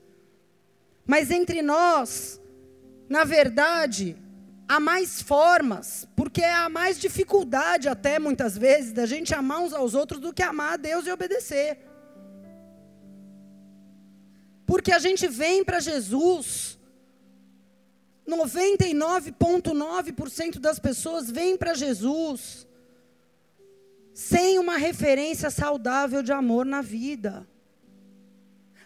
Mas 1.07 1.30
entre 1.30 1.62
nós, 1.62 2.41
na 3.09 3.22
verdade, 3.22 4.16
há 4.68 4.80
mais 4.80 5.22
formas, 5.22 6.09
porque 6.16 6.43
há 6.43 6.68
mais 6.68 6.99
dificuldade 6.99 7.88
até 7.88 8.18
muitas 8.18 8.59
vezes 8.59 8.93
da 8.93 9.07
gente 9.07 9.32
amar 9.32 9.61
uns 9.61 9.72
aos 9.72 9.95
outros 9.95 10.20
do 10.20 10.32
que 10.32 10.43
amar 10.43 10.74
a 10.74 10.76
Deus 10.76 11.07
e 11.07 11.12
obedecer. 11.12 11.78
Porque 14.66 14.93
a 14.93 14.99
gente 14.99 15.26
vem 15.28 15.64
para 15.64 15.80
Jesus 15.80 16.70
99,9% 18.31 20.59
das 20.59 20.78
pessoas 20.78 21.31
vêm 21.31 21.57
para 21.57 21.74
Jesus 21.74 22.66
sem 24.12 24.59
uma 24.59 24.76
referência 24.76 25.51
saudável 25.51 26.22
de 26.22 26.33
amor 26.33 26.66
na 26.66 26.83
vida. 26.83 27.49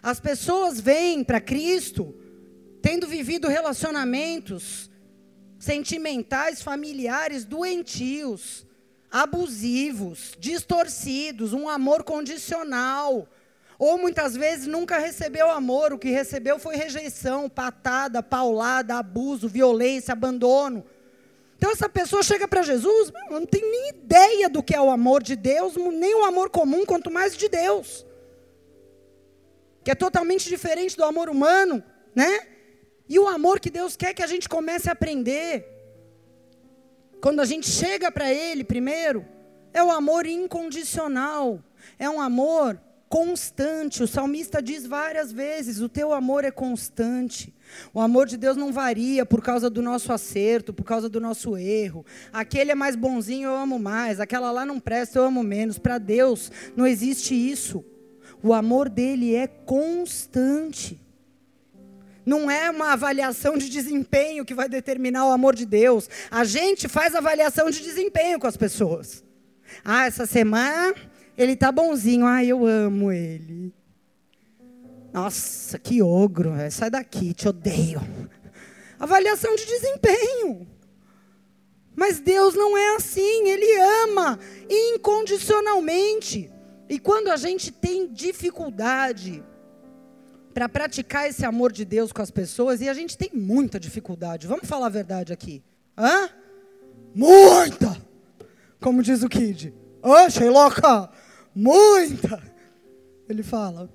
As 0.01 0.19
pessoas 0.19 0.79
vêm 0.79 1.23
para 1.23 1.41
Cristo 1.41 2.15
tendo 2.81 3.07
vivido 3.07 3.47
relacionamentos 3.47 4.89
sentimentais, 5.57 6.61
familiares, 6.61 7.43
doentios, 7.43 8.65
abusivos, 9.11 10.35
distorcidos, 10.39 11.53
um 11.53 11.67
amor 11.67 12.03
condicional, 12.03 13.27
ou 13.77 13.97
muitas 13.97 14.35
vezes 14.35 14.67
nunca 14.67 14.97
recebeu 14.97 15.51
amor, 15.51 15.93
o 15.93 15.99
que 15.99 16.09
recebeu 16.09 16.57
foi 16.57 16.75
rejeição, 16.75 17.49
patada, 17.49 18.23
paulada, 18.23 18.95
abuso, 18.95 19.49
violência, 19.49 20.13
abandono. 20.13 20.85
Então 21.57 21.71
essa 21.71 21.89
pessoa 21.89 22.23
chega 22.23 22.47
para 22.47 22.61
Jesus, 22.61 23.11
não 23.29 23.45
tem 23.45 23.61
nem 23.61 23.89
ideia 23.89 24.49
do 24.49 24.63
que 24.63 24.75
é 24.75 24.81
o 24.81 24.89
amor 24.89 25.21
de 25.21 25.35
Deus, 25.35 25.75
nem 25.75 26.15
o 26.15 26.23
amor 26.23 26.49
comum, 26.49 26.85
quanto 26.85 27.11
mais 27.11 27.35
de 27.35 27.49
Deus. 27.49 28.05
Que 29.83 29.91
é 29.91 29.95
totalmente 29.95 30.47
diferente 30.47 30.95
do 30.95 31.03
amor 31.03 31.29
humano, 31.29 31.83
né? 32.13 32.47
E 33.07 33.19
o 33.19 33.27
amor 33.27 33.59
que 33.59 33.69
Deus 33.69 33.95
quer 33.95 34.13
que 34.13 34.23
a 34.23 34.27
gente 34.27 34.49
comece 34.49 34.89
a 34.89 34.93
aprender. 34.93 35.65
Quando 37.21 37.39
a 37.39 37.45
gente 37.45 37.69
chega 37.69 38.11
para 38.11 38.31
Ele 38.31 38.63
primeiro, 38.63 39.25
é 39.73 39.83
o 39.83 39.91
amor 39.91 40.25
incondicional. 40.25 41.63
É 41.99 42.09
um 42.09 42.19
amor 42.19 42.79
constante. 43.09 44.03
O 44.03 44.07
salmista 44.07 44.61
diz 44.61 44.85
várias 44.85 45.31
vezes: 45.31 45.79
o 45.79 45.89
teu 45.89 46.13
amor 46.13 46.43
é 46.43 46.51
constante. 46.51 47.53
O 47.93 47.99
amor 47.99 48.27
de 48.27 48.37
Deus 48.37 48.55
não 48.55 48.71
varia 48.71 49.25
por 49.25 49.41
causa 49.41 49.69
do 49.69 49.81
nosso 49.81 50.13
acerto, 50.13 50.73
por 50.73 50.83
causa 50.83 51.09
do 51.09 51.19
nosso 51.19 51.57
erro. 51.57 52.05
Aquele 52.31 52.71
é 52.71 52.75
mais 52.75 52.95
bonzinho, 52.95 53.49
eu 53.49 53.55
amo 53.55 53.79
mais. 53.79 54.19
Aquela 54.19 54.51
lá 54.51 54.65
não 54.65 54.79
presta, 54.79 55.19
eu 55.19 55.23
amo 55.23 55.43
menos. 55.43 55.77
Para 55.77 55.97
Deus 55.97 56.51
não 56.75 56.85
existe 56.85 57.33
isso. 57.33 57.83
O 58.41 58.53
amor 58.53 58.89
dele 58.89 59.35
é 59.35 59.47
constante. 59.47 61.01
Não 62.25 62.49
é 62.49 62.71
uma 62.71 62.93
avaliação 62.93 63.55
de 63.57 63.69
desempenho 63.69 64.43
que 64.43 64.53
vai 64.53 64.67
determinar 64.67 65.27
o 65.27 65.31
amor 65.31 65.55
de 65.55 65.65
Deus. 65.65 66.09
A 66.31 66.43
gente 66.43 66.87
faz 66.87 67.13
avaliação 67.13 67.69
de 67.69 67.81
desempenho 67.81 68.39
com 68.39 68.47
as 68.47 68.57
pessoas. 68.57 69.23
Ah, 69.83 70.05
essa 70.05 70.25
semana 70.25 70.95
ele 71.37 71.55
tá 71.55 71.71
bonzinho. 71.71 72.25
Ah, 72.25 72.43
eu 72.43 72.65
amo 72.65 73.11
ele. 73.11 73.73
Nossa, 75.13 75.79
que 75.79 76.01
ogro. 76.01 76.53
Sai 76.71 76.89
daqui, 76.89 77.33
te 77.33 77.47
odeio. 77.47 78.01
Avaliação 78.99 79.55
de 79.55 79.65
desempenho. 79.65 80.67
Mas 81.95 82.19
Deus 82.19 82.53
não 82.55 82.77
é 82.77 82.95
assim. 82.95 83.47
Ele 83.47 83.79
ama 84.03 84.39
incondicionalmente. 84.69 86.51
E 86.89 86.99
quando 86.99 87.29
a 87.29 87.37
gente 87.37 87.71
tem 87.71 88.11
dificuldade 88.11 89.43
para 90.53 90.69
praticar 90.69 91.27
esse 91.27 91.45
amor 91.45 91.71
de 91.71 91.83
Deus 91.83 92.13
com 92.13 92.21
as 92.21 92.31
pessoas, 92.31 92.79
e 92.79 92.87
a 92.87 92.93
gente 92.93 93.17
tem 93.17 93.29
muita 93.33 93.77
dificuldade, 93.77 94.47
vamos 94.47 94.67
falar 94.67 94.85
a 94.85 94.89
verdade 94.89 95.33
aqui. 95.33 95.61
Hã? 95.97 96.29
Muita! 97.13 97.97
Como 98.79 99.01
diz 99.01 99.23
o 99.23 99.29
Kid. 99.29 99.73
Ô, 100.01 100.29
Sherlock, 100.29 100.79
Muita. 101.55 102.43
Ele 103.29 103.41
fala. 103.41 103.89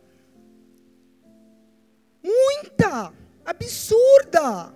Muita. 2.22 3.12
Absurda. 3.44 4.74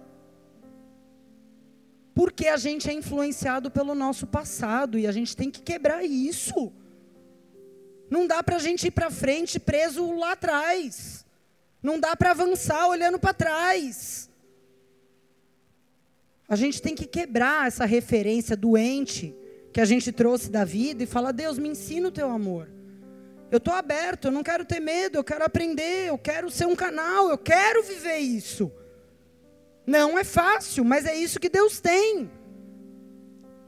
Porque 2.15 2.47
a 2.47 2.57
gente 2.57 2.89
é 2.89 2.93
influenciado 2.93 3.71
pelo 3.71 3.95
nosso 3.95 4.27
passado 4.27 4.99
e 4.99 5.07
a 5.07 5.13
gente 5.13 5.37
tem 5.37 5.51
que 5.51 5.63
quebrar 5.63 6.05
isso. 6.05 6.73
Não 8.11 8.27
dá 8.27 8.43
para 8.43 8.57
a 8.57 8.61
gente 8.61 8.87
ir 8.87 8.91
para 8.91 9.11
frente 9.11 9.59
preso 9.59 10.17
lá 10.17 10.33
atrás. 10.33 11.25
Não 11.83 11.99
dá 11.99 12.15
para 12.15 12.31
avançar 12.31 12.87
olhando 12.87 13.19
para 13.19 13.35
trás. 13.35 14.31
A 16.49 16.57
gente 16.57 16.81
tem 16.81 16.95
que 16.95 17.07
quebrar 17.07 17.67
essa 17.67 17.85
referência 17.85 18.57
doente 18.57 19.35
que 19.73 19.81
a 19.81 19.85
gente 19.85 20.13
trouxe 20.13 20.51
da 20.51 20.65
vida 20.65 21.03
e 21.03 21.07
falar: 21.07 21.33
Deus, 21.33 21.59
me 21.59 21.69
ensina 21.69 22.09
o 22.09 22.13
teu 22.13 22.31
amor. 22.31 22.74
Eu 23.55 23.59
estou 23.59 23.75
aberto, 23.75 24.25
eu 24.25 24.33
não 24.33 24.43
quero 24.43 24.65
ter 24.65 24.81
medo, 24.81 25.17
eu 25.17 25.23
quero 25.23 25.45
aprender, 25.45 26.09
eu 26.09 26.19
quero 26.19 26.51
ser 26.51 26.67
um 26.67 26.75
canal, 26.75 27.29
eu 27.29 27.39
quero 27.39 27.85
viver 27.85 28.17
isso. 28.17 28.69
Não 29.87 30.19
é 30.19 30.25
fácil, 30.25 30.85
mas 30.85 31.07
é 31.07 31.15
isso 31.15 31.39
que 31.39 31.49
Deus 31.49 31.79
tem. 31.79 32.29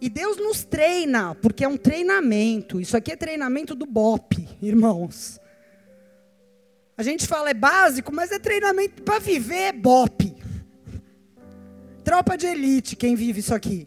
E 0.01 0.11
Deus 0.11 0.39
nos 0.39 0.64
treina, 0.64 1.37
porque 1.37 1.62
é 1.62 1.68
um 1.68 1.76
treinamento. 1.76 2.80
Isso 2.80 2.97
aqui 2.97 3.12
é 3.12 3.16
treinamento 3.16 3.76
do 3.76 3.87
BOP, 3.87 4.49
irmãos. 4.61 5.39
A 6.97 7.05
gente 7.05 7.24
fala 7.24 7.51
é 7.51 7.55
básico, 7.55 8.12
mas 8.12 8.32
é 8.32 8.41
treinamento 8.41 9.05
para 9.05 9.20
viver 9.20 9.68
é 9.68 9.72
BOP. 9.72 10.34
Tropa 12.03 12.37
de 12.37 12.47
elite, 12.47 12.97
quem 12.97 13.14
vive 13.14 13.39
isso 13.39 13.55
aqui? 13.55 13.87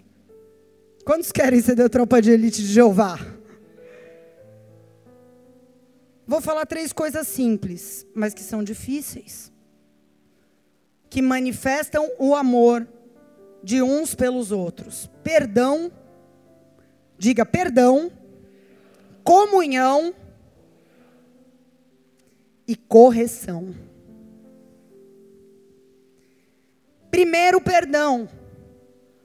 Quantos 1.04 1.30
querem 1.30 1.62
ser 1.62 1.76
da 1.76 1.90
tropa 1.90 2.22
de 2.22 2.32
elite 2.32 2.62
de 2.62 2.72
Jeová? 2.72 3.29
Vou 6.30 6.42
falar 6.42 6.68
três 6.68 6.94
coisas 6.94 7.28
simples, 7.28 8.06
mas 8.14 8.36
que 8.36 8.44
são 8.44 8.64
difíceis. 8.64 9.52
Que 11.10 11.24
manifestam 11.24 12.08
o 12.20 12.36
amor 12.36 12.88
de 13.64 13.82
uns 13.82 14.14
pelos 14.14 14.52
outros. 14.52 15.10
Perdão, 15.24 15.92
diga 17.18 17.48
perdão, 17.48 18.12
comunhão 19.24 20.14
e 22.68 22.76
correção. 22.76 23.74
Primeiro, 27.10 27.60
perdão. 27.60 28.30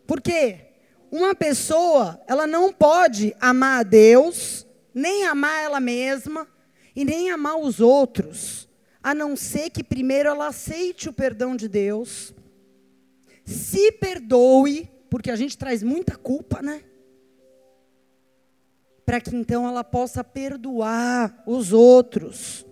Por 0.07 0.23
quê? 0.23 0.71
Uma 1.11 1.35
pessoa, 1.35 2.19
ela 2.27 2.47
não 2.47 2.73
pode 2.73 3.37
amar 3.39 3.81
a 3.81 3.83
Deus, 3.83 4.67
nem 4.95 5.27
amar 5.27 5.65
ela 5.65 5.81
mesma, 5.81 6.49
e 6.95 7.05
nem 7.05 7.31
amar 7.31 7.59
os 7.59 7.81
outros, 7.81 8.69
a 9.03 9.15
não 9.15 9.37
ser 9.37 9.71
que 9.71 9.83
primeiro 9.83 10.29
ela 10.29 10.49
aceite 10.49 11.09
o 11.09 11.13
perdão 11.13 11.57
de 11.57 11.69
Deus, 11.69 12.33
se 13.45 13.93
perdoe, 13.93 14.91
porque 15.11 15.31
a 15.31 15.37
gente 15.37 15.59
traz 15.59 15.83
muita 15.83 16.17
culpa, 16.17 16.63
né? 16.63 16.83
Para 19.05 19.21
que 19.21 19.35
então 19.37 19.67
ela 19.67 19.85
possa 19.85 20.25
perdoar 20.25 21.43
os 21.47 21.73
outros. 21.73 22.65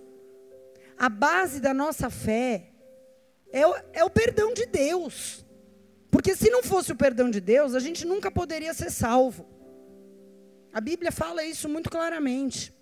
A 0.97 1.09
base 1.09 1.59
da 1.59 1.73
nossa 1.73 2.09
fé 2.09 2.71
é 3.51 3.67
o, 3.67 3.75
é 3.93 4.03
o 4.03 4.09
perdão 4.09 4.53
de 4.53 4.65
Deus. 4.65 5.45
Porque 6.09 6.35
se 6.35 6.49
não 6.49 6.63
fosse 6.63 6.91
o 6.91 6.95
perdão 6.95 7.29
de 7.29 7.39
Deus, 7.39 7.75
a 7.75 7.79
gente 7.79 8.05
nunca 8.05 8.31
poderia 8.31 8.73
ser 8.73 8.89
salvo. 8.89 9.47
A 10.71 10.81
Bíblia 10.81 11.11
fala 11.11 11.43
isso 11.43 11.69
muito 11.69 11.89
claramente. 11.89 12.73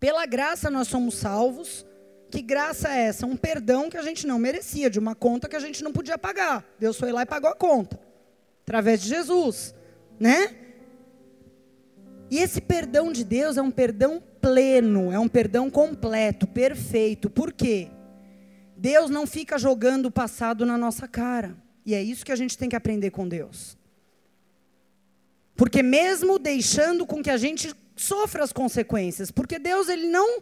Pela 0.00 0.26
graça 0.26 0.70
nós 0.70 0.88
somos 0.88 1.16
salvos. 1.16 1.84
Que 2.30 2.42
graça 2.42 2.92
é 2.92 3.04
essa? 3.04 3.26
Um 3.26 3.36
perdão 3.36 3.88
que 3.88 3.96
a 3.96 4.02
gente 4.02 4.26
não 4.26 4.38
merecia, 4.38 4.90
de 4.90 4.98
uma 4.98 5.14
conta 5.14 5.48
que 5.48 5.56
a 5.56 5.60
gente 5.60 5.82
não 5.82 5.92
podia 5.92 6.18
pagar. 6.18 6.64
Deus 6.78 6.98
foi 6.98 7.10
lá 7.10 7.22
e 7.22 7.26
pagou 7.26 7.48
a 7.48 7.54
conta, 7.54 7.98
através 8.62 9.00
de 9.00 9.08
Jesus, 9.08 9.74
né? 10.20 10.54
E 12.30 12.38
esse 12.38 12.60
perdão 12.60 13.10
de 13.10 13.24
Deus 13.24 13.56
é 13.56 13.62
um 13.62 13.70
perdão 13.70 14.22
pleno, 14.42 15.10
é 15.10 15.18
um 15.18 15.28
perdão 15.28 15.70
completo, 15.70 16.46
perfeito. 16.46 17.30
Por 17.30 17.50
quê? 17.50 17.88
Deus 18.76 19.08
não 19.10 19.26
fica 19.26 19.58
jogando 19.58 20.06
o 20.06 20.10
passado 20.10 20.66
na 20.66 20.76
nossa 20.76 21.08
cara. 21.08 21.56
E 21.84 21.94
é 21.94 22.02
isso 22.02 22.24
que 22.24 22.32
a 22.32 22.36
gente 22.36 22.58
tem 22.58 22.68
que 22.68 22.76
aprender 22.76 23.10
com 23.10 23.26
Deus. 23.26 23.78
Porque 25.56 25.82
mesmo 25.82 26.38
deixando 26.38 27.06
com 27.06 27.22
que 27.22 27.30
a 27.30 27.38
gente 27.38 27.74
sofra 27.98 28.44
as 28.44 28.52
consequências, 28.52 29.30
porque 29.30 29.58
Deus 29.58 29.88
ele 29.88 30.08
não 30.08 30.40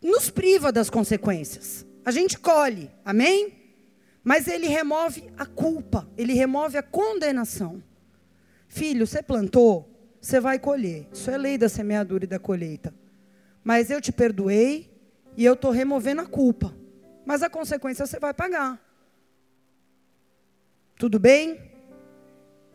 nos 0.00 0.30
priva 0.30 0.72
das 0.72 0.90
consequências. 0.90 1.86
A 2.04 2.10
gente 2.10 2.38
colhe, 2.38 2.90
amém? 3.04 3.54
Mas 4.24 4.46
ele 4.46 4.66
remove 4.66 5.32
a 5.36 5.46
culpa, 5.46 6.08
ele 6.16 6.32
remove 6.32 6.76
a 6.76 6.82
condenação. 6.82 7.82
Filho, 8.68 9.06
você 9.06 9.22
plantou, 9.22 9.88
você 10.20 10.40
vai 10.40 10.58
colher. 10.58 11.08
Isso 11.12 11.30
é 11.30 11.36
lei 11.36 11.58
da 11.58 11.68
semeadura 11.68 12.24
e 12.24 12.28
da 12.28 12.38
colheita. 12.38 12.94
Mas 13.64 13.90
eu 13.90 14.00
te 14.00 14.12
perdoei 14.12 14.90
e 15.36 15.44
eu 15.44 15.54
estou 15.54 15.70
removendo 15.70 16.22
a 16.22 16.26
culpa. 16.26 16.74
Mas 17.24 17.42
a 17.42 17.50
consequência 17.50 18.06
você 18.06 18.18
vai 18.18 18.32
pagar. 18.32 18.80
Tudo 20.96 21.18
bem? 21.18 21.60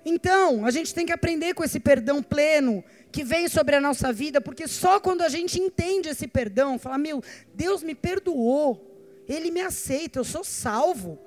Então, 0.05 0.65
a 0.65 0.71
gente 0.71 0.93
tem 0.93 1.05
que 1.05 1.11
aprender 1.11 1.53
com 1.53 1.63
esse 1.63 1.79
perdão 1.79 2.23
pleno 2.23 2.83
que 3.17 3.23
vem 3.23 3.47
sobre 3.47 3.75
a 3.75 3.81
nossa 3.81 4.13
vida, 4.13 4.39
porque 4.39 4.67
só 4.67 4.99
quando 4.99 5.23
a 5.23 5.29
gente 5.29 5.59
entende 5.59 6.09
esse 6.09 6.27
perdão, 6.27 6.77
fala: 6.77 6.99
meu, 6.99 7.23
Deus 7.51 7.81
me 7.81 7.95
perdoou, 7.95 8.95
Ele 9.27 9.49
me 9.49 9.59
aceita, 9.59 10.19
eu 10.19 10.23
sou 10.23 10.43
salvo. 10.43 11.17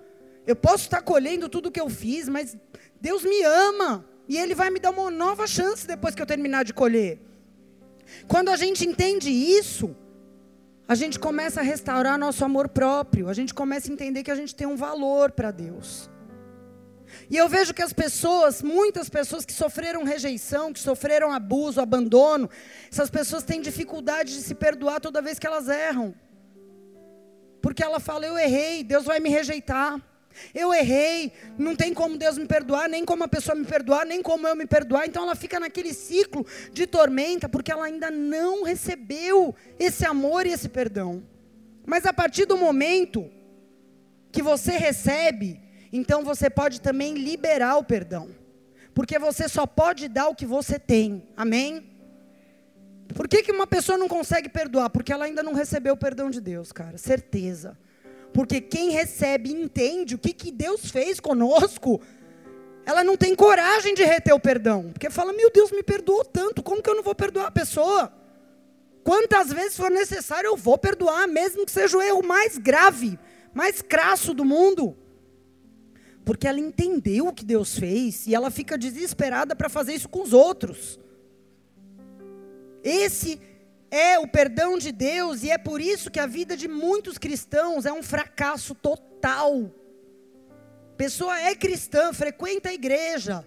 Eu 0.46 0.54
posso 0.54 0.84
estar 0.84 1.02
colhendo 1.02 1.48
tudo 1.48 1.70
que 1.70 1.80
eu 1.80 1.88
fiz, 1.88 2.28
mas 2.28 2.56
Deus 3.00 3.24
me 3.24 3.42
ama 3.42 4.04
e 4.28 4.38
Ele 4.38 4.54
vai 4.54 4.70
me 4.70 4.78
dar 4.78 4.90
uma 4.90 5.10
nova 5.10 5.48
chance 5.48 5.84
depois 5.84 6.14
que 6.14 6.22
eu 6.22 6.26
terminar 6.26 6.64
de 6.64 6.72
colher. 6.72 7.18
Quando 8.28 8.50
a 8.50 8.56
gente 8.56 8.86
entende 8.86 9.28
isso, 9.28 9.96
a 10.86 10.94
gente 10.94 11.18
começa 11.18 11.58
a 11.58 11.64
restaurar 11.64 12.16
nosso 12.16 12.44
amor 12.44 12.68
próprio, 12.68 13.28
a 13.28 13.34
gente 13.34 13.52
começa 13.52 13.90
a 13.90 13.92
entender 13.92 14.22
que 14.22 14.30
a 14.30 14.36
gente 14.36 14.54
tem 14.54 14.66
um 14.66 14.76
valor 14.76 15.32
para 15.32 15.50
Deus. 15.50 16.09
E 17.28 17.36
eu 17.36 17.48
vejo 17.48 17.74
que 17.74 17.82
as 17.82 17.92
pessoas, 17.92 18.62
muitas 18.62 19.08
pessoas 19.08 19.44
que 19.44 19.52
sofreram 19.52 20.04
rejeição, 20.04 20.72
que 20.72 20.80
sofreram 20.80 21.32
abuso, 21.32 21.80
abandono, 21.80 22.48
essas 22.90 23.10
pessoas 23.10 23.42
têm 23.42 23.60
dificuldade 23.60 24.34
de 24.34 24.42
se 24.42 24.54
perdoar 24.54 25.00
toda 25.00 25.22
vez 25.22 25.38
que 25.38 25.46
elas 25.46 25.68
erram. 25.68 26.14
Porque 27.60 27.82
ela 27.82 28.00
fala: 28.00 28.26
Eu 28.26 28.38
errei, 28.38 28.82
Deus 28.82 29.04
vai 29.04 29.20
me 29.20 29.28
rejeitar. 29.28 30.00
Eu 30.54 30.72
errei, 30.72 31.32
não 31.58 31.74
tem 31.74 31.92
como 31.92 32.16
Deus 32.16 32.38
me 32.38 32.46
perdoar, 32.46 32.88
nem 32.88 33.04
como 33.04 33.24
a 33.24 33.28
pessoa 33.28 33.54
me 33.54 33.64
perdoar, 33.64 34.06
nem 34.06 34.22
como 34.22 34.46
eu 34.46 34.54
me 34.54 34.64
perdoar. 34.64 35.06
Então 35.06 35.24
ela 35.24 35.34
fica 35.34 35.58
naquele 35.58 35.92
ciclo 35.92 36.46
de 36.72 36.86
tormenta, 36.86 37.48
porque 37.48 37.72
ela 37.72 37.84
ainda 37.84 38.10
não 38.10 38.62
recebeu 38.62 39.54
esse 39.78 40.06
amor 40.06 40.46
e 40.46 40.52
esse 40.52 40.68
perdão. 40.68 41.22
Mas 41.84 42.06
a 42.06 42.12
partir 42.12 42.46
do 42.46 42.56
momento 42.56 43.30
que 44.30 44.42
você 44.42 44.72
recebe, 44.76 45.60
então 45.92 46.22
você 46.24 46.48
pode 46.48 46.80
também 46.80 47.14
liberar 47.14 47.76
o 47.76 47.84
perdão. 47.84 48.28
Porque 48.94 49.18
você 49.18 49.48
só 49.48 49.66
pode 49.66 50.08
dar 50.08 50.28
o 50.28 50.34
que 50.34 50.46
você 50.46 50.78
tem. 50.78 51.26
Amém? 51.36 51.90
Por 53.14 53.26
que, 53.26 53.42
que 53.42 53.52
uma 53.52 53.66
pessoa 53.66 53.98
não 53.98 54.08
consegue 54.08 54.48
perdoar? 54.48 54.90
Porque 54.90 55.12
ela 55.12 55.24
ainda 55.24 55.42
não 55.42 55.52
recebeu 55.52 55.94
o 55.94 55.96
perdão 55.96 56.30
de 56.30 56.40
Deus, 56.40 56.70
cara. 56.70 56.96
Certeza. 56.96 57.76
Porque 58.32 58.60
quem 58.60 58.90
recebe 58.90 59.50
entende 59.50 60.14
o 60.14 60.18
que, 60.18 60.32
que 60.32 60.52
Deus 60.52 60.90
fez 60.90 61.18
conosco, 61.18 62.00
ela 62.86 63.02
não 63.02 63.16
tem 63.16 63.34
coragem 63.34 63.94
de 63.94 64.04
reter 64.04 64.32
o 64.32 64.38
perdão. 64.38 64.90
Porque 64.92 65.10
fala, 65.10 65.32
meu 65.32 65.50
Deus, 65.50 65.72
me 65.72 65.82
perdoou 65.82 66.24
tanto, 66.24 66.62
como 66.62 66.82
que 66.82 66.88
eu 66.88 66.94
não 66.94 67.02
vou 67.02 67.14
perdoar 67.14 67.46
a 67.46 67.50
pessoa? 67.50 68.12
Quantas 69.02 69.52
vezes 69.52 69.76
for 69.76 69.90
necessário, 69.90 70.46
eu 70.46 70.56
vou 70.56 70.78
perdoar, 70.78 71.26
mesmo 71.26 71.66
que 71.66 71.72
seja 71.72 71.96
o 71.96 72.02
erro 72.02 72.22
mais 72.22 72.58
grave, 72.58 73.18
mais 73.52 73.82
crasso 73.82 74.32
do 74.32 74.44
mundo 74.44 74.96
porque 76.24 76.46
ela 76.46 76.60
entendeu 76.60 77.26
o 77.26 77.32
que 77.32 77.44
Deus 77.44 77.78
fez 77.78 78.26
e 78.26 78.34
ela 78.34 78.50
fica 78.50 78.76
desesperada 78.76 79.56
para 79.56 79.68
fazer 79.68 79.94
isso 79.94 80.08
com 80.08 80.22
os 80.22 80.32
outros. 80.32 80.98
Esse 82.82 83.40
é 83.90 84.18
o 84.18 84.28
perdão 84.28 84.78
de 84.78 84.92
Deus 84.92 85.42
e 85.42 85.50
é 85.50 85.58
por 85.58 85.80
isso 85.80 86.10
que 86.10 86.20
a 86.20 86.26
vida 86.26 86.56
de 86.56 86.68
muitos 86.68 87.18
cristãos 87.18 87.84
é 87.84 87.92
um 87.92 88.02
fracasso 88.02 88.74
total. 88.74 89.70
Pessoa 90.96 91.38
é 91.40 91.54
cristã, 91.54 92.12
frequenta 92.12 92.68
a 92.68 92.74
igreja, 92.74 93.44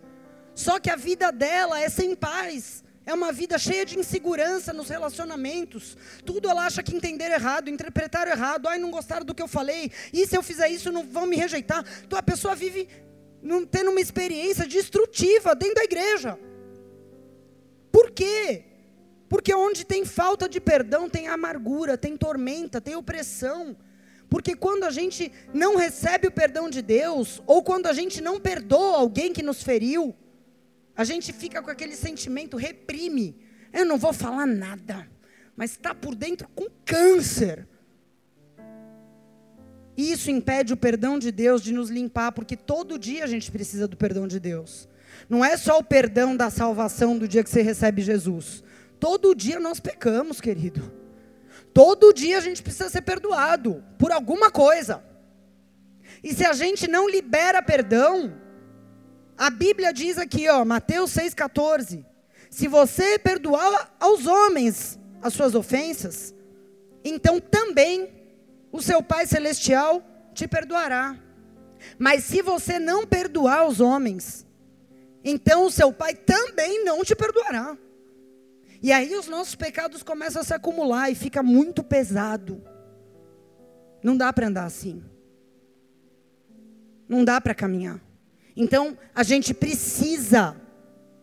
só 0.55 0.79
que 0.79 0.89
a 0.89 0.95
vida 0.95 1.31
dela 1.31 1.79
é 1.79 1.87
sem 1.89 2.15
paz. 2.15 2.82
É 3.05 3.13
uma 3.13 3.31
vida 3.31 3.57
cheia 3.57 3.85
de 3.85 3.99
insegurança 3.99 4.71
nos 4.71 4.87
relacionamentos. 4.87 5.97
Tudo 6.25 6.49
ela 6.49 6.65
acha 6.65 6.81
que 6.81 6.95
entenderam 6.95 7.35
errado, 7.35 7.69
interpretaram 7.69 8.31
errado. 8.31 8.67
Ai, 8.67 8.79
não 8.79 8.91
gostaram 8.91 9.25
do 9.25 9.35
que 9.35 9.41
eu 9.41 9.47
falei. 9.47 9.91
E 10.13 10.25
se 10.25 10.37
eu 10.37 10.43
fizer 10.43 10.69
isso, 10.69 10.91
não 10.91 11.03
vão 11.03 11.25
me 11.25 11.35
rejeitar. 11.35 11.83
Então 12.05 12.17
a 12.17 12.23
pessoa 12.23 12.55
vive 12.55 12.87
tendo 13.69 13.91
uma 13.91 13.99
experiência 13.99 14.65
destrutiva 14.65 15.53
dentro 15.53 15.75
da 15.75 15.83
igreja. 15.83 16.39
Por 17.91 18.11
quê? 18.11 18.63
Porque 19.27 19.53
onde 19.53 19.85
tem 19.85 20.05
falta 20.05 20.47
de 20.47 20.61
perdão, 20.61 21.09
tem 21.09 21.27
amargura, 21.27 21.97
tem 21.97 22.15
tormenta, 22.15 22.79
tem 22.79 22.95
opressão. 22.95 23.75
Porque 24.29 24.55
quando 24.55 24.85
a 24.85 24.91
gente 24.91 25.31
não 25.53 25.75
recebe 25.75 26.27
o 26.27 26.31
perdão 26.31 26.69
de 26.69 26.81
Deus, 26.81 27.41
ou 27.45 27.61
quando 27.61 27.87
a 27.87 27.93
gente 27.93 28.21
não 28.21 28.39
perdoa 28.39 28.97
alguém 28.97 29.33
que 29.33 29.43
nos 29.43 29.61
feriu, 29.61 30.15
a 30.95 31.03
gente 31.03 31.33
fica 31.33 31.61
com 31.61 31.69
aquele 31.69 31.95
sentimento, 31.95 32.57
reprime. 32.57 33.35
Eu 33.71 33.85
não 33.85 33.97
vou 33.97 34.13
falar 34.13 34.45
nada, 34.45 35.07
mas 35.55 35.71
está 35.71 35.95
por 35.95 36.13
dentro 36.15 36.47
com 36.49 36.67
câncer. 36.85 37.67
Isso 39.95 40.31
impede 40.31 40.73
o 40.73 40.77
perdão 40.77 41.19
de 41.19 41.31
Deus 41.31 41.61
de 41.61 41.71
nos 41.71 41.89
limpar, 41.89 42.31
porque 42.31 42.55
todo 42.55 42.97
dia 42.97 43.23
a 43.23 43.27
gente 43.27 43.51
precisa 43.51 43.87
do 43.87 43.95
perdão 43.95 44.27
de 44.27 44.39
Deus. 44.39 44.87
Não 45.29 45.43
é 45.43 45.55
só 45.57 45.77
o 45.77 45.83
perdão 45.83 46.35
da 46.35 46.49
salvação 46.49 47.17
do 47.17 47.27
dia 47.27 47.43
que 47.43 47.49
você 47.49 47.61
recebe 47.61 48.01
Jesus. 48.01 48.63
Todo 48.99 49.35
dia 49.35 49.59
nós 49.59 49.79
pecamos, 49.79 50.41
querido. 50.41 50.91
Todo 51.73 52.13
dia 52.13 52.37
a 52.37 52.41
gente 52.41 52.61
precisa 52.61 52.89
ser 52.89 53.01
perdoado 53.01 53.83
por 53.97 54.11
alguma 54.11 54.51
coisa. 54.51 55.03
E 56.23 56.33
se 56.33 56.45
a 56.45 56.53
gente 56.53 56.87
não 56.87 57.09
libera 57.09 57.61
perdão, 57.61 58.33
a 59.43 59.49
Bíblia 59.49 59.91
diz 59.91 60.17
aqui, 60.17 60.47
ó, 60.47 60.63
Mateus 60.63 61.11
6,14: 61.11 62.05
Se 62.49 62.65
você 62.65 63.19
perdoar 63.19 63.93
aos 63.99 64.25
homens 64.25 64.97
as 65.21 65.33
suas 65.33 65.53
ofensas, 65.53 66.33
então 67.03 67.41
também 67.41 68.09
o 68.71 68.81
seu 68.81 69.03
Pai 69.03 69.27
Celestial 69.27 70.01
te 70.33 70.47
perdoará. 70.47 71.19
Mas 71.99 72.23
se 72.23 72.41
você 72.41 72.79
não 72.79 73.05
perdoar 73.05 73.67
os 73.67 73.81
homens, 73.81 74.47
então 75.25 75.65
o 75.65 75.71
seu 75.71 75.91
Pai 75.91 76.15
também 76.15 76.85
não 76.85 77.03
te 77.03 77.13
perdoará. 77.13 77.77
E 78.81 78.93
aí 78.93 79.13
os 79.13 79.27
nossos 79.27 79.55
pecados 79.55 80.03
começam 80.03 80.41
a 80.41 80.45
se 80.45 80.53
acumular 80.53 81.09
e 81.09 81.15
fica 81.15 81.43
muito 81.43 81.83
pesado. 81.83 82.63
Não 84.01 84.15
dá 84.15 84.31
para 84.31 84.47
andar 84.47 84.63
assim. 84.63 85.03
Não 87.09 87.25
dá 87.25 87.41
para 87.41 87.53
caminhar. 87.53 88.12
Então, 88.55 88.97
a 89.13 89.23
gente 89.23 89.53
precisa 89.53 90.55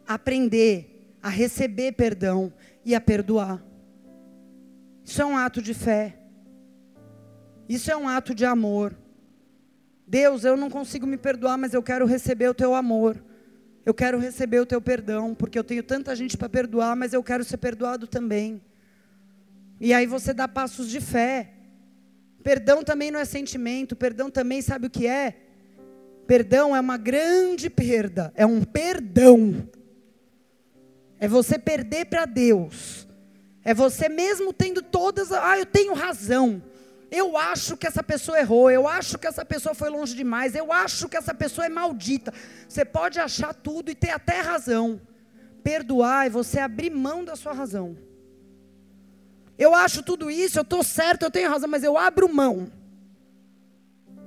aprender 0.07 1.15
a 1.23 1.29
receber 1.29 1.93
perdão 1.93 2.53
e 2.85 2.95
a 2.95 3.01
perdoar. 3.01 3.63
Isso 5.05 5.23
é 5.23 5.25
um 5.25 5.37
ato 5.37 5.63
de 5.63 5.75
fé. 5.75 6.17
Isso 7.69 7.91
é 7.91 7.97
um 7.97 8.09
ato 8.09 8.35
de 8.35 8.45
amor. 8.45 8.97
Deus, 10.07 10.45
eu 10.45 10.57
não 10.57 10.69
consigo 10.69 11.07
me 11.07 11.17
perdoar, 11.17 11.57
mas 11.57 11.73
eu 11.73 11.83
quero 11.83 12.05
receber 12.05 12.49
o 12.49 12.55
teu 12.55 12.75
amor. 12.75 13.23
Eu 13.87 13.95
quero 13.95 14.19
receber 14.19 14.61
o 14.61 14.67
teu 14.67 14.81
perdão, 14.81 15.35
porque 15.35 15.59
eu 15.59 15.65
tenho 15.65 15.83
tanta 15.83 16.15
gente 16.17 16.37
para 16.37 16.49
perdoar, 16.49 16.97
mas 16.97 17.13
eu 17.13 17.23
quero 17.23 17.45
ser 17.45 17.59
perdoado 17.59 18.07
também. 18.07 18.61
E 19.81 19.95
aí 19.95 20.07
você 20.07 20.35
dá 20.35 20.49
passos 20.49 20.89
de 20.89 21.01
fé. 21.01 21.53
Perdão 22.43 22.83
também 22.83 23.11
não 23.11 23.21
é 23.21 23.25
sentimento, 23.25 23.95
perdão 23.95 24.31
também 24.31 24.61
sabe 24.63 24.87
o 24.87 24.91
que 24.91 25.07
é? 25.07 25.50
Perdão 26.31 26.77
é 26.77 26.81
uma 26.81 26.97
grande 26.97 27.69
perda, 27.69 28.33
é 28.37 28.47
um 28.47 28.63
perdão. 28.63 29.69
É 31.19 31.27
você 31.27 31.59
perder 31.59 32.05
para 32.05 32.25
Deus. 32.25 33.09
É 33.65 33.75
você 33.75 34.09
mesmo 34.09 34.53
tendo 34.53 34.81
todas, 34.81 35.33
ah, 35.33 35.59
eu 35.59 35.67
tenho 35.67 35.93
razão. 35.93 36.63
Eu 37.11 37.37
acho 37.37 37.77
que 37.77 37.85
essa 37.85 38.01
pessoa 38.01 38.39
errou, 38.39 38.71
eu 38.71 38.87
acho 38.87 39.19
que 39.19 39.27
essa 39.27 39.45
pessoa 39.45 39.75
foi 39.75 39.91
longe 39.91 40.15
demais, 40.15 40.55
eu 40.55 40.73
acho 40.73 41.09
que 41.09 41.17
essa 41.17 41.35
pessoa 41.35 41.67
é 41.67 41.69
maldita. 41.69 42.33
Você 42.69 42.85
pode 42.85 43.19
achar 43.19 43.53
tudo 43.53 43.91
e 43.91 43.95
ter 43.97 44.11
até 44.11 44.41
razão. 44.41 45.01
Perdoar 45.65 46.29
é 46.29 46.31
você 46.31 46.61
abrir 46.61 46.91
mão 46.91 47.25
da 47.25 47.35
sua 47.35 47.53
razão. 47.53 47.99
Eu 49.59 49.75
acho 49.75 50.01
tudo 50.01 50.31
isso, 50.31 50.61
eu 50.61 50.63
estou 50.63 50.85
certo, 50.85 51.25
eu 51.25 51.31
tenho 51.33 51.51
razão, 51.51 51.69
mas 51.69 51.83
eu 51.83 51.99
abro 51.99 52.33
mão. 52.33 52.71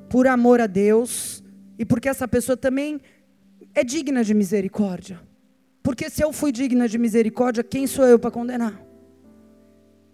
Por 0.09 0.27
amor 0.27 0.59
a 0.59 0.67
Deus 0.67 1.32
e 1.83 1.85
porque 1.85 2.07
essa 2.07 2.25
pessoa 2.25 2.55
também 2.55 3.01
é 3.75 3.83
digna 3.83 4.23
de 4.23 4.33
misericórdia. 4.33 5.19
Porque 5.83 6.09
se 6.09 6.23
eu 6.23 6.31
fui 6.31 6.49
digna 6.49 6.87
de 6.87 6.97
misericórdia, 6.97 7.61
quem 7.61 7.85
sou 7.85 8.05
eu 8.05 8.17
para 8.17 8.31
condenar? 8.31 8.81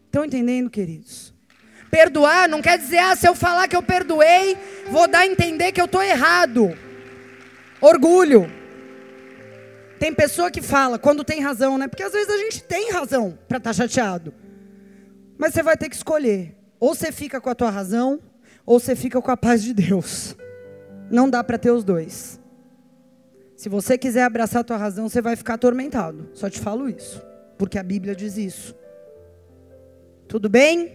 Estão 0.08 0.26
entendendo, 0.26 0.68
queridos? 0.68 1.32
Perdoar 1.92 2.50
não 2.50 2.60
quer 2.60 2.80
dizer, 2.80 2.98
ah, 2.98 3.16
se 3.16 3.28
eu 3.28 3.36
falar 3.36 3.68
que 3.68 3.76
eu 3.76 3.84
perdoei, 3.84 4.58
vou 4.90 5.08
dar 5.08 5.20
a 5.20 5.28
entender 5.28 5.72
que 5.72 5.80
eu 5.80 5.86
estou 5.86 6.02
errado. 6.02 6.76
Orgulho. 7.80 8.52
Tem 10.00 10.12
pessoa 10.12 10.50
que 10.50 10.64
fala 10.64 10.98
quando 10.98 11.24
tem 11.24 11.40
razão, 11.40 11.78
né? 11.78 11.88
Porque 11.88 12.02
às 12.02 12.14
vezes 12.14 12.34
a 12.34 12.38
gente 12.38 12.64
tem 12.64 12.92
razão 12.92 13.38
para 13.48 13.60
estar 13.60 13.70
tá 13.70 13.74
chateado. 13.74 14.34
Mas 15.38 15.54
você 15.54 15.62
vai 15.62 15.78
ter 15.78 15.88
que 15.88 15.96
escolher. 15.96 16.58
Ou 16.80 16.96
você 16.96 17.12
fica 17.12 17.40
com 17.40 17.52
a 17.52 17.54
tua 17.54 17.70
razão, 17.70 18.20
ou 18.66 18.80
você 18.80 18.96
fica 18.96 19.22
com 19.22 19.30
a 19.30 19.38
paz 19.38 19.62
de 19.62 19.72
Deus. 19.72 20.36
Não 21.12 21.30
dá 21.30 21.44
para 21.44 21.58
ter 21.58 21.72
os 21.72 21.84
dois. 21.84 22.40
Se 23.56 23.68
você 23.68 23.98
quiser 23.98 24.24
abraçar 24.24 24.62
a 24.62 24.64
tua 24.64 24.78
razão, 24.78 25.10
você 25.10 25.22
vai 25.22 25.36
ficar 25.36 25.56
atormentado. 25.56 26.30
Só 26.34 26.50
te 26.50 26.60
falo 26.60 26.88
isso, 26.88 27.22
porque 27.58 27.78
a 27.78 27.84
Bíblia 27.84 28.16
diz 28.16 28.38
isso. 28.38 28.76
Tudo 30.28 30.48
bem? 30.48 30.94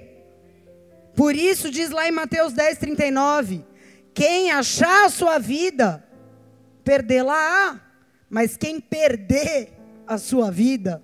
Por 1.15 1.35
isso 1.35 1.71
diz 1.71 1.91
lá 1.91 2.09
em 2.09 2.13
Mateus 2.13 2.53
10:39, 2.53 3.65
quem 4.13 4.51
achar 4.51 5.07
a 5.07 5.11
sua 5.11 5.39
vida, 5.39 6.03
perdê-la-á, 6.83 7.81
mas 8.31 8.57
quem 8.57 8.81
perder 8.81 9.73
a 10.07 10.19
sua 10.19 10.51
vida 10.51 11.03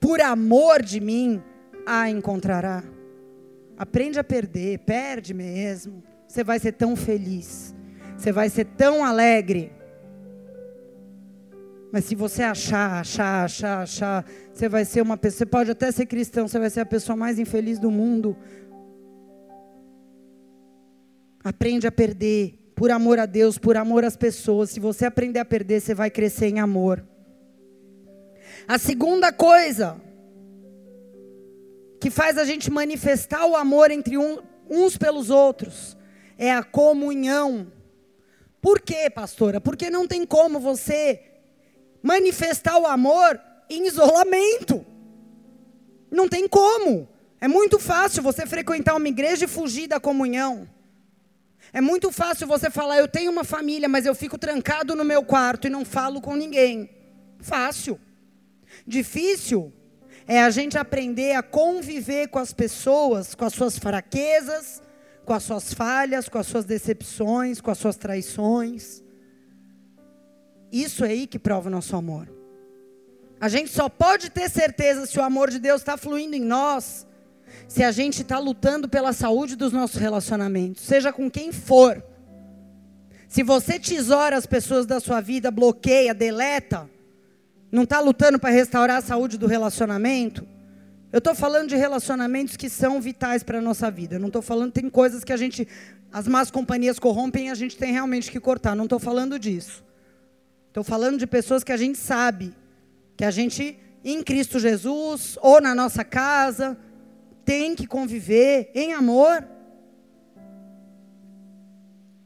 por 0.00 0.20
amor 0.20 0.82
de 0.82 1.00
mim, 1.00 1.42
a 1.86 2.08
encontrará. 2.08 2.84
Aprende 3.76 4.18
a 4.18 4.24
perder, 4.24 4.78
perde 4.80 5.32
mesmo. 5.32 6.02
Você 6.26 6.44
vai 6.44 6.58
ser 6.58 6.72
tão 6.72 6.94
feliz. 6.94 7.74
Você 8.18 8.32
vai 8.32 8.50
ser 8.50 8.64
tão 8.64 9.04
alegre. 9.04 9.72
Mas 11.92 12.04
se 12.04 12.16
você 12.16 12.42
achar, 12.42 13.00
achar, 13.00 13.44
achar, 13.44 13.82
achar, 13.82 14.24
você 14.52 14.68
vai 14.68 14.84
ser 14.84 15.00
uma 15.00 15.16
pessoa, 15.16 15.38
você 15.38 15.46
pode 15.46 15.70
até 15.70 15.90
ser 15.92 16.04
cristão, 16.04 16.48
você 16.48 16.58
vai 16.58 16.68
ser 16.68 16.80
a 16.80 16.86
pessoa 16.86 17.16
mais 17.16 17.38
infeliz 17.38 17.78
do 17.78 17.92
mundo. 17.92 18.36
Aprende 21.44 21.86
a 21.86 21.92
perder, 21.92 22.58
por 22.74 22.90
amor 22.90 23.20
a 23.20 23.24
Deus, 23.24 23.56
por 23.56 23.76
amor 23.76 24.04
às 24.04 24.16
pessoas. 24.16 24.70
Se 24.70 24.80
você 24.80 25.06
aprender 25.06 25.38
a 25.38 25.44
perder, 25.44 25.80
você 25.80 25.94
vai 25.94 26.10
crescer 26.10 26.48
em 26.48 26.58
amor. 26.58 27.06
A 28.66 28.78
segunda 28.78 29.32
coisa 29.32 29.96
que 32.00 32.10
faz 32.10 32.36
a 32.36 32.44
gente 32.44 32.68
manifestar 32.68 33.46
o 33.46 33.54
amor 33.54 33.92
entre 33.92 34.18
um, 34.18 34.38
uns 34.68 34.98
pelos 34.98 35.30
outros 35.30 35.96
é 36.36 36.52
a 36.52 36.64
comunhão. 36.64 37.77
Por 38.60 38.80
quê, 38.80 39.08
pastora? 39.08 39.60
Porque 39.60 39.88
não 39.88 40.06
tem 40.06 40.26
como 40.26 40.58
você 40.58 41.20
manifestar 42.02 42.78
o 42.78 42.86
amor 42.86 43.40
em 43.70 43.86
isolamento. 43.86 44.84
Não 46.10 46.28
tem 46.28 46.48
como. 46.48 47.08
É 47.40 47.46
muito 47.46 47.78
fácil 47.78 48.22
você 48.22 48.46
frequentar 48.46 48.96
uma 48.96 49.08
igreja 49.08 49.44
e 49.44 49.48
fugir 49.48 49.86
da 49.86 50.00
comunhão. 50.00 50.68
É 51.72 51.80
muito 51.80 52.10
fácil 52.10 52.46
você 52.46 52.70
falar, 52.70 52.98
eu 52.98 53.06
tenho 53.06 53.30
uma 53.30 53.44
família, 53.44 53.88
mas 53.88 54.06
eu 54.06 54.14
fico 54.14 54.38
trancado 54.38 54.96
no 54.96 55.04
meu 55.04 55.22
quarto 55.22 55.66
e 55.66 55.70
não 55.70 55.84
falo 55.84 56.20
com 56.20 56.34
ninguém. 56.34 56.90
Fácil. 57.40 58.00
Difícil 58.86 59.72
é 60.26 60.42
a 60.42 60.50
gente 60.50 60.76
aprender 60.76 61.32
a 61.32 61.42
conviver 61.42 62.28
com 62.28 62.38
as 62.38 62.52
pessoas, 62.52 63.34
com 63.34 63.44
as 63.44 63.52
suas 63.52 63.78
fraquezas, 63.78 64.82
com 65.28 65.34
as 65.34 65.42
suas 65.42 65.74
falhas, 65.74 66.26
com 66.26 66.38
as 66.38 66.46
suas 66.46 66.64
decepções, 66.64 67.60
com 67.60 67.70
as 67.70 67.76
suas 67.76 67.96
traições. 67.96 69.04
Isso 70.72 71.04
é 71.04 71.08
aí 71.08 71.26
que 71.26 71.38
prova 71.38 71.68
o 71.68 71.70
nosso 71.70 71.94
amor. 71.94 72.32
A 73.38 73.46
gente 73.46 73.68
só 73.68 73.90
pode 73.90 74.30
ter 74.30 74.48
certeza 74.48 75.04
se 75.04 75.18
o 75.18 75.22
amor 75.22 75.50
de 75.50 75.58
Deus 75.58 75.82
está 75.82 75.98
fluindo 75.98 76.34
em 76.34 76.40
nós, 76.40 77.06
se 77.68 77.84
a 77.84 77.92
gente 77.92 78.22
está 78.22 78.38
lutando 78.38 78.88
pela 78.88 79.12
saúde 79.12 79.54
dos 79.54 79.70
nossos 79.70 80.00
relacionamentos, 80.00 80.82
seja 80.82 81.12
com 81.12 81.30
quem 81.30 81.52
for. 81.52 82.02
Se 83.28 83.42
você 83.42 83.78
tesoura 83.78 84.34
as 84.34 84.46
pessoas 84.46 84.86
da 84.86 84.98
sua 84.98 85.20
vida, 85.20 85.50
bloqueia, 85.50 86.14
deleta, 86.14 86.88
não 87.70 87.82
está 87.82 88.00
lutando 88.00 88.38
para 88.38 88.48
restaurar 88.48 88.96
a 88.96 89.02
saúde 89.02 89.36
do 89.36 89.46
relacionamento, 89.46 90.48
eu 91.10 91.18
estou 91.18 91.34
falando 91.34 91.68
de 91.68 91.76
relacionamentos 91.76 92.56
que 92.56 92.68
são 92.68 93.00
vitais 93.00 93.42
para 93.42 93.58
a 93.58 93.62
nossa 93.62 93.90
vida. 93.90 94.16
Eu 94.16 94.20
não 94.20 94.26
estou 94.26 94.42
falando, 94.42 94.72
tem 94.72 94.90
coisas 94.90 95.24
que 95.24 95.32
a 95.32 95.36
gente, 95.36 95.66
as 96.12 96.28
más 96.28 96.50
companhias 96.50 96.98
corrompem 96.98 97.46
e 97.46 97.50
a 97.50 97.54
gente 97.54 97.76
tem 97.76 97.92
realmente 97.92 98.30
que 98.30 98.38
cortar. 98.38 98.76
Não 98.76 98.84
estou 98.84 98.98
falando 98.98 99.38
disso. 99.38 99.82
Estou 100.68 100.84
falando 100.84 101.18
de 101.18 101.26
pessoas 101.26 101.64
que 101.64 101.72
a 101.72 101.76
gente 101.78 101.96
sabe, 101.96 102.54
que 103.16 103.24
a 103.24 103.30
gente, 103.30 103.78
em 104.04 104.22
Cristo 104.22 104.58
Jesus, 104.58 105.38
ou 105.40 105.62
na 105.62 105.74
nossa 105.74 106.04
casa, 106.04 106.76
tem 107.42 107.74
que 107.74 107.86
conviver 107.86 108.70
em 108.74 108.92
amor. 108.92 109.42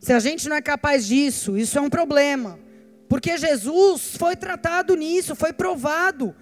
Se 0.01 0.13
a 0.13 0.19
gente 0.19 0.49
não 0.49 0.57
é 0.57 0.61
capaz 0.61 1.07
disso, 1.07 1.57
isso 1.57 1.79
é 1.79 1.81
um 1.81 1.89
problema. 1.89 2.59
Porque 3.09 3.39
Jesus 3.39 4.17
foi 4.17 4.35
tratado 4.35 4.97
nisso, 4.97 5.37
foi 5.37 5.53
provado. 5.53 6.35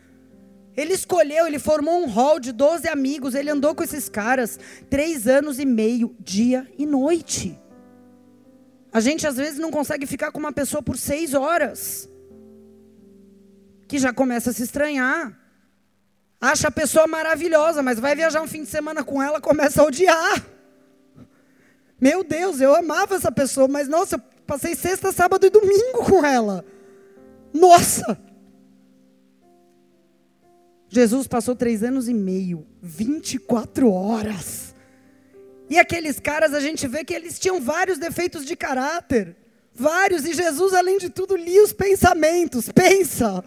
Ele 0.81 0.95
escolheu, 0.95 1.47
ele 1.47 1.59
formou 1.59 2.03
um 2.03 2.07
hall 2.07 2.41
de 2.41 2.53
12 2.53 2.89
amigos, 2.89 3.35
ele 3.35 3.51
andou 3.51 3.74
com 3.74 3.85
esses 3.85 4.09
caras 4.09 4.59
três 4.89 5.28
anos 5.28 5.59
e 5.59 5.66
meio, 5.66 6.16
dia 6.18 6.66
e 6.78 6.87
noite. 6.87 7.61
A 8.91 8.99
gente 8.99 9.26
às 9.26 9.37
vezes 9.37 9.59
não 9.59 9.70
consegue 9.70 10.07
ficar 10.07 10.33
com 10.33 10.39
uma 10.39 10.53
pessoa 10.53 10.83
por 10.83 10.97
seis 10.97 11.35
horas. 11.35 12.09
Que 13.87 13.99
já 13.99 14.11
começa 14.11 14.49
a 14.49 14.53
se 14.55 14.62
estranhar. 14.62 15.39
Acha 16.41 16.68
a 16.68 16.70
pessoa 16.70 17.07
maravilhosa, 17.07 17.83
mas 17.83 18.01
vai 18.01 18.16
viajar 18.16 18.41
um 18.41 18.49
fim 18.49 18.62
de 18.62 18.70
semana 18.70 19.05
com 19.05 19.22
ela, 19.22 19.39
começa 19.39 19.83
a 19.83 19.85
odiar. 19.85 20.43
Meu 22.01 22.24
Deus, 22.24 22.59
eu 22.59 22.74
amava 22.74 23.16
essa 23.16 23.31
pessoa, 23.31 23.68
mas 23.68 23.87
nossa, 23.87 24.16
eu 24.16 24.22
passei 24.47 24.74
sexta, 24.74 25.12
sábado 25.12 25.45
e 25.45 25.51
domingo 25.51 26.07
com 26.07 26.24
ela. 26.24 26.64
Nossa! 27.53 28.30
Jesus 30.91 31.26
passou 31.26 31.57
três 31.57 31.82
anos 31.82 32.09
e 32.09 32.14
meio, 32.14 32.66
24 32.82 33.91
horas 33.91 34.70
e 35.70 35.78
aqueles 35.78 36.18
caras, 36.18 36.53
a 36.53 36.59
gente 36.59 36.88
vê 36.88 37.05
que 37.05 37.14
eles 37.14 37.38
tinham 37.38 37.61
vários 37.61 37.97
defeitos 37.97 38.45
de 38.45 38.57
caráter. 38.57 39.36
Vários. 39.72 40.24
E 40.24 40.34
Jesus, 40.34 40.74
além 40.74 40.99
de 40.99 41.09
tudo, 41.09 41.36
lia 41.36 41.62
os 41.62 41.72
pensamentos. 41.72 42.68
Pensa. 42.68 43.45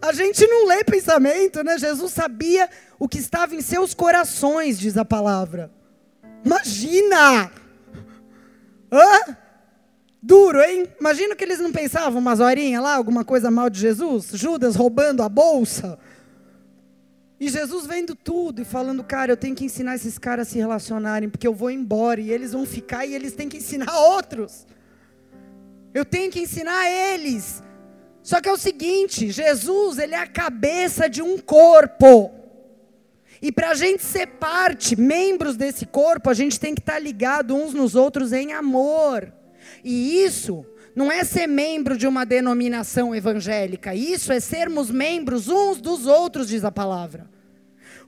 A 0.00 0.12
gente 0.12 0.46
não 0.46 0.68
lê 0.68 0.84
pensamento, 0.84 1.64
né? 1.64 1.76
Jesus 1.76 2.12
sabia 2.12 2.70
o 3.00 3.08
que 3.08 3.18
estava 3.18 3.56
em 3.56 3.60
seus 3.60 3.92
corações, 3.92 4.78
diz 4.78 4.96
a 4.96 5.04
palavra. 5.04 5.72
Imagina! 6.44 7.50
Hã? 8.92 9.36
Duro, 10.22 10.62
hein? 10.62 10.86
Imagina 11.00 11.34
que 11.34 11.42
eles 11.42 11.58
não 11.58 11.72
pensavam 11.72 12.20
umas 12.20 12.38
horinhas 12.38 12.80
lá, 12.80 12.94
alguma 12.94 13.24
coisa 13.24 13.50
mal 13.50 13.68
de 13.68 13.80
Jesus? 13.80 14.30
Judas 14.34 14.76
roubando 14.76 15.20
a 15.20 15.28
bolsa. 15.28 15.98
E 17.40 17.48
Jesus 17.48 17.86
vendo 17.86 18.14
tudo 18.14 18.60
e 18.60 18.66
falando, 18.66 19.02
cara, 19.02 19.32
eu 19.32 19.36
tenho 19.36 19.56
que 19.56 19.64
ensinar 19.64 19.94
esses 19.94 20.18
caras 20.18 20.46
a 20.46 20.50
se 20.50 20.58
relacionarem, 20.58 21.26
porque 21.26 21.46
eu 21.46 21.54
vou 21.54 21.70
embora 21.70 22.20
e 22.20 22.30
eles 22.30 22.52
vão 22.52 22.66
ficar 22.66 23.06
e 23.06 23.14
eles 23.14 23.32
têm 23.32 23.48
que 23.48 23.56
ensinar 23.56 23.96
outros. 23.98 24.66
Eu 25.94 26.04
tenho 26.04 26.30
que 26.30 26.40
ensinar 26.40 26.90
eles. 26.90 27.62
Só 28.22 28.42
que 28.42 28.48
é 28.48 28.52
o 28.52 28.58
seguinte, 28.58 29.30
Jesus, 29.30 29.98
ele 29.98 30.14
é 30.14 30.18
a 30.18 30.26
cabeça 30.26 31.08
de 31.08 31.22
um 31.22 31.38
corpo. 31.38 32.30
E 33.40 33.50
para 33.50 33.70
a 33.70 33.74
gente 33.74 34.02
ser 34.02 34.26
parte, 34.26 34.94
membros 34.94 35.56
desse 35.56 35.86
corpo, 35.86 36.28
a 36.28 36.34
gente 36.34 36.60
tem 36.60 36.74
que 36.74 36.82
estar 36.82 36.92
tá 36.94 36.98
ligado 36.98 37.56
uns 37.56 37.72
nos 37.72 37.94
outros 37.94 38.34
em 38.34 38.52
amor. 38.52 39.32
E 39.82 40.22
isso 40.22 40.66
não 40.94 41.10
é 41.10 41.24
ser 41.24 41.46
membro 41.46 41.96
de 41.96 42.06
uma 42.06 42.24
denominação 42.24 43.14
evangélica, 43.14 43.94
isso 43.94 44.32
é 44.32 44.40
sermos 44.40 44.90
membros 44.90 45.48
uns 45.48 45.80
dos 45.80 46.06
outros, 46.06 46.48
diz 46.48 46.64
a 46.64 46.72
palavra. 46.72 47.30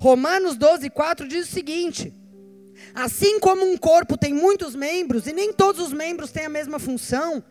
Romanos 0.01 0.57
12, 0.57 0.91
4 0.91 1.28
diz 1.28 1.49
o 1.49 1.53
seguinte: 1.53 2.12
Assim 2.95 3.39
como 3.39 3.64
um 3.64 3.76
corpo 3.76 4.16
tem 4.16 4.35
muitos 4.35 4.74
membros 4.74 5.26
e 5.26 5.33
nem 5.33 5.53
todos 5.53 5.80
os 5.80 5.93
membros 5.93 6.30
têm 6.30 6.47
a 6.47 6.51
mesma 6.51 6.78
função, 6.78 7.43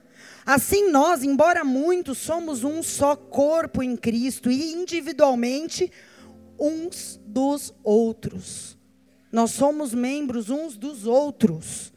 assim 0.46 0.92
nós, 0.92 1.24
embora 1.24 1.64
muitos, 1.64 2.18
somos 2.18 2.64
um 2.64 2.84
só 2.84 3.16
corpo 3.16 3.82
em 3.82 3.96
Cristo 3.96 4.52
e 4.52 4.74
individualmente 4.74 5.92
uns 6.60 7.20
dos 7.26 7.74
outros. 7.84 8.78
Nós 9.32 9.52
somos 9.52 9.94
membros 9.94 10.50
uns 10.50 10.78
dos 10.78 11.06
outros. 11.06 11.91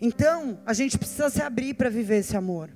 Então, 0.00 0.60
a 0.66 0.72
gente 0.72 0.98
precisa 0.98 1.30
se 1.30 1.42
abrir 1.42 1.74
para 1.74 1.88
viver 1.88 2.18
esse 2.18 2.36
amor. 2.36 2.70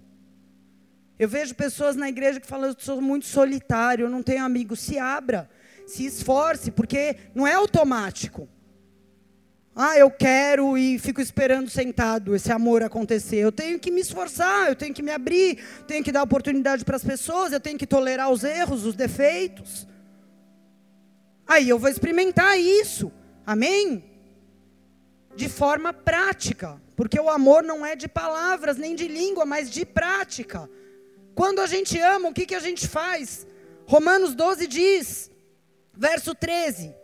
Eu 1.19 1.29
vejo 1.29 1.55
pessoas 1.55 1.97
na 1.97 2.09
igreja 2.09 2.41
que 2.41 2.47
falam, 2.47 2.71
eu 2.71 2.77
sou 2.79 3.01
muito 3.01 3.27
solitário, 3.27 4.07
eu 4.07 4.11
não 4.11 4.23
tenho 4.23 4.43
amigos. 4.43 4.81
Se 4.81 4.99
abra, 4.99 5.51
se 5.87 6.07
esforce, 6.07 6.71
porque 6.71 7.17
não 7.35 7.47
é 7.47 7.53
automático. 7.53 8.49
Ah, 9.77 9.97
eu 9.97 10.11
quero 10.11 10.77
e 10.77 10.99
fico 10.99 11.21
esperando 11.21 11.71
sentado 11.71 12.35
esse 12.35 12.51
amor 12.51 12.83
acontecer. 12.83 13.37
Eu 13.37 13.53
tenho 13.53 13.79
que 13.79 13.91
me 13.91 14.01
esforçar, 14.01 14.69
eu 14.69 14.75
tenho 14.75 14.93
que 14.93 15.03
me 15.03 15.13
abrir, 15.13 15.59
tenho 15.87 16.03
que 16.03 16.11
dar 16.11 16.23
oportunidade 16.23 16.85
para 16.85 16.97
as 16.97 17.05
pessoas, 17.05 17.53
eu 17.53 17.61
tenho 17.61 17.79
que 17.79 17.87
tolerar 17.87 18.31
os 18.31 18.43
erros, 18.43 18.85
os 18.85 18.95
defeitos. 18.95 19.87
Aí 21.47 21.69
eu 21.69 21.79
vou 21.79 21.89
experimentar 21.89 22.59
isso. 22.59 23.13
Amém? 23.47 24.10
De 25.41 25.49
forma 25.49 25.91
prática, 25.91 26.79
porque 26.95 27.19
o 27.19 27.31
amor 27.31 27.63
não 27.63 27.87
é 27.87 27.97
de 27.97 28.07
palavras 28.07 28.77
nem 28.77 28.95
de 28.95 29.09
língua, 29.09 29.47
mas 29.47 29.71
de 29.71 29.87
prática. 29.87 30.69
Quando 31.35 31.61
a 31.61 31.67
gente 31.67 31.99
ama, 31.99 32.29
o 32.29 32.35
que, 32.35 32.45
que 32.45 32.55
a 32.55 32.61
gente 32.61 32.87
faz? 32.87 33.47
Romanos 33.87 34.35
12 34.35 34.67
diz, 34.67 35.31
verso 35.97 36.35
13: 36.35 36.95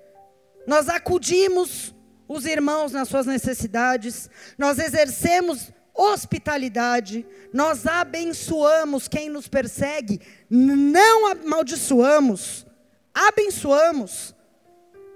Nós 0.66 0.90
acudimos 0.90 1.94
os 2.28 2.44
irmãos 2.44 2.92
nas 2.92 3.08
suas 3.08 3.24
necessidades, 3.24 4.28
nós 4.58 4.78
exercemos 4.78 5.72
hospitalidade, 5.94 7.26
nós 7.54 7.86
abençoamos 7.86 9.08
quem 9.08 9.30
nos 9.30 9.48
persegue, 9.48 10.20
não 10.50 11.28
amaldiçoamos, 11.28 12.66
abençoamos, 13.14 14.34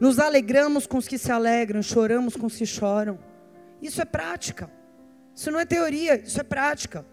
nos 0.00 0.18
alegramos 0.18 0.86
com 0.86 0.96
os 0.98 1.06
que 1.06 1.18
se 1.18 1.30
alegram, 1.30 1.82
choramos 1.82 2.34
com 2.34 2.46
os 2.46 2.56
que 2.56 2.66
choram. 2.66 3.18
Isso 3.80 4.00
é 4.00 4.04
prática, 4.04 4.70
isso 5.34 5.50
não 5.50 5.60
é 5.60 5.66
teoria, 5.66 6.16
isso 6.16 6.40
é 6.40 6.42
prática. 6.42 7.04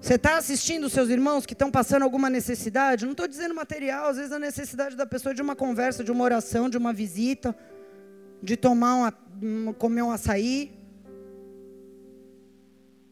Você 0.00 0.14
está 0.14 0.38
assistindo 0.38 0.84
os 0.84 0.92
seus 0.92 1.10
irmãos 1.10 1.44
que 1.44 1.52
estão 1.52 1.70
passando 1.70 2.02
alguma 2.04 2.30
necessidade? 2.30 3.04
Não 3.04 3.12
estou 3.12 3.28
dizendo 3.28 3.54
material, 3.54 4.08
às 4.08 4.16
vezes 4.16 4.32
a 4.32 4.38
necessidade 4.38 4.96
da 4.96 5.04
pessoa 5.04 5.32
é 5.32 5.34
de 5.34 5.42
uma 5.42 5.54
conversa, 5.54 6.02
de 6.02 6.10
uma 6.10 6.24
oração, 6.24 6.70
de 6.70 6.78
uma 6.78 6.92
visita 6.92 7.54
de 8.42 8.56
tomar 8.56 8.94
uma, 8.94 9.74
comer 9.74 10.02
um 10.02 10.10
açaí. 10.10 10.72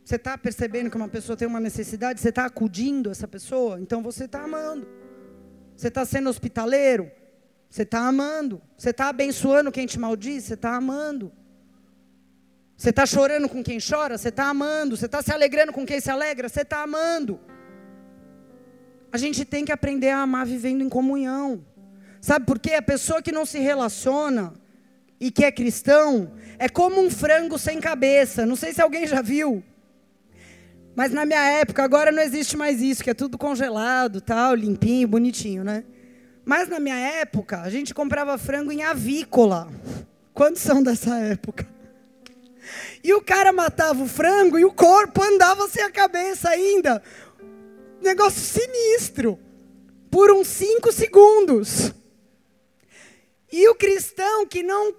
Você 0.05 0.16
está 0.16 0.38
percebendo 0.38 0.90
que 0.90 0.96
uma 0.96 1.09
pessoa 1.09 1.36
tem 1.36 1.46
uma 1.46 1.61
necessidade, 1.61 2.20
você 2.20 2.30
está 2.30 2.46
acudindo 2.46 3.11
essa 3.11 3.28
pessoa, 3.28 3.78
então 3.78 4.03
você 4.03 4.24
está 4.24 4.42
amando. 4.42 4.88
Você 5.76 5.88
está 5.88 6.05
sendo 6.05 6.30
hospitaleiro, 6.30 7.11
você 7.68 7.82
está 7.82 8.00
amando. 8.00 8.60
Você 8.76 8.90
está 8.90 9.08
abençoando 9.08 9.72
quem 9.72 9.86
te 9.86 9.98
maldiz, 9.98 10.44
você 10.44 10.54
está 10.54 10.74
amando. 10.74 11.32
Você 12.76 12.90
está 12.90 13.04
chorando 13.04 13.48
com 13.48 13.62
quem 13.62 13.78
chora, 13.80 14.16
você 14.16 14.28
está 14.28 14.44
amando. 14.46 14.96
Você 14.96 15.06
está 15.06 15.22
se 15.22 15.32
alegrando 15.32 15.72
com 15.72 15.84
quem 15.84 16.00
se 16.00 16.10
alegra, 16.10 16.48
você 16.48 16.62
está 16.62 16.82
amando. 16.82 17.40
A 19.10 19.18
gente 19.18 19.44
tem 19.44 19.64
que 19.64 19.72
aprender 19.72 20.10
a 20.10 20.18
amar 20.18 20.46
vivendo 20.46 20.82
em 20.82 20.88
comunhão. 20.88 21.64
Sabe 22.20 22.46
por 22.46 22.58
quê? 22.58 22.74
A 22.74 22.82
pessoa 22.82 23.22
que 23.22 23.32
não 23.32 23.46
se 23.46 23.58
relaciona, 23.58 24.52
e 25.20 25.30
que 25.30 25.44
é 25.44 25.50
cristão 25.50 26.32
é 26.58 26.68
como 26.68 27.00
um 27.00 27.10
frango 27.10 27.58
sem 27.58 27.80
cabeça. 27.80 28.46
Não 28.46 28.56
sei 28.56 28.72
se 28.72 28.80
alguém 28.80 29.06
já 29.06 29.22
viu. 29.22 29.62
Mas 30.94 31.12
na 31.12 31.24
minha 31.24 31.44
época, 31.44 31.84
agora 31.84 32.10
não 32.10 32.22
existe 32.22 32.56
mais 32.56 32.82
isso, 32.82 33.04
que 33.04 33.10
é 33.10 33.14
tudo 33.14 33.38
congelado, 33.38 34.20
tal, 34.20 34.54
limpinho, 34.54 35.06
bonitinho, 35.06 35.62
né? 35.62 35.84
Mas 36.49 36.66
na 36.66 36.80
minha 36.80 36.96
época, 36.96 37.61
a 37.61 37.68
gente 37.68 37.92
comprava 37.92 38.38
frango 38.38 38.72
em 38.72 38.82
avícola. 38.82 39.70
Quantos 40.32 40.62
são 40.62 40.82
dessa 40.82 41.18
época? 41.18 41.68
E 43.05 43.12
o 43.12 43.20
cara 43.20 43.53
matava 43.53 44.03
o 44.03 44.09
frango 44.09 44.59
e 44.59 44.64
o 44.64 44.72
corpo 44.72 45.22
andava 45.22 45.68
sem 45.68 45.82
a 45.82 45.92
cabeça 45.92 46.49
ainda. 46.49 47.03
Negócio 48.01 48.40
sinistro. 48.40 49.38
Por 50.11 50.32
uns 50.32 50.49
cinco 50.49 50.90
segundos. 50.90 51.92
E 53.53 53.68
o 53.68 53.74
cristão 53.74 54.46
que 54.46 54.62
não 54.62 54.94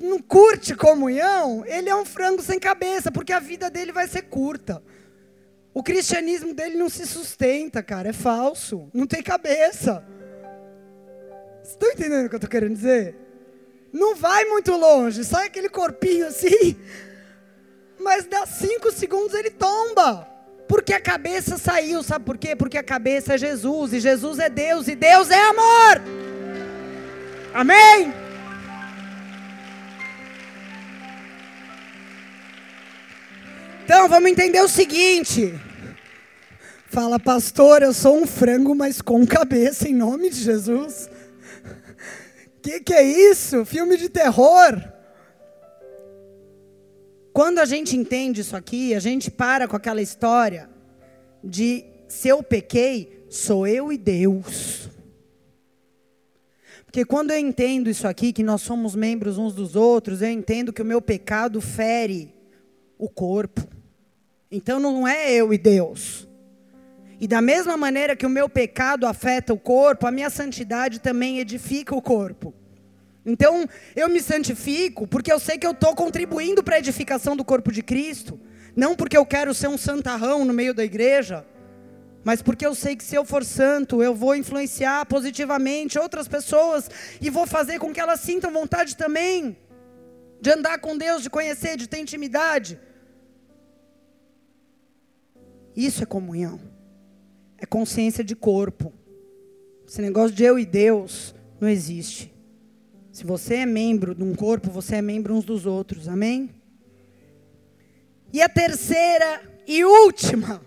não 0.00 0.18
curte 0.18 0.74
comunhão, 0.74 1.64
ele 1.64 1.90
é 1.90 1.94
um 1.94 2.04
frango 2.04 2.42
sem 2.42 2.58
cabeça, 2.58 3.12
porque 3.12 3.32
a 3.32 3.38
vida 3.38 3.70
dele 3.70 3.92
vai 3.92 4.08
ser 4.08 4.22
curta. 4.22 4.82
O 5.72 5.80
cristianismo 5.80 6.52
dele 6.52 6.74
não 6.76 6.88
se 6.88 7.06
sustenta, 7.06 7.84
cara, 7.84 8.08
é 8.08 8.12
falso, 8.12 8.90
não 8.92 9.06
tem 9.06 9.22
cabeça. 9.22 10.04
Estão 11.62 11.90
entendendo 11.90 12.26
o 12.26 12.28
que 12.28 12.34
eu 12.34 12.38
estou 12.38 12.50
querendo 12.50 12.74
dizer? 12.74 13.14
Não 13.92 14.14
vai 14.14 14.44
muito 14.46 14.72
longe, 14.72 15.24
sai 15.24 15.46
aquele 15.46 15.68
corpinho 15.68 16.26
assim, 16.26 16.76
mas 18.00 18.24
dá 18.24 18.46
cinco 18.46 18.90
segundos 18.90 19.34
ele 19.34 19.50
tomba. 19.50 20.28
Porque 20.66 20.94
a 20.94 21.00
cabeça 21.00 21.58
saiu, 21.58 22.02
sabe 22.02 22.24
por 22.24 22.38
quê? 22.38 22.56
Porque 22.56 22.78
a 22.78 22.82
cabeça 22.82 23.34
é 23.34 23.38
Jesus, 23.38 23.92
e 23.92 24.00
Jesus 24.00 24.38
é 24.38 24.48
Deus, 24.48 24.88
e 24.88 24.94
Deus 24.94 25.30
é 25.30 25.40
amor. 25.42 26.00
Amém? 27.52 28.14
Então, 33.84 34.08
vamos 34.08 34.30
entender 34.30 34.62
o 34.62 34.68
seguinte. 34.68 35.54
Fala, 36.86 37.18
pastor, 37.18 37.82
eu 37.82 37.92
sou 37.92 38.22
um 38.22 38.26
frango, 38.26 38.74
mas 38.74 39.02
com 39.02 39.26
cabeça, 39.26 39.86
em 39.86 39.94
nome 39.94 40.30
de 40.30 40.40
Jesus. 40.40 41.10
Que 42.62 42.80
que 42.80 42.94
é 42.94 43.02
isso? 43.02 43.64
Filme 43.64 43.96
de 43.96 44.08
terror. 44.08 44.80
Quando 47.32 47.58
a 47.58 47.64
gente 47.64 47.96
entende 47.96 48.40
isso 48.40 48.54
aqui, 48.54 48.94
a 48.94 49.00
gente 49.00 49.30
para 49.30 49.66
com 49.66 49.74
aquela 49.74 50.00
história 50.00 50.70
de 51.42 51.84
se 52.06 52.28
eu 52.28 52.42
pequei, 52.42 53.26
sou 53.28 53.66
eu 53.66 53.92
e 53.92 53.98
Deus. 53.98 54.88
Porque 56.84 57.06
quando 57.06 57.30
eu 57.30 57.38
entendo 57.38 57.88
isso 57.88 58.06
aqui, 58.06 58.34
que 58.34 58.42
nós 58.42 58.60
somos 58.60 58.94
membros 58.94 59.38
uns 59.38 59.54
dos 59.54 59.74
outros, 59.74 60.20
eu 60.20 60.28
entendo 60.28 60.72
que 60.72 60.82
o 60.82 60.84
meu 60.84 61.00
pecado 61.00 61.58
fere 61.58 62.34
o 62.98 63.08
corpo. 63.08 63.66
Então 64.50 64.78
não 64.78 65.08
é 65.08 65.32
eu 65.32 65.54
e 65.54 65.58
Deus. 65.58 66.28
E 67.22 67.28
da 67.28 67.40
mesma 67.40 67.76
maneira 67.76 68.16
que 68.16 68.26
o 68.26 68.28
meu 68.28 68.48
pecado 68.48 69.06
afeta 69.06 69.54
o 69.54 69.56
corpo, 69.56 70.08
a 70.08 70.10
minha 70.10 70.28
santidade 70.28 70.98
também 70.98 71.38
edifica 71.38 71.94
o 71.94 72.02
corpo. 72.02 72.52
Então 73.24 73.64
eu 73.94 74.08
me 74.08 74.20
santifico 74.20 75.06
porque 75.06 75.32
eu 75.32 75.38
sei 75.38 75.56
que 75.56 75.64
eu 75.64 75.70
estou 75.70 75.94
contribuindo 75.94 76.64
para 76.64 76.74
a 76.74 76.78
edificação 76.80 77.36
do 77.36 77.44
corpo 77.44 77.70
de 77.70 77.80
Cristo. 77.80 78.40
Não 78.74 78.96
porque 78.96 79.16
eu 79.16 79.24
quero 79.24 79.54
ser 79.54 79.68
um 79.68 79.78
santarrão 79.78 80.44
no 80.44 80.52
meio 80.52 80.74
da 80.74 80.82
igreja, 80.82 81.46
mas 82.24 82.42
porque 82.42 82.66
eu 82.66 82.74
sei 82.74 82.96
que 82.96 83.04
se 83.04 83.14
eu 83.14 83.24
for 83.24 83.44
santo, 83.44 84.02
eu 84.02 84.16
vou 84.16 84.34
influenciar 84.34 85.06
positivamente 85.06 86.00
outras 86.00 86.26
pessoas 86.26 86.90
e 87.20 87.30
vou 87.30 87.46
fazer 87.46 87.78
com 87.78 87.92
que 87.92 88.00
elas 88.00 88.18
sintam 88.18 88.52
vontade 88.52 88.96
também 88.96 89.56
de 90.40 90.50
andar 90.50 90.80
com 90.80 90.98
Deus, 90.98 91.22
de 91.22 91.30
conhecer, 91.30 91.76
de 91.76 91.86
ter 91.86 91.98
intimidade. 91.98 92.80
Isso 95.76 96.02
é 96.02 96.06
comunhão. 96.06 96.71
É 97.62 97.66
consciência 97.66 98.24
de 98.24 98.34
corpo. 98.34 98.92
Esse 99.86 100.02
negócio 100.02 100.34
de 100.34 100.42
eu 100.42 100.58
e 100.58 100.66
Deus 100.66 101.32
não 101.60 101.68
existe. 101.68 102.34
Se 103.12 103.24
você 103.24 103.54
é 103.58 103.66
membro 103.66 104.16
de 104.16 104.24
um 104.24 104.34
corpo, 104.34 104.68
você 104.68 104.96
é 104.96 105.02
membro 105.02 105.32
uns 105.32 105.44
dos 105.44 105.64
outros. 105.64 106.08
Amém? 106.08 106.50
E 108.32 108.42
a 108.42 108.48
terceira 108.48 109.40
e 109.64 109.84
última. 109.84 110.60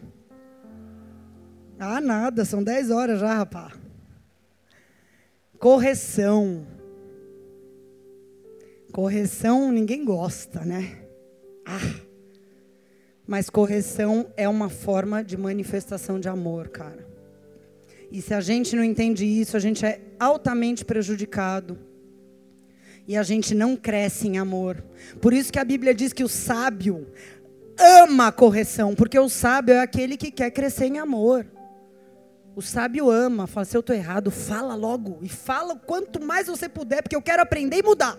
Ah, 1.77 1.99
nada, 1.99 2.45
são 2.45 2.63
10 2.63 2.89
horas 2.91 3.19
já, 3.19 3.33
rapaz. 3.33 3.73
Correção. 5.59 6.65
Correção 8.93 9.69
ninguém 9.69 10.05
gosta, 10.05 10.63
né? 10.63 11.05
Ah. 11.65 12.04
Mas 13.27 13.49
correção 13.49 14.27
é 14.37 14.47
uma 14.47 14.69
forma 14.69 15.23
de 15.23 15.35
manifestação 15.35 16.19
de 16.19 16.29
amor, 16.29 16.69
cara. 16.69 17.07
E 18.11 18.21
se 18.21 18.33
a 18.33 18.41
gente 18.41 18.75
não 18.75 18.83
entende 18.83 19.25
isso, 19.25 19.57
a 19.57 19.59
gente 19.59 19.85
é 19.85 19.99
altamente 20.19 20.85
prejudicado. 20.85 21.77
E 23.07 23.17
a 23.17 23.23
gente 23.23 23.53
não 23.53 23.75
cresce 23.75 24.27
em 24.27 24.37
amor. 24.37 24.83
Por 25.21 25.33
isso 25.33 25.51
que 25.51 25.59
a 25.59 25.63
Bíblia 25.63 25.93
diz 25.93 26.13
que 26.13 26.23
o 26.23 26.29
sábio 26.29 27.07
ama 27.77 28.27
a 28.27 28.31
correção, 28.31 28.95
porque 28.95 29.19
o 29.19 29.29
sábio 29.29 29.73
é 29.73 29.79
aquele 29.79 30.17
que 30.17 30.31
quer 30.31 30.51
crescer 30.51 30.85
em 30.85 30.99
amor. 30.99 31.45
O 32.55 32.61
sábio 32.61 33.11
ama, 33.11 33.47
fala, 33.47 33.65
se 33.65 33.75
eu 33.75 33.81
estou 33.81 33.95
errado, 33.95 34.31
fala 34.31 34.75
logo. 34.75 35.19
E 35.21 35.27
fala 35.27 35.75
quanto 35.75 36.23
mais 36.23 36.47
você 36.47 36.69
puder, 36.69 37.01
porque 37.01 37.15
eu 37.15 37.21
quero 37.21 37.41
aprender 37.41 37.79
e 37.79 37.83
mudar. 37.83 38.17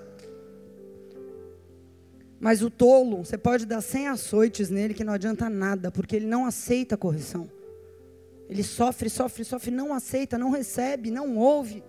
Mas 2.39 2.63
o 2.63 2.71
tolo, 2.71 3.25
você 3.25 3.39
pode 3.39 3.65
dar 3.65 3.81
100 3.81 4.09
açoites 4.09 4.71
nele 4.71 4.95
que 4.95 5.05
não 5.05 5.15
adianta 5.15 5.49
nada, 5.49 5.91
porque 5.91 6.17
ele 6.17 6.27
não 6.27 6.45
aceita 6.45 6.95
a 6.95 6.99
correção. 6.99 7.51
Ele 8.49 8.63
sofre, 8.63 9.09
sofre, 9.09 9.45
sofre, 9.45 9.71
não 9.71 9.93
aceita, 9.93 10.39
não 10.39 10.51
recebe, 10.51 11.11
não 11.11 11.37
ouve. 11.37 11.83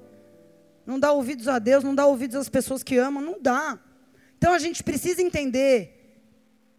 Não 0.86 1.00
dá 1.00 1.12
ouvidos 1.12 1.48
a 1.48 1.60
Deus, 1.60 1.84
não 1.84 1.94
dá 1.94 2.06
ouvidos 2.06 2.36
às 2.36 2.50
pessoas 2.50 2.82
que 2.82 2.98
amam, 2.98 3.22
não 3.22 3.42
dá. 3.42 3.80
Então 4.38 4.54
a 4.54 4.60
gente 4.60 4.84
precisa 4.84 5.22
entender. 5.22 5.94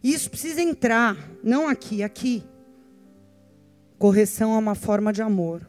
Isso 0.03 0.29
precisa 0.29 0.61
entrar, 0.61 1.15
não 1.43 1.67
aqui, 1.67 2.01
aqui. 2.01 2.43
Correção 3.97 4.55
é 4.55 4.57
uma 4.57 4.75
forma 4.75 5.13
de 5.13 5.21
amor. 5.21 5.67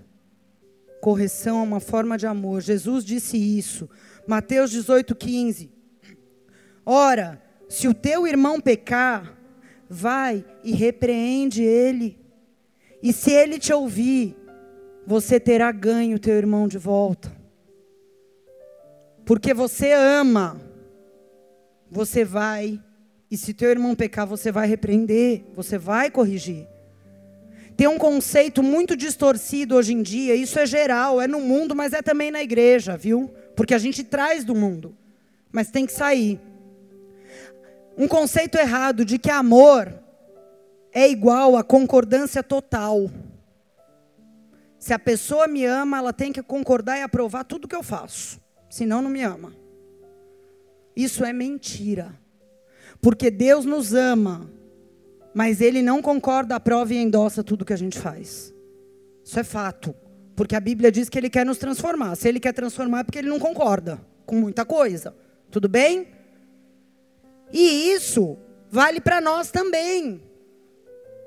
Correção 1.01 1.59
é 1.59 1.63
uma 1.63 1.81
forma 1.81 2.17
de 2.17 2.27
amor. 2.27 2.61
Jesus 2.61 3.05
disse 3.05 3.37
isso. 3.37 3.91
Mateus 4.27 4.71
18, 4.71 5.15
15. 5.15 5.71
Ora, 6.87 7.43
se 7.71 7.87
o 7.87 7.95
teu 7.95 8.27
irmão 8.27 8.61
pecar, 8.61 9.39
vai 9.89 10.45
e 10.65 10.73
repreende 10.73 11.63
ele. 11.63 12.19
E 13.01 13.13
se 13.13 13.31
ele 13.31 13.61
te 13.61 13.73
ouvir, 13.73 14.37
você 15.07 15.39
terá 15.39 15.71
ganho 15.71 16.19
teu 16.19 16.35
irmão 16.35 16.67
de 16.67 16.77
volta. 16.77 17.31
Porque 19.25 19.55
você 19.55 19.93
ama, 19.93 20.61
você 21.89 22.25
vai, 22.25 22.83
e 23.31 23.37
se 23.37 23.55
teu 23.55 23.71
irmão 23.71 23.95
pecar, 23.95 24.27
você 24.27 24.51
vai 24.51 24.67
repreender, 24.67 25.45
você 25.55 25.79
vai 25.79 26.11
corrigir. 26.11 26.67
Tem 27.77 27.87
um 27.87 27.99
conceito 27.99 28.65
muito 28.65 28.97
distorcido 28.97 29.77
hoje 29.77 29.95
em 29.95 30.03
dia, 30.03 30.35
isso 30.35 30.59
é 30.59 30.67
geral, 30.67 31.21
é 31.21 31.29
no 31.29 31.41
mundo, 31.41 31.77
mas 31.77 31.93
é 31.93 32.03
também 32.03 32.33
na 32.33 32.43
igreja, 32.43 32.97
viu? 32.97 33.31
Porque 33.55 33.75
a 33.75 33.79
gente 33.79 34.03
traz 34.03 34.45
do 34.45 34.57
mundo, 34.57 34.93
mas 35.53 35.71
tem 35.71 35.87
que 35.87 35.93
sair. 35.93 36.41
Um 38.01 38.09
conceito 38.09 38.57
errado 38.57 39.05
de 39.05 39.19
que 39.19 39.31
amor 39.31 39.93
é 40.91 41.07
igual 41.07 41.55
a 41.55 41.63
concordância 41.63 42.43
total. 42.43 43.11
Se 44.79 44.95
a 44.95 44.99
pessoa 44.99 45.47
me 45.47 45.67
ama, 45.67 45.99
ela 45.99 46.11
tem 46.11 46.33
que 46.33 46.43
concordar 46.43 46.97
e 46.97 47.03
aprovar 47.03 47.45
tudo 47.45 47.69
que 47.69 47.77
eu 47.77 47.83
faço. 47.83 48.41
Senão, 48.71 49.03
não 49.03 49.11
me 49.11 49.23
ama. 49.23 49.53
Isso 50.97 51.27
é 51.27 51.31
mentira. 51.35 52.19
Porque 53.03 53.31
Deus 53.31 53.67
nos 53.67 53.93
ama, 53.93 54.51
mas 55.35 55.61
Ele 55.61 55.83
não 55.83 56.01
concorda, 56.01 56.57
aprova 56.57 56.95
e 56.95 56.97
endossa 56.97 57.45
tudo 57.45 57.67
que 57.67 57.75
a 57.75 57.77
gente 57.77 57.99
faz. 57.99 58.51
Isso 59.23 59.39
é 59.39 59.45
fato. 59.45 59.95
Porque 60.35 60.57
a 60.57 60.61
Bíblia 60.61 60.91
diz 60.91 61.11
que 61.11 61.19
Ele 61.19 61.29
quer 61.29 61.45
nos 61.45 61.59
transformar. 61.59 62.17
Se 62.17 62.27
Ele 62.27 62.41
quer 62.41 62.55
transformar, 62.55 63.01
é 63.01 63.05
porque 63.05 63.19
Ele 63.19 63.29
não 63.29 63.39
concorda 63.39 64.01
com 64.25 64.37
muita 64.37 64.65
coisa. 64.65 65.15
Tudo 65.51 65.69
bem? 65.69 66.19
E 67.53 67.93
isso 67.93 68.39
vale 68.71 69.01
para 69.01 69.21
nós 69.21 69.51
também. 69.51 70.23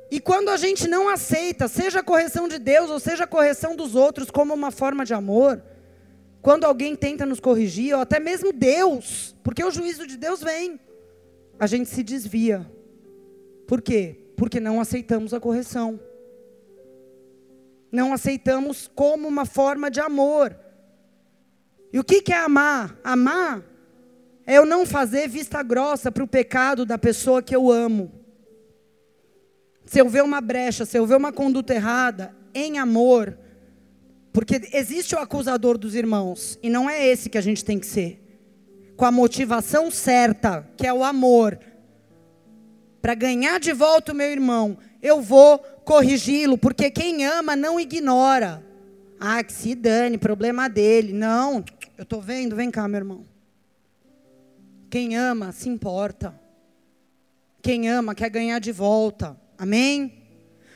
E 0.10 0.20
quando 0.20 0.50
a 0.50 0.58
gente 0.58 0.88
não 0.88 1.10
aceita, 1.10 1.68
seja 1.68 2.00
a 2.00 2.04
correção 2.04 2.48
de 2.48 2.60
Deus 2.60 2.90
ou 2.90 3.00
seja 3.00 3.24
a 3.24 3.28
correção 3.28 3.76
dos 3.76 3.96
outros 3.96 4.30
como 4.30 4.54
uma 4.54 4.72
forma 4.72 5.04
de 5.04 5.14
amor, 5.14 5.62
quando 6.42 6.66
alguém 6.66 6.96
tenta 6.96 7.26
nos 7.26 7.40
corrigir, 7.40 7.96
ou 7.96 8.02
até 8.02 8.20
mesmo 8.20 8.54
Deus, 8.54 9.36
porque 9.44 9.64
o 9.64 9.72
juízo 9.72 10.06
de 10.06 10.18
Deus 10.18 10.42
vem, 10.42 10.80
a 11.58 11.66
gente 11.66 11.90
se 11.90 12.04
desvia. 12.04 12.70
Por 13.68 13.82
quê? 13.82 14.20
Porque 14.38 14.60
não 14.60 14.80
aceitamos 14.80 15.34
a 15.34 15.40
correção. 15.40 16.00
Não 17.92 18.14
aceitamos 18.14 18.90
como 18.94 19.28
uma 19.28 19.46
forma 19.46 19.90
de 19.90 20.00
amor. 20.00 20.56
E 21.92 22.00
o 22.00 22.04
que 22.04 22.32
é 22.32 22.38
amar? 22.38 23.00
Amar 23.04 23.73
é 24.46 24.58
eu 24.58 24.66
não 24.66 24.86
fazer 24.86 25.28
vista 25.28 25.62
grossa 25.64 26.12
para 26.12 26.24
o 26.24 26.28
pecado 26.28 26.86
da 26.86 26.98
pessoa 26.98 27.42
que 27.42 27.56
eu 27.56 27.72
amo. 27.72 28.12
Se 29.86 30.00
eu 30.00 30.10
ver 30.10 30.24
uma 30.24 30.42
brecha, 30.42 30.86
se 30.86 30.98
eu 30.98 31.06
ver 31.06 31.16
uma 31.16 31.32
conduta 31.32 31.74
errada, 31.74 32.36
em 32.54 32.78
amor, 32.78 33.38
porque 34.32 34.62
existe 34.74 35.16
o 35.16 35.20
acusador 35.20 35.78
dos 35.78 35.96
irmãos, 35.96 36.58
e 36.62 36.70
não 36.70 36.90
é 36.90 37.06
esse 37.06 37.30
que 37.30 37.38
a 37.38 37.42
gente 37.42 37.64
tem 37.64 37.80
que 37.80 37.86
ser. 37.86 38.20
Com 38.96 39.06
a 39.06 39.12
motivação 39.12 39.90
certa, 39.92 40.68
que 40.78 40.88
é 40.88 40.94
o 40.94 41.04
amor, 41.04 41.60
para 43.02 43.16
ganhar 43.16 43.60
de 43.60 43.74
volta 43.74 44.12
o 44.12 44.16
meu 44.16 44.32
irmão, 44.32 44.78
eu 45.02 45.22
vou 45.22 45.60
corrigi-lo, 45.60 46.58
porque 46.58 46.90
quem 46.90 47.26
ama 47.26 47.56
não 47.56 47.80
ignora. 47.80 48.64
Ah, 49.20 49.44
que 49.44 49.54
se 49.54 49.76
dane, 49.76 50.18
problema 50.18 50.70
dele. 50.70 51.14
Não, 51.14 51.64
eu 51.98 52.04
estou 52.04 52.22
vendo, 52.22 52.56
vem 52.56 52.72
cá, 52.72 52.88
meu 52.88 53.00
irmão. 53.00 53.33
Quem 54.94 55.18
ama 55.18 55.52
se 55.52 55.68
importa. 55.70 56.40
Quem 57.64 57.90
ama 57.90 58.14
quer 58.14 58.30
ganhar 58.30 58.60
de 58.60 58.72
volta. 58.72 59.36
Amém? 59.58 60.22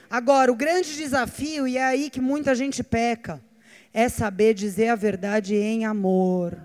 Agora, 0.10 0.52
o 0.52 0.56
grande 0.56 0.96
desafio, 0.96 1.68
e 1.68 1.78
é 1.78 1.84
aí 1.84 2.10
que 2.10 2.20
muita 2.20 2.56
gente 2.56 2.82
peca, 2.82 3.40
é 3.94 4.10
saber 4.10 4.56
dizer 4.56 4.88
a 4.88 4.96
verdade 4.96 5.54
em 5.54 5.86
amor. 5.86 6.58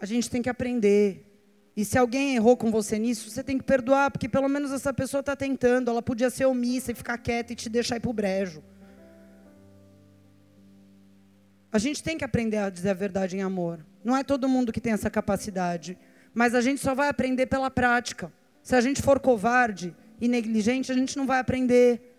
A 0.00 0.06
gente 0.06 0.30
tem 0.30 0.40
que 0.40 0.48
aprender. 0.48 1.30
E 1.76 1.84
se 1.84 1.98
alguém 1.98 2.34
errou 2.36 2.56
com 2.56 2.70
você 2.70 2.98
nisso, 2.98 3.28
você 3.28 3.44
tem 3.44 3.58
que 3.58 3.64
perdoar, 3.64 4.10
porque 4.10 4.30
pelo 4.30 4.48
menos 4.48 4.72
essa 4.72 4.94
pessoa 4.94 5.20
está 5.20 5.36
tentando. 5.36 5.90
Ela 5.90 6.00
podia 6.00 6.30
ser 6.30 6.46
omissa 6.46 6.90
e 6.90 6.94
ficar 6.94 7.18
quieta 7.18 7.52
e 7.52 7.54
te 7.54 7.68
deixar 7.68 7.96
ir 7.96 8.00
para 8.00 8.10
o 8.10 8.14
brejo. 8.14 8.64
A 11.70 11.76
gente 11.76 12.02
tem 12.02 12.16
que 12.16 12.24
aprender 12.24 12.56
a 12.56 12.70
dizer 12.70 12.88
a 12.88 12.94
verdade 12.94 13.36
em 13.36 13.42
amor. 13.42 13.84
Não 14.06 14.16
é 14.16 14.22
todo 14.22 14.48
mundo 14.48 14.72
que 14.72 14.80
tem 14.80 14.94
essa 14.94 15.10
capacidade. 15.10 15.98
Mas 16.32 16.54
a 16.54 16.62
gente 16.62 16.80
só 16.80 16.94
vai 16.94 17.08
aprender 17.08 17.46
pela 17.46 17.70
prática. 17.70 18.32
Se 18.62 18.74
a 18.74 18.80
gente 18.80 19.02
for 19.02 19.18
covarde, 19.20 19.94
e 20.20 20.28
negligente, 20.28 20.90
a 20.90 20.94
gente 20.94 21.16
não 21.16 21.26
vai 21.26 21.38
aprender. 21.38 22.14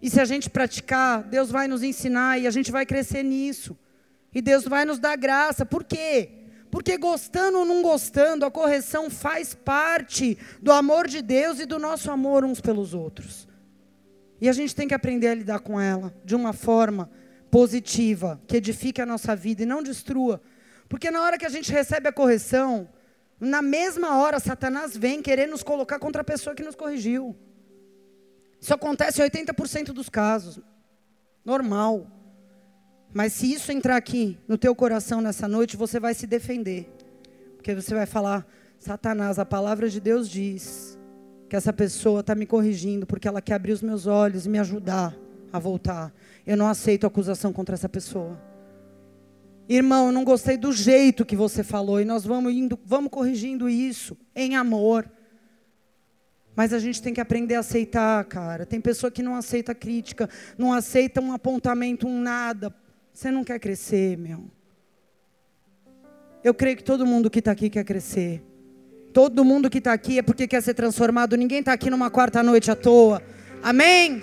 E 0.00 0.10
se 0.10 0.20
a 0.20 0.24
gente 0.24 0.50
praticar, 0.50 1.22
Deus 1.22 1.50
vai 1.50 1.68
nos 1.68 1.82
ensinar 1.82 2.38
e 2.38 2.46
a 2.46 2.50
gente 2.50 2.72
vai 2.72 2.84
crescer 2.84 3.22
nisso. 3.22 3.78
E 4.34 4.42
Deus 4.42 4.64
vai 4.64 4.84
nos 4.84 4.98
dar 4.98 5.16
graça. 5.16 5.64
Por 5.64 5.84
quê? 5.84 6.30
Porque 6.70 6.96
gostando 6.96 7.58
ou 7.58 7.64
não 7.64 7.82
gostando, 7.82 8.44
a 8.44 8.50
correção 8.50 9.10
faz 9.10 9.54
parte 9.54 10.38
do 10.60 10.72
amor 10.72 11.06
de 11.06 11.22
Deus 11.22 11.60
e 11.60 11.66
do 11.66 11.78
nosso 11.78 12.10
amor 12.10 12.44
uns 12.44 12.60
pelos 12.60 12.94
outros. 12.94 13.46
E 14.40 14.48
a 14.48 14.52
gente 14.52 14.74
tem 14.74 14.88
que 14.88 14.94
aprender 14.94 15.28
a 15.28 15.34
lidar 15.34 15.60
com 15.60 15.80
ela 15.80 16.12
de 16.24 16.34
uma 16.34 16.52
forma 16.52 17.10
positiva, 17.52 18.40
que 18.46 18.56
edifique 18.56 19.02
a 19.02 19.04
nossa 19.04 19.36
vida 19.36 19.62
e 19.62 19.66
não 19.66 19.82
destrua. 19.82 20.40
Porque 20.88 21.10
na 21.10 21.20
hora 21.20 21.36
que 21.36 21.44
a 21.44 21.50
gente 21.50 21.70
recebe 21.70 22.08
a 22.08 22.12
correção, 22.12 22.88
na 23.38 23.60
mesma 23.60 24.16
hora, 24.16 24.40
Satanás 24.40 24.96
vem 24.96 25.20
querer 25.20 25.46
nos 25.46 25.62
colocar 25.62 25.98
contra 25.98 26.22
a 26.22 26.24
pessoa 26.24 26.56
que 26.56 26.62
nos 26.62 26.74
corrigiu. 26.74 27.36
Isso 28.58 28.72
acontece 28.72 29.20
em 29.20 29.28
80% 29.28 29.92
dos 29.92 30.08
casos. 30.08 30.60
Normal. 31.44 32.06
Mas 33.12 33.34
se 33.34 33.52
isso 33.52 33.70
entrar 33.70 33.96
aqui 33.96 34.38
no 34.48 34.56
teu 34.56 34.74
coração 34.74 35.20
nessa 35.20 35.46
noite, 35.46 35.76
você 35.76 36.00
vai 36.00 36.14
se 36.14 36.26
defender. 36.26 36.90
Porque 37.56 37.74
você 37.74 37.94
vai 37.94 38.06
falar: 38.06 38.46
Satanás, 38.78 39.38
a 39.38 39.44
palavra 39.44 39.90
de 39.90 40.00
Deus 40.00 40.26
diz 40.30 40.98
que 41.50 41.56
essa 41.56 41.72
pessoa 41.72 42.20
está 42.20 42.34
me 42.34 42.46
corrigindo 42.46 43.06
porque 43.06 43.28
ela 43.28 43.42
quer 43.42 43.56
abrir 43.56 43.72
os 43.72 43.82
meus 43.82 44.06
olhos 44.06 44.46
e 44.46 44.48
me 44.48 44.58
ajudar 44.58 45.14
a 45.52 45.58
voltar. 45.58 46.12
Eu 46.46 46.56
não 46.56 46.66
aceito 46.66 47.06
acusação 47.06 47.52
contra 47.52 47.74
essa 47.74 47.88
pessoa. 47.88 48.40
Irmão, 49.68 50.06
eu 50.06 50.12
não 50.12 50.24
gostei 50.24 50.56
do 50.56 50.72
jeito 50.72 51.24
que 51.24 51.36
você 51.36 51.62
falou 51.62 52.00
e 52.00 52.04
nós 52.04 52.24
vamos 52.24 52.52
indo, 52.52 52.78
vamos 52.84 53.10
corrigindo 53.10 53.68
isso 53.68 54.16
em 54.34 54.56
amor. 54.56 55.08
Mas 56.54 56.72
a 56.72 56.78
gente 56.78 57.00
tem 57.00 57.14
que 57.14 57.20
aprender 57.20 57.54
a 57.54 57.60
aceitar, 57.60 58.24
cara. 58.24 58.66
Tem 58.66 58.80
pessoa 58.80 59.10
que 59.10 59.22
não 59.22 59.34
aceita 59.34 59.74
crítica, 59.74 60.28
não 60.58 60.72
aceita 60.72 61.20
um 61.20 61.32
apontamento, 61.32 62.06
um 62.06 62.20
nada. 62.20 62.74
Você 63.12 63.30
não 63.30 63.44
quer 63.44 63.58
crescer, 63.58 64.18
meu. 64.18 64.44
Eu 66.44 66.52
creio 66.52 66.76
que 66.76 66.84
todo 66.84 67.06
mundo 67.06 67.30
que 67.30 67.38
está 67.38 67.52
aqui 67.52 67.70
quer 67.70 67.84
crescer. 67.84 68.42
Todo 69.12 69.44
mundo 69.44 69.70
que 69.70 69.78
está 69.78 69.92
aqui 69.92 70.18
é 70.18 70.22
porque 70.22 70.46
quer 70.46 70.62
ser 70.62 70.74
transformado. 70.74 71.36
Ninguém 71.36 71.60
está 71.60 71.72
aqui 71.72 71.88
numa 71.88 72.10
quarta 72.10 72.42
noite 72.42 72.70
à 72.70 72.76
toa. 72.76 73.22
Amém? 73.62 74.22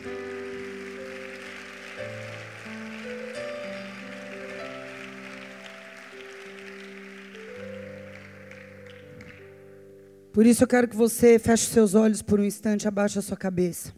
Por 10.40 10.46
isso 10.46 10.64
eu 10.64 10.68
quero 10.70 10.88
que 10.88 10.96
você 10.96 11.38
feche 11.38 11.66
seus 11.66 11.96
olhos 11.96 12.22
por 12.22 12.40
um 12.40 12.46
instante, 12.46 12.88
abaixe 12.88 13.20
a 13.20 13.22
sua 13.22 13.36
cabeça. 13.36 13.94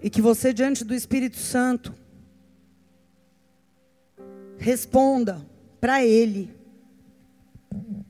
E 0.00 0.08
que 0.08 0.22
você, 0.22 0.52
diante 0.52 0.84
do 0.84 0.94
Espírito 0.94 1.36
Santo, 1.36 1.92
responda 4.56 5.44
para 5.80 6.04
Ele 6.04 6.54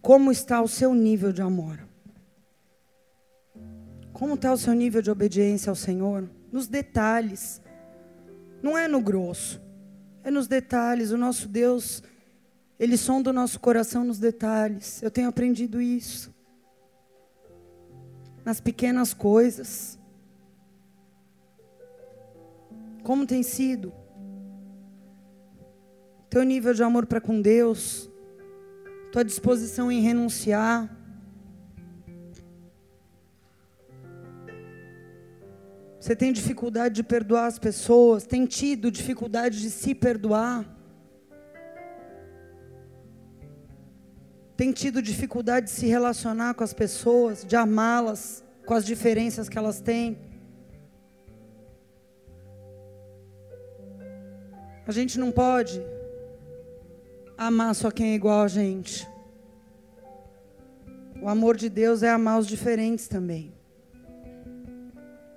como 0.03 0.31
está 0.31 0.61
o 0.61 0.69
seu 0.69 0.93
nível 0.93 1.33
de 1.33 1.41
amor. 1.41 1.79
Como 4.13 4.35
está 4.35 4.53
o 4.53 4.59
seu 4.59 4.75
nível 4.75 5.01
de 5.01 5.11
obediência 5.11 5.71
ao 5.71 5.75
Senhor? 5.75 6.29
Nos 6.53 6.69
detalhes. 6.69 7.63
Não 8.63 8.77
é 8.77 8.87
no 8.87 9.01
grosso. 9.01 9.59
É 10.23 10.31
nos 10.31 10.47
detalhes. 10.47 11.13
O 11.13 11.17
nosso 11.17 11.49
Deus 11.49 12.03
ele 12.83 12.97
sonda 12.97 13.31
o 13.31 13.33
nosso 13.33 13.61
coração 13.61 14.03
nos 14.03 14.19
detalhes. 14.19 15.01
Eu 15.05 15.09
tenho 15.09 15.29
aprendido 15.29 15.81
isso. 15.81 16.35
Nas 18.45 18.61
pequenas 18.61 19.15
coisas. 19.15 19.97
Como 23.05 23.25
tem 23.25 23.41
sido? 23.45 23.93
Teu 26.29 26.43
nível 26.43 26.75
de 26.75 26.83
amor 26.83 27.07
para 27.07 27.21
com 27.21 27.41
Deus. 27.41 28.11
Tua 29.13 29.25
disposição 29.25 29.93
em 29.93 30.01
renunciar. 30.01 30.91
Você 36.01 36.17
tem 36.17 36.33
dificuldade 36.33 36.97
de 36.97 37.05
perdoar 37.05 37.47
as 37.47 37.61
pessoas? 37.61 38.27
Tem 38.27 38.45
tido 38.45 38.91
dificuldade 38.91 39.61
de 39.61 39.71
se 39.71 39.95
perdoar? 39.95 40.82
Tem 44.57 44.73
tido 44.73 45.01
dificuldade 45.01 45.67
de 45.67 45.73
se 45.73 45.87
relacionar 45.87 46.55
com 46.55 46.63
as 46.63 46.73
pessoas, 46.73 47.45
de 47.45 47.57
amá-las 47.57 48.45
com 48.67 48.75
as 48.75 48.85
diferenças 48.85 49.49
que 49.49 49.59
elas 49.59 49.81
têm? 49.81 50.19
A 54.87 54.93
gente 54.93 55.19
não 55.19 55.31
pode 55.31 55.83
amar 57.37 57.75
só 57.75 57.91
quem 57.91 58.13
é 58.13 58.15
igual 58.15 58.43
a 58.43 58.49
gente. 58.49 59.09
O 61.21 61.29
amor 61.29 61.57
de 61.57 61.69
Deus 61.69 62.03
é 62.03 62.11
amar 62.11 62.39
os 62.39 62.47
diferentes 62.47 63.07
também. 63.09 63.55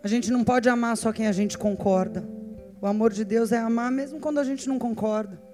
A 0.04 0.08
gente 0.08 0.32
não 0.32 0.44
pode 0.44 0.68
amar 0.68 0.98
só 0.98 1.14
quem 1.14 1.28
a 1.28 1.32
gente 1.32 1.58
concorda. 1.58 2.28
O 2.82 2.88
amor 2.88 3.14
de 3.14 3.24
Deus 3.24 3.52
é 3.52 3.58
amar 3.58 3.92
mesmo 3.92 4.20
quando 4.20 4.40
a 4.40 4.44
gente 4.44 4.68
não 4.68 4.78
concorda. 4.78 5.45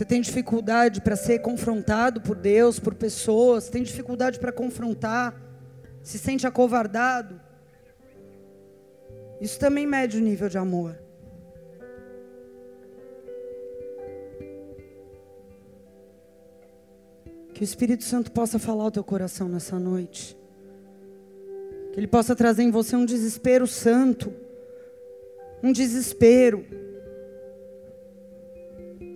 Você 0.00 0.06
tem 0.06 0.22
dificuldade 0.22 1.02
para 1.02 1.14
ser 1.14 1.40
confrontado 1.40 2.22
por 2.22 2.34
Deus, 2.34 2.80
por 2.80 2.94
pessoas, 2.94 3.68
tem 3.68 3.82
dificuldade 3.82 4.40
para 4.40 4.50
confrontar, 4.50 5.38
se 6.02 6.18
sente 6.18 6.46
acovardado. 6.46 7.38
Isso 9.42 9.58
também 9.58 9.86
mede 9.86 10.16
o 10.16 10.20
nível 10.22 10.48
de 10.48 10.56
amor. 10.56 10.98
Que 17.52 17.60
o 17.60 17.62
Espírito 17.62 18.04
Santo 18.04 18.32
possa 18.32 18.58
falar 18.58 18.84
ao 18.84 18.90
teu 18.90 19.04
coração 19.04 19.50
nessa 19.50 19.78
noite. 19.78 20.34
Que 21.92 22.00
ele 22.00 22.08
possa 22.08 22.34
trazer 22.34 22.62
em 22.62 22.70
você 22.70 22.96
um 22.96 23.04
desespero 23.04 23.66
santo. 23.66 24.32
Um 25.62 25.70
desespero. 25.70 26.89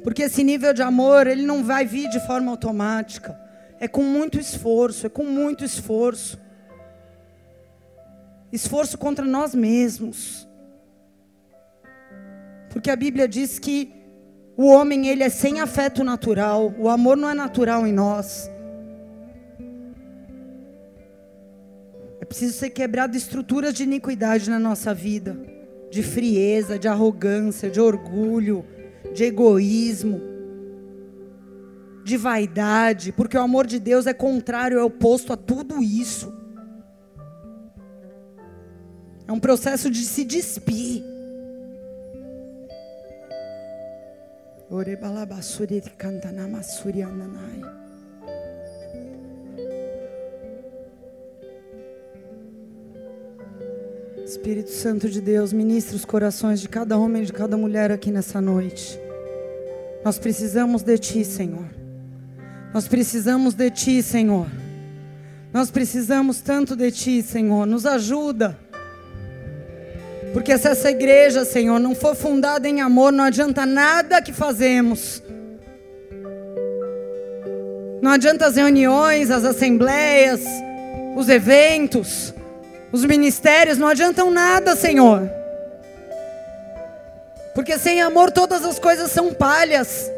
Porque 0.05 0.24
esse 0.24 0.44
nível 0.44 0.74
de 0.74 0.82
amor, 0.82 1.26
ele 1.26 1.46
não 1.46 1.64
vai 1.64 1.86
vir 1.86 2.11
de 2.11 2.20
forma 2.20 2.50
automática. 2.50 3.40
É 3.80 3.88
com 3.88 4.02
muito 4.02 4.38
esforço, 4.38 5.07
é 5.07 5.09
com 5.09 5.24
muito 5.24 5.64
esforço. 5.64 6.38
Esforço 8.52 8.98
contra 8.98 9.24
nós 9.24 9.55
mesmos. 9.55 10.46
Porque 12.68 12.90
a 12.90 12.96
Bíblia 12.96 13.26
diz 13.26 13.59
que 13.59 13.94
o 14.59 14.66
homem, 14.66 15.09
ele 15.09 15.24
é 15.24 15.30
sem 15.30 15.61
afeto 15.61 16.05
natural. 16.05 16.74
O 16.78 16.90
amor 16.90 17.16
não 17.16 17.30
é 17.30 17.34
natural 17.34 17.86
em 17.86 17.92
nós. 17.92 18.50
É 22.20 22.26
preciso 22.26 22.59
ser 22.59 22.70
quebrado 22.70 23.16
estruturas 23.16 23.72
de 23.72 23.84
iniquidade 23.84 24.50
na 24.50 24.59
nossa 24.59 24.92
vida, 24.92 25.34
de 25.90 26.02
frieza, 26.02 26.78
de 26.78 26.88
arrogância, 26.88 27.70
de 27.70 27.80
orgulho, 27.80 28.66
de 29.14 29.24
egoísmo, 29.24 30.20
de 32.04 32.16
vaidade, 32.16 33.12
porque 33.12 33.36
o 33.36 33.40
amor 33.40 33.66
de 33.66 33.78
Deus 33.78 34.06
é 34.06 34.12
contrário, 34.12 34.78
é 34.78 34.82
oposto 34.82 35.32
a 35.32 35.36
tudo 35.36 35.82
isso. 35.82 36.34
É 39.26 39.32
um 39.32 39.40
processo 39.40 39.90
de 39.90 40.04
se 40.04 40.24
despir. 40.24 41.02
Espírito 54.24 54.70
Santo 54.70 55.08
de 55.08 55.20
Deus, 55.20 55.52
ministre 55.52 55.94
os 55.94 56.04
corações 56.04 56.60
de 56.60 56.68
cada 56.68 56.98
homem 56.98 57.22
e 57.22 57.26
de 57.26 57.32
cada 57.32 57.56
mulher 57.56 57.92
aqui 57.92 58.10
nessa 58.10 58.40
noite. 58.40 59.03
Nós 60.05 60.18
precisamos 60.18 60.82
de 60.82 60.98
Ti, 60.98 61.24
Senhor. 61.24 61.64
Nós 62.74 62.86
precisamos 62.86 63.55
de 63.55 63.70
Ti, 63.70 64.02
Senhor. 64.02 64.46
Nós 65.50 65.70
precisamos 65.70 66.40
tanto 66.40 66.76
de 66.76 66.90
Ti, 66.90 67.22
Senhor. 67.22 67.64
Nos 67.64 67.86
ajuda. 67.86 68.59
Porque 70.34 70.59
se 70.59 70.68
essa 70.68 70.90
igreja, 70.90 71.44
Senhor, 71.44 71.78
não 71.78 71.94
for 71.94 72.14
fundada 72.14 72.68
em 72.68 72.82
amor, 72.82 73.12
não 73.12 73.24
adianta 73.24 73.64
nada 73.64 74.20
que 74.20 74.32
fazemos. 74.32 75.22
Não 78.02 78.11
adianta 78.11 78.44
as 78.44 78.57
reuniões, 78.57 79.30
as 79.30 79.44
assembleias, 79.44 80.42
os 81.16 81.30
eventos, 81.30 82.34
os 82.92 83.05
ministérios, 83.07 83.78
não 83.78 83.86
adiantam 83.86 84.30
nada, 84.30 84.76
Senhor. 84.76 85.30
Porque 87.55 87.78
sem 87.78 88.02
amor 88.02 88.32
todas 88.32 88.64
as 88.64 88.78
coisas 88.78 89.11
são 89.11 89.32
palhas. 89.32 90.11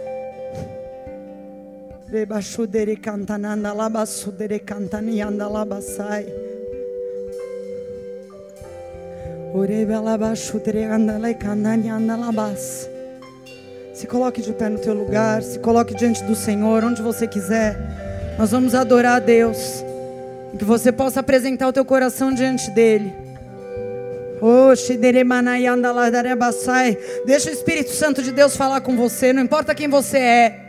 Se 13.92 14.06
coloque 14.06 14.40
de 14.40 14.52
pé 14.52 14.68
no 14.68 14.78
teu 14.78 14.94
lugar, 14.94 15.42
se 15.42 15.58
coloque 15.58 15.94
diante 15.94 16.22
do 16.24 16.34
Senhor, 16.34 16.84
onde 16.84 17.02
você 17.02 17.26
quiser. 17.26 17.76
Nós 18.38 18.50
vamos 18.50 18.74
adorar 18.74 19.16
a 19.16 19.18
Deus. 19.18 19.84
Que 20.58 20.64
você 20.64 20.92
possa 20.92 21.20
apresentar 21.20 21.68
o 21.68 21.72
teu 21.72 21.84
coração 21.84 22.32
diante 22.32 22.70
dele. 22.70 23.25
Deixa 27.24 27.50
o 27.50 27.52
Espírito 27.52 27.90
Santo 27.92 28.22
de 28.22 28.30
Deus 28.30 28.56
falar 28.56 28.80
com 28.80 28.96
você, 28.96 29.32
não 29.32 29.42
importa 29.42 29.74
quem 29.74 29.88
você 29.88 30.18
é. 30.18 30.60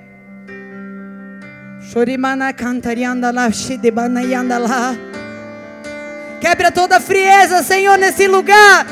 Quebra 6.40 6.72
toda 6.72 7.00
frieza, 7.00 7.64
Senhor, 7.64 7.98
nesse 7.98 8.28
lugar. 8.28 8.86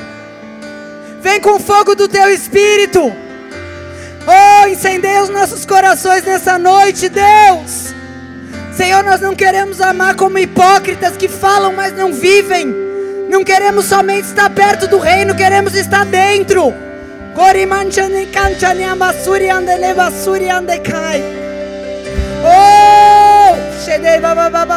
Vem 1.22 1.40
com 1.40 1.56
o 1.56 1.60
fogo 1.60 1.96
do 1.96 2.08
teu 2.08 2.30
espírito. 2.30 3.02
Oh, 4.28 4.68
incendeia 4.68 5.24
os 5.24 5.30
nossos 5.30 5.66
corações 5.66 6.24
nessa 6.24 6.58
noite, 6.58 7.10
Deus. 7.10 7.94
Senhor, 8.76 9.04
nós 9.04 9.22
não 9.22 9.36
queremos 9.36 9.80
amar 9.80 10.16
como 10.16 10.38
hipócritas 10.38 11.16
que 11.16 11.28
falam, 11.28 11.74
mas 11.74 11.96
não 11.96 12.12
vivem. 12.12 12.74
Não 13.36 13.44
queremos 13.44 13.88
somente 13.88 14.28
estar 14.30 14.50
perto 14.50 14.88
do 14.88 14.98
reino, 14.98 15.36
queremos 15.36 15.76
estar 15.76 16.06
dentro. 16.06 16.74
Oh! 22.46 23.84
Shede 23.84 24.22
baba 24.22 24.50
baba. 24.50 24.76